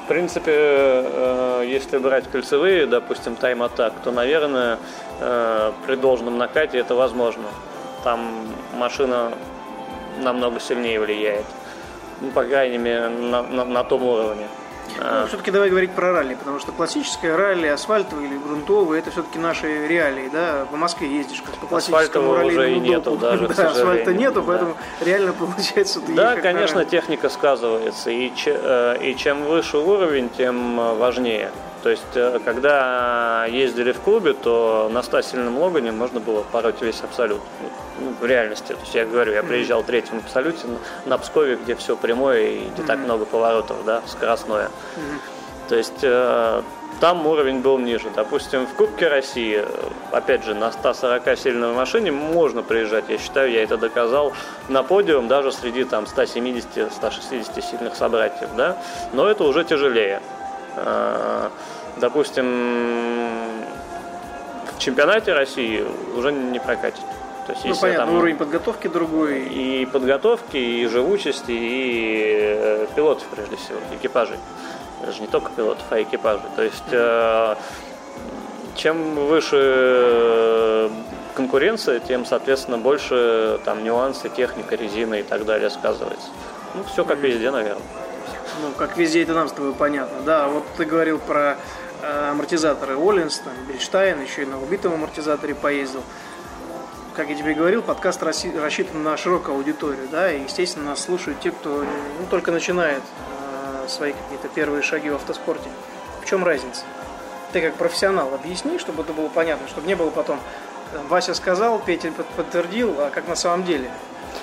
в 0.09 0.11
принципе, 0.11 0.51
э, 0.55 1.65
если 1.67 1.99
брать 1.99 2.23
кольцевые, 2.31 2.87
допустим, 2.87 3.35
тайм-атак, 3.35 3.93
то, 4.03 4.09
наверное, 4.11 4.79
э, 5.19 5.71
при 5.85 5.95
должном 5.97 6.39
накате 6.39 6.79
это 6.79 6.95
возможно. 6.95 7.43
Там 8.03 8.47
машина 8.73 9.31
намного 10.17 10.59
сильнее 10.59 10.99
влияет. 10.99 11.45
Ну, 12.21 12.31
по 12.31 12.43
крайней 12.43 12.79
мере, 12.79 13.09
на, 13.09 13.43
на- 13.43 13.65
на 13.65 13.83
том 13.83 14.01
уровне. 14.03 14.47
А, 14.99 15.21
Ну, 15.21 15.27
все-таки 15.27 15.51
давай 15.51 15.69
говорить 15.69 15.91
про 15.91 16.11
ралли, 16.11 16.35
потому 16.35 16.59
что 16.59 16.71
классическое 16.71 17.35
ралли, 17.37 17.67
асфальтовое 17.67 18.25
или 18.25 18.37
грунтовое, 18.37 18.99
это 18.99 19.11
все-таки 19.11 19.39
наши 19.39 19.87
реалии, 19.87 20.29
да, 20.31 20.65
по 20.71 20.77
Москве 20.77 21.07
ездишь, 21.07 21.41
как 21.41 21.55
по 21.55 21.67
классическому 21.67 22.33
раллиному 22.35 22.47
уже 22.59 22.71
и 22.73 22.79
нету 22.79 23.15
даже, 23.17 23.47
да, 23.55 23.69
асфальта 23.69 24.13
нету, 24.13 24.43
поэтому 24.43 24.75
реально 25.01 25.33
получается, 25.39 26.01
Да, 26.07 26.35
конечно, 26.37 26.77
ралли. 26.79 26.89
техника 26.89 27.29
сказывается. 27.29 28.09
И, 28.09 28.31
э, 28.45 28.97
и 29.01 29.15
чем 29.15 29.43
выше 29.45 29.77
уровень, 29.77 30.29
тем 30.29 30.79
э, 30.79 30.93
важнее. 30.95 31.51
То 31.83 31.89
есть, 31.89 32.03
э, 32.15 32.39
когда 32.43 33.45
ездили 33.45 33.91
в 33.93 33.99
клубе, 34.01 34.33
то 34.33 34.89
на 34.91 35.01
100 35.01 35.21
сильном 35.21 35.57
Логане 35.57 35.91
можно 35.91 36.19
было 36.19 36.43
пороть 36.51 36.81
весь 36.81 37.01
абсолют. 37.01 37.41
Ну, 38.01 38.13
в 38.19 38.25
реальности. 38.25 38.73
То 38.73 38.79
есть, 38.81 38.95
я 38.95 39.05
говорю, 39.05 39.33
я 39.33 39.43
приезжал 39.43 39.83
в 39.83 39.89
абсолюте 40.25 40.59
на- 41.05 41.17
Пскове, 41.17 41.55
где 41.55 41.75
все 41.75 41.95
прямое 41.95 42.41
и 42.47 42.69
где 42.69 42.83
так 42.83 42.97
много 42.99 43.25
поворотов, 43.25 43.77
да, 43.85 44.01
скоростное. 44.07 44.69
То 45.69 45.75
есть, 45.75 45.99
э, 46.01 46.61
там 46.99 47.25
уровень 47.27 47.59
был 47.59 47.77
ниже. 47.77 48.09
Допустим, 48.15 48.65
в 48.67 48.73
Кубке 48.73 49.07
России, 49.07 49.63
э, 49.63 49.67
опять 50.11 50.43
же, 50.43 50.55
на 50.55 50.71
140 50.71 51.35
сильной 51.37 51.71
машине 51.73 52.11
можно 52.11 52.61
приезжать. 52.61 53.05
Я 53.07 53.17
считаю, 53.17 53.51
я 53.51 53.63
это 53.63 53.77
доказал 53.77 54.33
на 54.67 54.83
подиум 54.83 55.27
даже 55.27 55.51
среди 55.51 55.83
там 55.85 56.07
170-160 56.07 57.61
сильных 57.61 57.95
собратьев, 57.95 58.49
да. 58.57 58.77
Но 59.13 59.27
это 59.27 59.43
уже 59.45 59.63
тяжелее. 59.63 60.21
Допустим, 61.97 62.45
в 64.75 64.79
чемпионате 64.79 65.33
России 65.33 65.85
уже 66.15 66.31
не 66.31 66.59
прокатит. 66.59 67.01
То 67.45 67.53
есть, 67.53 67.63
Ну, 67.65 67.69
если 67.71 67.81
понятно, 67.81 68.05
там 68.05 68.15
уровень 68.15 68.37
подготовки 68.37 68.87
другой. 68.87 69.41
и 69.43 69.85
подготовки, 69.85 70.57
и 70.57 70.85
живучести, 70.87 71.51
и 71.51 72.53
э, 72.55 72.87
пилотов, 72.95 73.25
прежде 73.35 73.55
всего, 73.57 73.79
экипажей. 73.99 74.37
Даже 75.05 75.21
не 75.21 75.27
только 75.27 75.49
пилотов, 75.51 75.83
а 75.89 76.01
экипажей. 76.01 76.45
То 76.55 76.61
есть, 76.63 76.83
э, 76.91 77.55
чем 78.75 79.15
выше 79.15 80.89
конкуренция, 81.35 81.99
тем, 81.99 82.25
соответственно, 82.25 82.77
больше 82.77 83.59
там 83.65 83.83
нюансы, 83.83 84.29
техника, 84.29 84.75
резина 84.75 85.15
и 85.15 85.23
так 85.23 85.45
далее 85.45 85.69
сказывается. 85.69 86.27
Ну, 86.75 86.83
все 86.83 87.03
как 87.03 87.17
везде, 87.19 87.49
наверное. 87.49 87.81
Ну, 88.61 88.71
как 88.77 88.97
везде 88.97 89.23
это 89.23 89.33
нам 89.33 89.47
с 89.47 89.53
тобой 89.53 89.73
понятно. 89.73 90.21
Да, 90.25 90.47
вот 90.49 90.63
ты 90.77 90.85
говорил 90.85 91.17
про 91.17 91.57
амортизаторы 92.01 92.97
Оллинс, 92.97 93.39
там, 93.39 93.53
Бельштайн, 93.67 94.21
еще 94.21 94.43
и 94.43 94.45
на 94.45 94.61
убитом 94.61 94.93
амортизаторе 94.93 95.55
поездил. 95.55 96.03
Как 97.15 97.29
я 97.29 97.35
тебе 97.35 97.53
говорил, 97.53 97.81
подкаст 97.81 98.21
рассчитан 98.23 99.03
на 99.03 99.17
широкую 99.17 99.57
аудиторию, 99.57 100.07
да, 100.11 100.31
и, 100.31 100.43
естественно, 100.43 100.85
нас 100.85 101.01
слушают 101.01 101.39
те, 101.41 101.51
кто 101.51 101.83
ну, 101.83 102.25
только 102.29 102.51
начинает 102.51 103.01
э, 103.03 103.87
свои 103.89 104.13
какие-то 104.13 104.47
первые 104.47 104.81
шаги 104.81 105.09
в 105.09 105.15
автоспорте. 105.15 105.69
В 106.21 106.25
чем 106.25 106.45
разница? 106.45 106.83
Ты 107.51 107.61
как 107.61 107.75
профессионал 107.75 108.33
объясни, 108.33 108.77
чтобы 108.77 109.03
это 109.03 109.11
было 109.11 109.27
понятно, 109.27 109.67
чтобы 109.67 109.87
не 109.87 109.95
было 109.95 110.11
потом 110.11 110.39
Вася 111.07 111.33
сказал, 111.33 111.79
Петя 111.79 112.11
подтвердил, 112.35 112.95
а 112.99 113.09
как 113.09 113.27
на 113.27 113.35
самом 113.35 113.63
деле? 113.63 113.89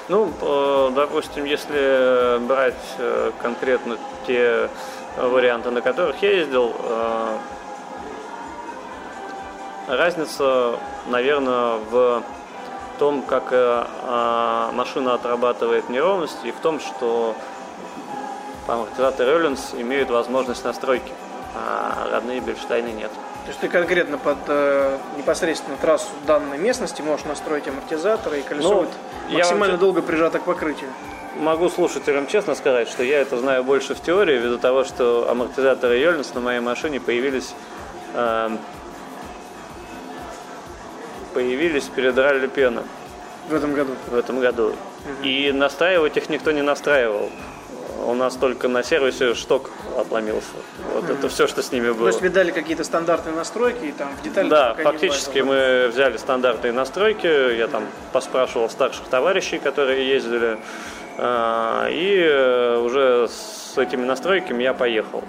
Ну, 0.09 0.33
э, 0.41 0.91
допустим, 0.95 1.45
если 1.45 2.39
брать 2.47 2.75
э, 2.99 3.33
конкретно 3.43 3.99
те 4.27 4.69
варианты, 5.17 5.71
на 5.71 5.81
которых 5.81 6.23
я 6.23 6.33
ездил, 6.33 6.75
э, 6.79 7.39
разница, 9.89 10.77
наверное, 11.07 11.79
в 11.91 12.23
том, 12.99 13.23
как 13.23 13.53
машина 14.73 15.12
отрабатывает 15.14 15.91
неровности, 15.91 16.47
и 16.47 16.51
в 16.51 16.57
том, 16.57 16.81
что 16.81 17.37
амортизаторы 18.67 19.33
Роллинс 19.33 19.75
имеют 19.75 20.11
возможность 20.11 20.64
настройки, 20.64 21.12
а 21.55 22.09
родные 22.11 22.41
Бельштайны 22.41 22.89
нет. 22.89 23.11
То 23.47 23.51
есть 23.51 23.61
ты 23.61 23.69
конкретно 23.69 24.19
под 24.19 24.39
э, 24.49 24.99
непосредственно 25.17 25.77
трассу 25.77 26.09
данной 26.27 26.59
местности 26.59 27.01
можешь 27.01 27.27
настроить 27.27 27.69
амортизаторы 27.69 28.41
и 28.41 28.43
колесо 28.43 28.69
ну, 28.69 28.81
будет 28.81 28.91
максимально 29.31 29.75
вам... 29.75 29.81
долго 29.81 30.03
прижато 30.03 30.41
к 30.41 30.43
покрытию. 30.43 30.91
Могу 31.39 31.68
слушателям 31.68 32.26
честно 32.26 32.55
сказать, 32.55 32.89
что 32.89 33.03
я 33.03 33.20
это 33.20 33.39
знаю 33.39 33.62
больше 33.62 33.95
в 33.95 34.01
теории, 34.01 34.39
ввиду 34.39 34.59
того, 34.59 34.84
что 34.84 35.28
амортизаторы 35.30 35.99
Йольнс 35.99 36.34
на 36.34 36.41
моей 36.41 36.61
машине 36.61 37.01
появились 37.01 37.55
э, 38.14 38.51
появились 41.34 41.84
перед 41.84 42.16
ралли 42.16 42.47
Пена. 42.47 42.82
В 43.49 43.55
этом 43.55 43.74
году? 43.74 43.93
В 44.07 44.14
этом 44.16 44.41
году. 44.41 44.68
Угу. 44.68 45.24
И 45.24 45.53
настраивать 45.53 46.16
их 46.16 46.28
никто 46.30 46.53
не 46.53 46.62
настраивал 46.62 47.30
у 48.07 48.14
нас 48.14 48.37
только 48.37 48.68
на 48.68 48.82
сервисе 48.82 49.34
шток 49.34 49.70
отломился. 49.99 50.49
Вот 50.95 51.05
mm-hmm. 51.05 51.18
это 51.18 51.28
все, 51.28 51.47
что 51.47 51.62
с 51.62 51.72
ними 51.72 51.91
было. 51.91 51.99
То 51.99 52.07
есть 52.09 52.20
вы 52.20 52.28
дали 52.28 52.51
какие-то 52.51 52.84
стандартные 52.84 53.34
настройки 53.34 53.87
и 53.87 53.93
там 53.93 54.11
в 54.16 54.22
деталях? 54.22 54.51
Да, 54.51 54.74
фактически 54.74 55.41
мы 55.41 55.89
взяли 55.93 56.16
стандартные 56.16 56.72
настройки, 56.72 57.57
я 57.57 57.68
там 57.68 57.84
поспрашивал 58.12 58.70
старших 58.70 59.07
товарищей, 59.09 59.59
которые 59.59 60.09
ездили, 60.09 60.59
и 61.19 62.29
э, 62.31 62.79
уже 62.79 63.29
с 63.29 63.79
этими 63.79 64.05
настройками 64.05 64.62
я 64.62 64.75
поехал. 64.75 65.25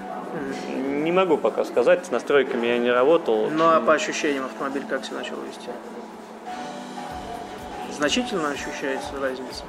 Не 0.78 1.12
могу 1.12 1.38
пока 1.38 1.64
сказать, 1.64 2.06
с 2.06 2.12
настройками 2.12 2.68
я 2.68 2.78
не 2.78 2.92
работал. 2.92 3.50
Ну 3.50 3.64
а 3.66 3.80
по 3.80 3.94
ощущениям 3.94 4.46
автомобиль 4.46 4.84
как 4.90 5.06
себя 5.06 5.18
начал 5.18 5.38
вести? 5.42 5.70
Значительно 7.96 8.50
ощущается 8.50 9.14
разница? 9.20 9.64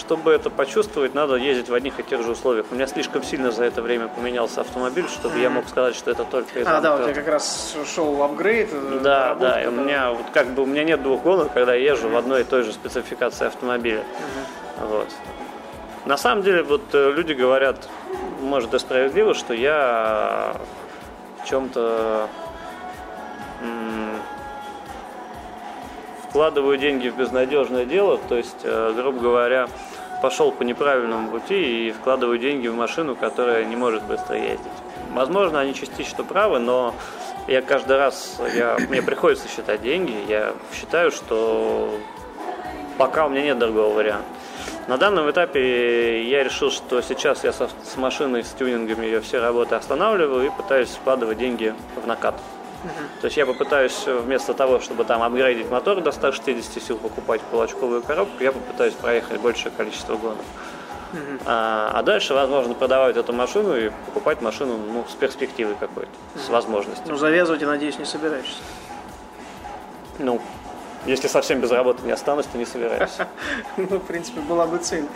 Чтобы 0.00 0.32
это 0.32 0.48
почувствовать, 0.48 1.14
надо 1.14 1.34
ездить 1.36 1.68
в 1.68 1.74
одних 1.74 2.00
и 2.00 2.02
тех 2.02 2.22
же 2.22 2.30
условиях. 2.30 2.64
У 2.70 2.74
меня 2.74 2.86
слишком 2.86 3.22
сильно 3.22 3.50
за 3.50 3.64
это 3.64 3.82
время 3.82 4.08
поменялся 4.08 4.62
автомобиль, 4.62 5.06
чтобы 5.08 5.36
mm-hmm. 5.36 5.42
я 5.42 5.50
мог 5.50 5.68
сказать, 5.68 5.94
что 5.94 6.10
это 6.10 6.24
только 6.24 6.60
из 6.60 6.66
А, 6.66 6.80
да, 6.80 6.96
у 6.96 7.02
тебя 7.02 7.12
как 7.12 7.28
раз 7.28 7.76
шел 7.86 8.22
апгрейд. 8.22 8.70
Э, 8.72 9.00
да, 9.02 9.34
да, 9.34 9.62
и 9.62 9.66
у 9.66 9.70
меня 9.70 10.12
вот 10.12 10.24
как 10.32 10.48
бы 10.48 10.62
у 10.62 10.66
меня 10.66 10.84
нет 10.84 11.02
двух 11.02 11.22
гонок, 11.22 11.52
когда 11.52 11.74
я 11.74 11.92
езжу 11.92 12.08
mm-hmm. 12.08 12.12
в 12.12 12.16
одной 12.16 12.40
и 12.40 12.44
той 12.44 12.62
же 12.62 12.72
спецификации 12.72 13.46
автомобиля. 13.46 14.00
Mm-hmm. 14.00 14.86
Вот. 14.88 15.08
На 16.06 16.16
самом 16.16 16.42
деле, 16.44 16.62
вот 16.62 16.82
э, 16.94 17.12
люди 17.12 17.34
говорят, 17.34 17.86
может, 18.40 18.72
и 18.72 18.78
справедливо, 18.78 19.34
что 19.34 19.52
я 19.52 20.56
в 21.42 21.46
чем-то 21.46 22.26
вкладываю 26.30 26.78
деньги 26.78 27.08
в 27.08 27.16
безнадежное 27.16 27.84
дело, 27.84 28.18
то 28.28 28.36
есть, 28.36 28.60
э, 28.62 28.92
грубо 28.96 29.20
говоря, 29.20 29.68
пошел 30.20 30.52
по 30.52 30.62
неправильному 30.62 31.30
пути 31.30 31.88
и 31.88 31.92
вкладываю 31.92 32.38
деньги 32.38 32.68
в 32.68 32.74
машину, 32.74 33.16
которая 33.16 33.64
не 33.64 33.76
может 33.76 34.02
быстро 34.04 34.36
ездить. 34.36 34.66
Возможно, 35.12 35.60
они 35.60 35.74
частично 35.74 36.24
правы, 36.24 36.58
но 36.58 36.94
я 37.48 37.62
каждый 37.62 37.96
раз, 37.96 38.40
я, 38.54 38.76
мне 38.88 39.02
приходится 39.02 39.48
считать 39.48 39.82
деньги, 39.82 40.14
я 40.28 40.54
считаю, 40.72 41.10
что 41.10 41.92
пока 42.98 43.26
у 43.26 43.28
меня 43.28 43.42
нет 43.42 43.58
другого 43.58 43.94
варианта. 43.94 44.26
На 44.86 44.96
данном 44.96 45.30
этапе 45.30 46.24
я 46.28 46.42
решил, 46.42 46.70
что 46.70 47.00
сейчас 47.00 47.44
я 47.44 47.52
со, 47.52 47.68
с 47.68 47.96
машиной, 47.96 48.44
с 48.44 48.50
тюнингами 48.50 49.06
ее 49.06 49.20
все 49.20 49.40
работы 49.40 49.74
останавливаю 49.74 50.46
и 50.46 50.50
пытаюсь 50.50 50.88
вкладывать 50.88 51.38
деньги 51.38 51.74
в 52.02 52.06
накат. 52.06 52.34
То 53.20 53.26
есть 53.26 53.36
я 53.36 53.46
попытаюсь 53.46 54.06
вместо 54.06 54.54
того, 54.54 54.80
чтобы 54.80 55.04
там 55.04 55.22
апгрейдить 55.22 55.70
мотор 55.70 56.00
до 56.00 56.12
160 56.12 56.82
сил, 56.82 56.96
покупать 56.96 57.40
кулачковую 57.50 58.02
коробку, 58.02 58.42
я 58.42 58.52
попытаюсь 58.52 58.94
проехать 58.94 59.40
большее 59.40 59.70
количество 59.70 60.16
гонок. 60.16 60.38
Uh-huh. 61.12 61.42
А, 61.44 61.90
а 61.92 62.02
дальше, 62.02 62.34
возможно, 62.34 62.74
продавать 62.74 63.16
эту 63.16 63.32
машину 63.32 63.76
и 63.76 63.90
покупать 64.06 64.40
машину 64.42 64.78
ну, 64.78 65.04
с 65.08 65.14
перспективой 65.14 65.74
какой-то, 65.74 66.10
uh-huh. 66.34 66.46
с 66.46 66.48
возможностью. 66.48 67.06
Ну, 67.08 67.16
завязывать, 67.16 67.60
я 67.60 67.66
надеюсь, 67.66 67.98
не 67.98 68.04
собираешься. 68.04 68.60
Ну, 70.18 70.40
если 71.06 71.28
совсем 71.28 71.60
без 71.60 71.70
работы 71.70 72.04
не 72.04 72.12
останусь, 72.12 72.46
то 72.46 72.58
не 72.58 72.66
собираюсь. 72.66 73.16
Ну, 73.76 73.98
в 73.98 74.06
принципе, 74.06 74.40
была 74.40 74.66
бы 74.66 74.78
цель. 74.78 75.06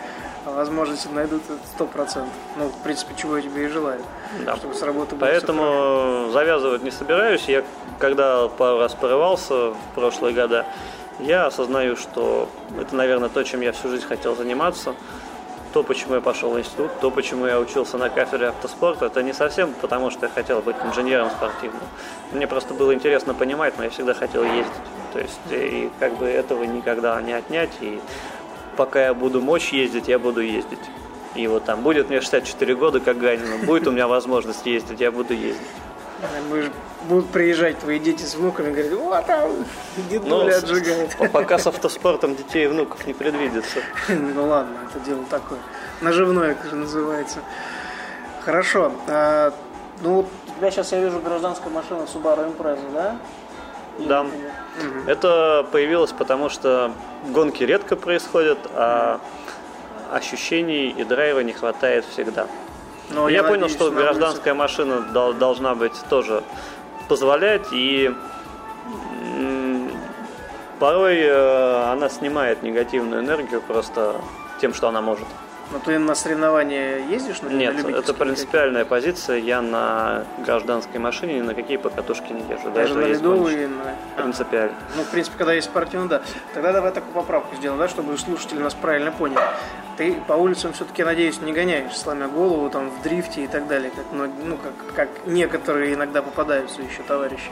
А 0.45 0.51
возможности 0.51 1.07
найдут 1.07 1.41
сто 1.73 1.85
процентов. 1.87 2.33
Ну, 2.57 2.67
в 2.67 2.83
принципе, 2.83 3.15
чего 3.17 3.37
я 3.37 3.43
тебе 3.43 3.65
и 3.65 3.67
желаю. 3.67 4.01
Да. 4.45 4.55
Чтобы 4.55 4.75
с 4.75 4.81
работы 4.83 5.15
Поэтому 5.15 6.29
завязывать 6.31 6.83
не 6.83 6.91
собираюсь. 6.91 7.45
Я 7.47 7.63
когда 7.99 8.47
пару 8.47 8.79
раз 8.79 8.93
порывался 8.93 9.71
в 9.71 9.77
прошлые 9.95 10.35
года, 10.35 10.65
я 11.19 11.47
осознаю, 11.47 11.95
что 11.95 12.49
это, 12.79 12.95
наверное, 12.95 13.29
то, 13.29 13.43
чем 13.43 13.61
я 13.61 13.71
всю 13.71 13.89
жизнь 13.89 14.05
хотел 14.05 14.35
заниматься. 14.35 14.93
То, 15.75 15.83
почему 15.83 16.15
я 16.15 16.21
пошел 16.21 16.51
в 16.51 16.57
институт, 16.57 16.89
то, 17.01 17.11
почему 17.11 17.45
я 17.47 17.59
учился 17.59 17.97
на 17.97 18.09
кафедре 18.09 18.47
автоспорта, 18.47 19.07
это 19.07 19.21
не 19.21 19.33
совсем 19.33 19.73
потому, 19.73 20.09
что 20.09 20.27
я 20.27 20.31
хотел 20.31 20.61
быть 20.61 20.77
инженером 20.81 21.29
спортивным. 21.29 21.81
Мне 22.31 22.47
просто 22.47 22.73
было 22.73 22.93
интересно 22.93 23.33
понимать, 23.33 23.73
но 23.77 23.83
я 23.83 23.89
всегда 23.89 24.13
хотел 24.13 24.45
ездить. 24.45 24.71
То 25.11 25.19
есть, 25.19 25.37
и 25.51 25.91
как 25.99 26.17
бы 26.17 26.27
этого 26.27 26.63
никогда 26.63 27.21
не 27.21 27.33
отнять. 27.33 27.71
И 27.81 27.99
пока 28.77 29.07
я 29.07 29.13
буду 29.13 29.41
мочь 29.41 29.73
ездить, 29.73 30.07
я 30.07 30.17
буду 30.17 30.39
ездить. 30.39 30.79
И 31.35 31.45
вот 31.47 31.65
там 31.65 31.81
будет 31.81 32.07
мне 32.07 32.21
64 32.21 32.75
года, 32.75 33.01
как 33.01 33.17
Ганину, 33.17 33.65
будет 33.65 33.85
у 33.85 33.91
меня 33.91 34.07
возможность 34.07 34.65
ездить, 34.65 35.01
я 35.01 35.11
буду 35.11 35.33
ездить. 35.33 35.67
Будут 37.07 37.29
приезжать 37.29 37.77
твои 37.79 37.99
дети 37.99 38.23
с 38.23 38.33
внуками 38.35 38.69
и 38.69 38.71
говорить, 38.71 38.93
вот 38.93 39.25
там 39.27 39.51
дедуля 40.09 40.29
ну, 40.29 40.57
отжигает. 40.57 41.15
Пока 41.31 41.59
с 41.59 41.67
автоспортом 41.67 42.35
детей 42.35 42.65
и 42.65 42.67
внуков 42.67 43.05
не 43.05 43.13
предвидится. 43.13 43.79
Ну 44.09 44.47
ладно, 44.47 44.75
это 44.89 45.05
дело 45.05 45.23
такое. 45.29 45.59
Наживное, 46.01 46.51
это 46.51 46.67
же 46.67 46.75
называется. 46.75 47.39
Хорошо. 48.43 48.91
А, 49.07 49.53
ну, 50.01 50.19
у 50.19 50.57
тебя 50.57 50.71
сейчас, 50.71 50.91
я 50.93 50.99
вижу, 50.99 51.19
гражданская 51.19 51.71
машина 51.71 52.07
Subaru 52.11 52.55
Impreza, 52.55 52.91
да? 52.93 53.17
Да. 53.99 54.21
Угу. 54.21 55.07
Это 55.07 55.65
появилось 55.71 56.11
потому, 56.11 56.49
что 56.49 56.91
гонки 57.29 57.63
редко 57.63 57.95
происходят, 57.95 58.59
а 58.73 59.19
ощущений 60.11 60.89
и 60.89 61.03
драйва 61.03 61.39
не 61.41 61.53
хватает 61.53 62.05
всегда. 62.05 62.47
Но 63.11 63.29
я, 63.29 63.37
я 63.37 63.43
понял, 63.43 63.61
надеюсь, 63.61 63.73
что 63.73 63.91
гражданская 63.91 64.53
улице... 64.53 64.59
машина 64.83 65.33
должна 65.33 65.75
быть 65.75 65.93
тоже 66.09 66.43
позволять, 67.07 67.67
и 67.71 68.13
порой 70.79 71.19
э, 71.19 71.91
она 71.91 72.09
снимает 72.09 72.63
негативную 72.63 73.21
энергию 73.21 73.61
просто 73.61 74.15
тем, 74.59 74.73
что 74.73 74.87
она 74.87 75.01
может. 75.01 75.27
Но 75.71 75.79
ты 75.79 75.97
на 75.97 76.13
соревнования 76.13 76.99
ездишь? 77.07 77.41
На 77.41 77.49
Нет, 77.49 77.83
это 77.83 78.13
принципиальная 78.13 78.83
какие? 78.83 78.89
позиция. 78.89 79.37
Я 79.37 79.61
на 79.61 80.23
гражданской 80.45 80.99
машине 80.99 81.39
ни 81.39 81.41
на 81.41 81.55
какие 81.55 81.77
покатушки 81.77 82.33
не 82.33 82.41
езжу. 82.41 82.69
Даже, 82.71 82.93
на 82.93 83.05
льду 83.07 83.47
и 83.47 83.65
на... 83.65 83.95
Принципиально. 84.15 84.75
Ну, 84.95 85.03
в 85.03 85.09
принципе, 85.09 85.37
когда 85.37 85.53
есть 85.53 85.67
спортивный, 85.67 86.07
да. 86.07 86.21
Тогда 86.53 86.71
давай 86.71 86.91
такую 86.91 87.13
поправку 87.13 87.55
сделаем, 87.55 87.79
да, 87.79 87.87
чтобы 87.87 88.15
слушатели 88.17 88.59
нас 88.59 88.75
правильно 88.75 89.11
поняли. 89.11 89.41
Ты 89.97 90.15
по 90.27 90.33
улицам 90.33 90.73
все-таки, 90.73 91.03
надеюсь, 91.03 91.41
не 91.41 91.51
гоняешь, 91.51 91.95
сломя 91.97 92.27
голову 92.27 92.69
там 92.69 92.91
в 92.91 93.01
дрифте 93.01 93.45
и 93.45 93.47
так 93.47 93.67
далее, 93.67 93.91
как, 93.95 94.05
ну, 94.11 94.29
ну 94.43 94.57
как, 94.57 94.95
как 94.95 95.09
некоторые 95.25 95.95
иногда 95.95 96.21
попадаются 96.21 96.81
еще 96.81 97.01
товарищи. 97.07 97.49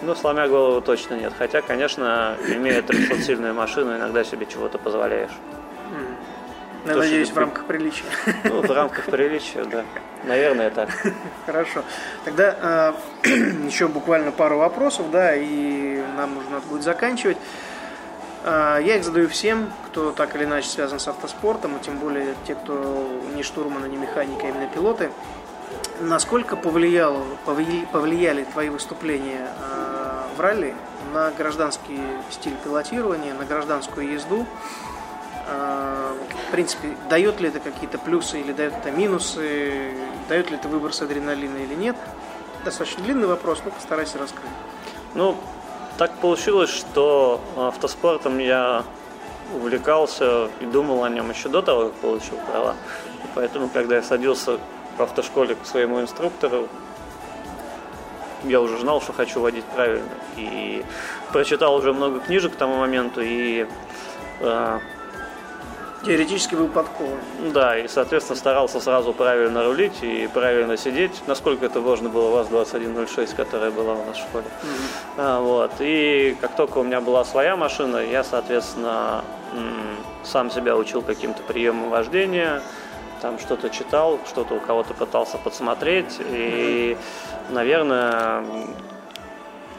Ну, 0.00 0.16
сломя 0.16 0.48
голову 0.48 0.80
точно 0.80 1.14
нет. 1.14 1.32
Хотя, 1.38 1.62
конечно, 1.62 2.36
имея 2.48 2.82
300-сильную 2.82 3.52
машину, 3.52 3.96
иногда 3.96 4.24
себе 4.24 4.46
чего-то 4.46 4.78
позволяешь. 4.78 5.30
Я 6.84 6.96
надеюсь, 6.96 7.30
в 7.30 7.38
рамках 7.38 7.64
приличия. 7.66 8.04
Ну, 8.44 8.62
в 8.62 8.70
рамках 8.70 9.04
приличия, 9.06 9.64
да. 9.64 9.84
Наверное, 10.24 10.70
так. 10.70 10.88
Хорошо. 11.46 11.82
Тогда 12.24 12.96
э, 13.24 13.28
еще 13.66 13.88
буквально 13.88 14.32
пару 14.32 14.58
вопросов, 14.58 15.10
да, 15.10 15.34
и 15.34 16.02
нам 16.16 16.34
нужно 16.34 16.60
будет 16.68 16.82
заканчивать. 16.82 17.36
Э, 18.44 18.78
я 18.82 18.96
их 18.96 19.04
задаю 19.04 19.28
всем, 19.28 19.70
кто 19.86 20.12
так 20.12 20.34
или 20.34 20.44
иначе 20.44 20.68
связан 20.68 20.98
с 20.98 21.06
автоспортом, 21.06 21.76
и 21.76 21.80
тем 21.80 21.98
более 21.98 22.34
те, 22.46 22.54
кто 22.54 23.08
не 23.34 23.42
штурманы, 23.42 23.86
не 23.86 23.96
механики, 23.96 24.44
а 24.44 24.48
именно 24.48 24.66
пилоты. 24.66 25.10
Насколько 26.00 26.56
повлияло, 26.56 27.24
повлияли, 27.44 27.86
повлияли 27.92 28.44
твои 28.44 28.68
выступления 28.68 29.48
э, 29.60 30.36
в 30.36 30.40
ралли 30.40 30.74
на 31.14 31.30
гражданский 31.30 32.00
стиль 32.30 32.56
пилотирования, 32.64 33.34
на 33.34 33.44
гражданскую 33.44 34.12
езду? 34.12 34.46
А, 35.46 36.14
в 36.48 36.50
принципе, 36.52 36.96
дает 37.08 37.40
ли 37.40 37.48
это 37.48 37.60
какие-то 37.60 37.98
плюсы 37.98 38.40
или 38.40 38.52
дает 38.52 38.74
это 38.74 38.90
минусы, 38.90 39.92
дает 40.28 40.50
ли 40.50 40.56
это 40.56 40.68
выброс 40.68 41.02
адреналина 41.02 41.58
или 41.58 41.74
нет. 41.74 41.96
Достаточно 42.64 43.02
длинный 43.02 43.26
вопрос, 43.26 43.60
но 43.64 43.70
постарайся 43.70 44.18
раскрыть. 44.18 44.50
Ну, 45.14 45.36
так 45.98 46.12
получилось, 46.18 46.70
что 46.70 47.40
автоспортом 47.56 48.38
я 48.38 48.84
увлекался 49.54 50.48
и 50.60 50.64
думал 50.64 51.04
о 51.04 51.10
нем 51.10 51.30
еще 51.30 51.48
до 51.48 51.60
того, 51.60 51.86
как 51.86 51.94
получил 51.94 52.36
права. 52.50 52.76
И 53.24 53.26
поэтому, 53.34 53.68
когда 53.68 53.96
я 53.96 54.02
садился 54.02 54.58
в 54.96 55.02
автошколе 55.02 55.54
к 55.54 55.66
своему 55.66 56.00
инструктору, 56.00 56.68
я 58.44 58.60
уже 58.60 58.78
знал, 58.78 59.00
что 59.00 59.12
хочу 59.12 59.40
водить 59.40 59.64
правильно. 59.64 60.08
И 60.36 60.84
прочитал 61.32 61.74
уже 61.74 61.92
много 61.92 62.20
книжек 62.20 62.54
к 62.54 62.56
тому 62.56 62.76
моменту, 62.76 63.20
и 63.22 63.66
э, 64.40 64.78
Теоретически 66.04 66.54
был 66.56 66.68
подкован. 66.68 67.18
да, 67.52 67.78
и, 67.78 67.86
соответственно, 67.86 68.36
старался 68.36 68.80
сразу 68.80 69.12
правильно 69.12 69.64
рулить 69.64 70.02
и 70.02 70.28
правильно 70.32 70.76
сидеть, 70.76 71.22
насколько 71.26 71.66
это 71.66 71.80
можно 71.80 72.08
было 72.08 72.42
ВАЗ-2106, 72.42 73.36
которая 73.36 73.70
была 73.70 73.94
у 73.94 74.04
нас 74.04 74.16
в 74.16 74.20
школе. 74.20 74.44
А, 75.16 75.40
вот. 75.40 75.70
И 75.78 76.36
как 76.40 76.56
только 76.56 76.78
у 76.78 76.82
меня 76.82 77.00
была 77.00 77.24
своя 77.24 77.56
машина, 77.56 77.98
я, 77.98 78.24
соответственно, 78.24 79.24
сам 80.24 80.50
себя 80.50 80.76
учил 80.76 81.02
каким-то 81.02 81.42
приемам 81.42 81.90
вождения, 81.90 82.62
там 83.20 83.38
что-то 83.38 83.70
читал, 83.70 84.18
что-то 84.26 84.54
у 84.54 84.60
кого-то 84.60 84.94
пытался 84.94 85.38
подсмотреть. 85.38 86.16
И, 86.18 86.96
наверное, 87.50 88.38
м, 88.38 88.74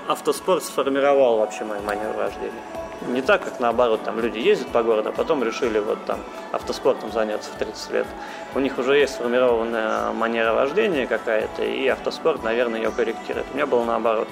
автоспорт 0.08 0.64
сформировал 0.64 1.40
вообще 1.40 1.66
мою 1.66 1.82
манеру 1.82 2.14
вождения. 2.14 2.62
Не 3.08 3.22
так, 3.22 3.44
как 3.44 3.60
наоборот, 3.60 4.02
там 4.04 4.20
люди 4.20 4.40
ездят 4.40 4.70
по 4.70 4.84
городу, 4.84 5.10
а 5.10 5.12
потом 5.12 5.44
решили 5.44 5.80
вот 5.80 6.04
там 6.06 6.20
автоспортом 6.52 7.12
заняться 7.12 7.52
в 7.52 7.56
30 7.56 7.92
лет. 7.92 8.08
У 8.56 8.60
них 8.60 8.78
уже 8.78 8.98
есть 8.98 9.14
сформированная 9.14 10.12
манера 10.14 10.54
вождения 10.54 11.06
какая-то, 11.06 11.64
и 11.64 11.88
автоспорт, 11.88 12.44
наверное, 12.44 12.82
ее 12.82 12.92
корректирует. 12.92 13.46
У 13.52 13.56
меня 13.56 13.66
было 13.66 13.84
наоборот. 13.84 14.28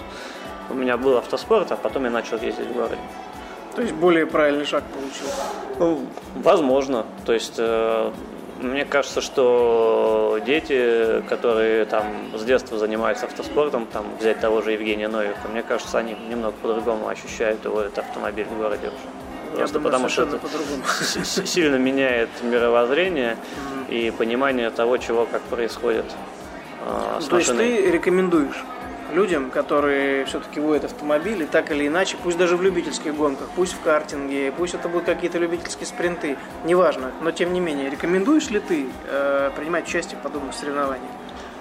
У 0.69 0.73
меня 0.73 0.97
был 0.97 1.17
автоспорт, 1.17 1.71
а 1.71 1.75
потом 1.75 2.05
я 2.05 2.11
начал 2.11 2.37
ездить 2.37 2.67
в 2.67 2.73
городе. 2.73 3.01
То 3.75 3.81
есть 3.81 3.93
более 3.93 4.25
правильный 4.25 4.65
шаг 4.65 4.83
получился. 4.83 5.43
Ну, 5.79 6.05
возможно. 6.35 7.05
То 7.25 7.33
есть 7.33 7.55
э, 7.57 8.11
мне 8.61 8.85
кажется, 8.85 9.21
что 9.21 10.39
дети, 10.45 11.23
которые 11.27 11.85
там 11.85 12.05
с 12.35 12.43
детства 12.43 12.77
занимаются 12.77 13.25
автоспортом, 13.25 13.85
там 13.85 14.05
взять 14.19 14.39
того 14.39 14.61
же 14.61 14.71
Евгения 14.71 15.07
Новика, 15.07 15.47
мне 15.49 15.63
кажется, 15.63 15.97
они 15.97 16.15
немного 16.29 16.53
по-другому 16.61 17.07
ощущают 17.07 17.63
его 17.65 17.81
этот 17.81 17.99
автомобиль 17.99 18.45
в 18.45 18.57
городе 18.57 18.87
уже. 18.87 19.51
Я 19.51 19.57
Просто 19.57 19.79
думаю, 19.79 19.91
потому 19.91 20.09
что 20.09 20.23
это 20.23 21.47
сильно 21.47 21.75
меняет 21.75 22.29
мировоззрение 22.41 23.37
и 23.89 24.11
понимание 24.17 24.69
того, 24.69 24.97
чего 24.97 25.25
как 25.25 25.41
происходит 25.41 26.05
э, 26.85 27.19
с 27.19 27.25
То 27.25 27.37
есть 27.37 27.55
ты 27.57 27.91
рекомендуешь 27.91 28.63
людям, 29.11 29.51
которые 29.51 30.25
все-таки 30.25 30.59
водят 30.59 30.85
автомобили, 30.85 31.45
так 31.45 31.71
или 31.71 31.87
иначе, 31.87 32.17
пусть 32.21 32.37
даже 32.37 32.57
в 32.57 32.61
любительских 32.61 33.15
гонках, 33.15 33.47
пусть 33.55 33.73
в 33.73 33.81
картинге, 33.81 34.51
пусть 34.55 34.73
это 34.73 34.87
будут 34.89 35.05
какие-то 35.05 35.37
любительские 35.37 35.85
спринты, 35.85 36.37
неважно, 36.65 37.11
но 37.21 37.31
тем 37.31 37.53
не 37.53 37.59
менее, 37.59 37.89
рекомендуешь 37.89 38.49
ли 38.49 38.59
ты 38.59 38.87
э, 39.09 39.51
принимать 39.55 39.87
участие 39.87 40.17
в 40.19 40.23
подобных 40.23 40.53
соревнованиях? 40.53 41.11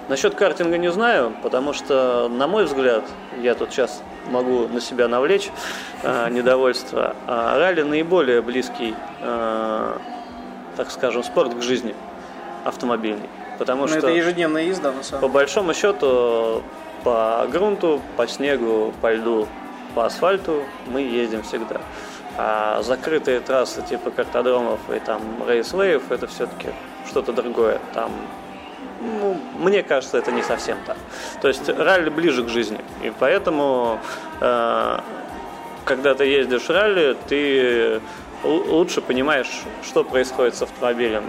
Насчет 0.09 0.35
картинга 0.35 0.77
не 0.77 0.91
знаю, 0.91 1.31
потому 1.43 1.73
что, 1.73 2.27
на 2.27 2.47
мой 2.47 2.65
взгляд, 2.65 3.03
я 3.41 3.55
тут 3.55 3.71
сейчас 3.71 4.01
могу 4.29 4.67
на 4.67 4.81
себя 4.81 5.07
навлечь 5.07 5.49
э, 6.03 6.29
недовольство, 6.29 7.15
а 7.27 7.57
ралли 7.57 7.83
наиболее 7.83 8.41
близкий, 8.41 8.95
э, 9.21 9.97
так 10.75 10.91
скажем, 10.91 11.23
спорт 11.23 11.53
к 11.53 11.61
жизни 11.61 11.95
автомобильный. 12.65 13.29
Потому 13.57 13.83
Но 13.83 13.87
что 13.89 13.97
это 13.99 14.09
ежедневная 14.09 14.63
езда, 14.63 14.91
на 14.91 15.03
самом 15.03 15.21
по 15.21 15.27
деле. 15.27 15.33
большому 15.33 15.73
счету 15.73 16.63
по 17.03 17.47
грунту, 17.51 18.01
по 18.17 18.27
снегу, 18.27 18.93
по 19.01 19.13
льду, 19.13 19.47
по 19.95 20.05
асфальту 20.05 20.63
мы 20.87 21.01
ездим 21.01 21.43
всегда. 21.43 21.81
А 22.37 22.81
закрытые 22.81 23.41
трассы 23.41 23.81
типа 23.81 24.11
картодромов 24.11 24.79
и 24.89 24.99
там 24.99 25.21
рейсвеев 25.47 26.11
это 26.11 26.27
все-таки 26.27 26.69
что-то 27.07 27.33
другое. 27.33 27.79
Там 27.93 28.11
ну, 29.01 29.37
мне 29.57 29.83
кажется, 29.83 30.17
это 30.17 30.31
не 30.31 30.43
совсем 30.43 30.77
так. 30.85 30.97
То 31.41 31.47
есть 31.47 31.67
ралли 31.69 32.09
ближе 32.09 32.43
к 32.43 32.49
жизни. 32.49 32.79
И 33.01 33.11
поэтому, 33.19 33.99
э, 34.39 34.99
когда 35.85 36.13
ты 36.13 36.25
ездишь 36.25 36.69
ралли, 36.69 37.17
ты 37.27 37.99
лучше 38.43 39.01
понимаешь, 39.01 39.63
что 39.83 40.03
происходит 40.03 40.55
с 40.55 40.61
автомобилем. 40.61 41.23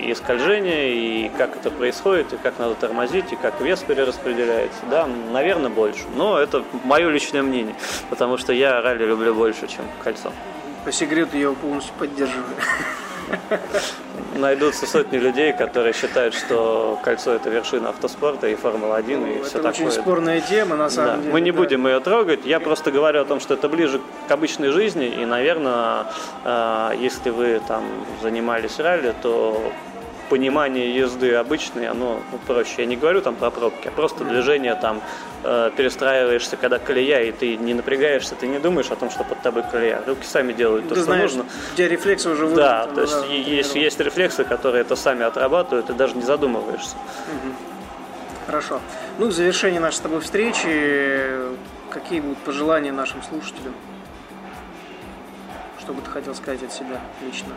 И 0.00 0.14
скольжение, 0.14 0.94
и 0.94 1.30
как 1.36 1.56
это 1.56 1.70
происходит, 1.70 2.32
и 2.32 2.36
как 2.36 2.58
надо 2.58 2.74
тормозить, 2.74 3.32
и 3.32 3.36
как 3.36 3.60
вес 3.60 3.80
перераспределяется. 3.80 4.80
Да, 4.90 5.06
наверное, 5.32 5.70
больше. 5.70 6.04
Но 6.16 6.38
это 6.38 6.64
мое 6.84 7.08
личное 7.10 7.42
мнение, 7.42 7.74
потому 8.08 8.38
что 8.38 8.52
я 8.52 8.80
ралли 8.80 9.04
люблю 9.04 9.34
больше, 9.34 9.66
чем 9.68 9.84
кольцо. 10.02 10.32
По 10.84 10.92
секрету 10.92 11.36
я 11.36 11.42
его 11.42 11.54
полностью 11.54 11.92
поддерживаю. 11.98 12.44
Найдутся 14.36 14.86
сотни 14.86 15.18
людей, 15.18 15.52
которые 15.52 15.92
считают, 15.92 16.34
что 16.34 16.98
кольцо 17.04 17.32
это 17.32 17.50
вершина 17.50 17.90
автоспорта 17.90 18.46
и 18.48 18.54
Формула-1 18.54 19.40
и 19.40 19.42
все 19.44 19.58
это 19.58 19.68
очень 19.68 19.86
такое. 19.86 20.02
спорная 20.02 20.40
тема, 20.40 20.76
на 20.76 20.88
самом 20.88 21.10
Да, 21.10 21.16
деле. 21.18 21.32
мы 21.32 21.40
не 21.40 21.50
да. 21.52 21.58
будем 21.58 21.86
ее 21.86 22.00
трогать. 22.00 22.40
Я 22.44 22.58
просто 22.60 22.90
говорю 22.90 23.20
о 23.20 23.24
том, 23.24 23.38
что 23.40 23.54
это 23.54 23.68
ближе 23.68 24.00
к 24.28 24.30
обычной 24.30 24.70
жизни. 24.70 25.06
И, 25.06 25.24
наверное, 25.26 26.06
э, 26.44 26.92
если 27.00 27.30
вы 27.30 27.60
там 27.68 27.84
занимались 28.22 28.78
ралли, 28.78 29.14
то 29.20 29.60
понимание 30.30 30.96
езды 30.96 31.34
обычной, 31.34 31.88
оно 31.88 32.20
ну, 32.30 32.38
проще. 32.46 32.76
Я 32.78 32.86
не 32.86 32.96
говорю 32.96 33.20
там 33.20 33.34
про 33.34 33.50
пробки, 33.50 33.88
а 33.88 33.90
просто 33.90 34.24
движение 34.24 34.76
там 34.76 35.02
э, 35.42 35.70
перестраиваешься, 35.76 36.56
когда 36.56 36.78
колея, 36.78 37.20
и 37.22 37.32
ты 37.32 37.56
не 37.56 37.74
напрягаешься, 37.74 38.36
ты 38.36 38.46
не 38.46 38.60
думаешь 38.60 38.90
о 38.90 38.96
том, 38.96 39.10
что 39.10 39.24
под 39.24 39.42
тобой 39.42 39.64
колея. 39.70 40.00
Руки 40.06 40.24
сами 40.24 40.52
делают 40.52 40.88
то, 40.88 40.94
Ты 40.94 41.00
что 41.00 41.04
знаешь, 41.04 41.32
нужно. 41.32 41.44
у 41.72 41.76
тебя 41.76 41.88
рефлексы 41.88 42.30
уже 42.30 42.48
Да, 42.48 42.86
выработаны, 42.86 42.94
то 42.94 43.00
есть 43.02 43.20
да, 43.20 43.26
есть, 43.26 43.74
есть 43.74 44.00
рефлексы, 44.00 44.44
которые 44.44 44.82
это 44.82 44.94
сами 44.94 45.24
отрабатывают, 45.24 45.86
ты 45.86 45.94
даже 45.94 46.14
не 46.14 46.22
задумываешься. 46.22 46.94
Хорошо. 48.46 48.80
Ну, 49.18 49.26
в 49.26 49.32
завершении 49.32 49.80
нашей 49.80 49.96
с 49.96 50.00
тобой 50.00 50.20
встречи, 50.20 51.30
какие 51.90 52.20
будут 52.20 52.38
пожелания 52.38 52.92
нашим 52.92 53.20
слушателям? 53.22 53.74
Что 55.80 55.92
бы 55.92 56.02
ты 56.02 56.10
хотел 56.10 56.34
сказать 56.36 56.62
от 56.62 56.72
себя 56.72 57.00
лично? 57.26 57.54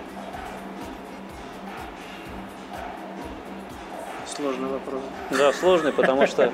Сложный 4.35 4.69
вопрос. 4.69 5.01
Да, 5.31 5.53
сложный, 5.53 5.91
потому 5.91 6.25
что 6.27 6.51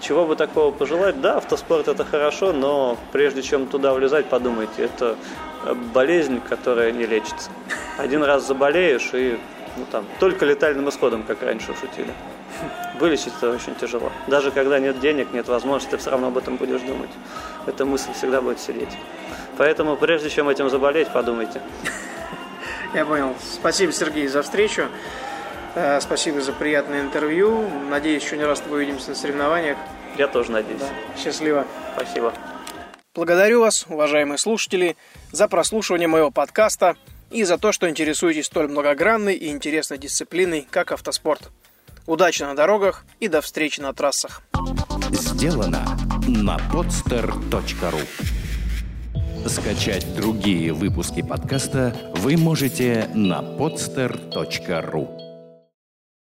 чего 0.00 0.26
бы 0.26 0.36
такого 0.36 0.70
пожелать? 0.70 1.20
Да, 1.20 1.38
автоспорт 1.38 1.88
это 1.88 2.04
хорошо, 2.04 2.52
но 2.52 2.98
прежде 3.12 3.42
чем 3.42 3.66
туда 3.66 3.94
влезать, 3.94 4.26
подумайте, 4.26 4.84
это 4.84 5.16
болезнь, 5.94 6.40
которая 6.46 6.92
не 6.92 7.06
лечится. 7.06 7.50
Один 7.96 8.22
раз 8.22 8.46
заболеешь 8.46 9.10
и 9.14 9.38
ну, 9.76 9.86
там, 9.90 10.04
только 10.20 10.44
летальным 10.44 10.88
исходом, 10.90 11.22
как 11.22 11.42
раньше 11.42 11.74
шутили. 11.80 12.12
Вылечить 13.00 13.32
это 13.38 13.50
очень 13.50 13.74
тяжело. 13.74 14.12
Даже 14.26 14.50
когда 14.50 14.78
нет 14.78 15.00
денег, 15.00 15.32
нет 15.32 15.48
возможности, 15.48 15.92
ты 15.92 15.96
все 15.96 16.10
равно 16.10 16.28
об 16.28 16.38
этом 16.38 16.56
будешь 16.56 16.82
думать. 16.82 17.10
Эта 17.66 17.84
мысль 17.84 18.12
всегда 18.12 18.40
будет 18.42 18.60
сидеть. 18.60 18.90
Поэтому 19.56 19.96
прежде 19.96 20.28
чем 20.28 20.48
этим 20.48 20.68
заболеть, 20.68 21.08
подумайте. 21.08 21.62
Я 22.94 23.04
понял. 23.04 23.34
Спасибо, 23.40 23.92
Сергей, 23.92 24.28
за 24.28 24.42
встречу. 24.42 24.88
Э, 25.74 26.00
Спасибо 26.00 26.40
за 26.40 26.52
приятное 26.52 27.00
интервью. 27.00 27.68
Надеюсь, 27.90 28.22
еще 28.22 28.36
не 28.36 28.44
раз 28.44 28.58
с 28.58 28.62
тобой 28.62 28.84
увидимся 28.84 29.10
на 29.10 29.16
соревнованиях. 29.16 29.76
Я 30.16 30.28
тоже 30.28 30.52
надеюсь. 30.52 30.80
Счастливо. 31.22 31.66
Спасибо. 31.96 32.32
Благодарю 33.14 33.60
вас, 33.60 33.84
уважаемые 33.88 34.38
слушатели, 34.38 34.96
за 35.32 35.48
прослушивание 35.48 36.08
моего 36.08 36.30
подкаста 36.30 36.96
и 37.30 37.44
за 37.44 37.58
то, 37.58 37.72
что 37.72 37.88
интересуетесь 37.88 38.46
столь 38.46 38.68
многогранной 38.68 39.34
и 39.34 39.50
интересной 39.50 39.98
дисциплиной, 39.98 40.66
как 40.70 40.92
автоспорт. 40.92 41.50
Удачи 42.06 42.42
на 42.42 42.54
дорогах 42.54 43.04
и 43.20 43.28
до 43.28 43.40
встречи 43.40 43.80
на 43.80 43.92
трассах. 43.92 44.42
Сделано 45.10 45.84
на 46.26 46.56
podster.ru 46.72 48.00
Скачать 49.48 50.14
другие 50.14 50.72
выпуски 50.72 51.22
подкаста 51.22 51.94
вы 52.16 52.36
можете 52.36 53.08
на 53.14 53.42
podster.ru 53.42 55.23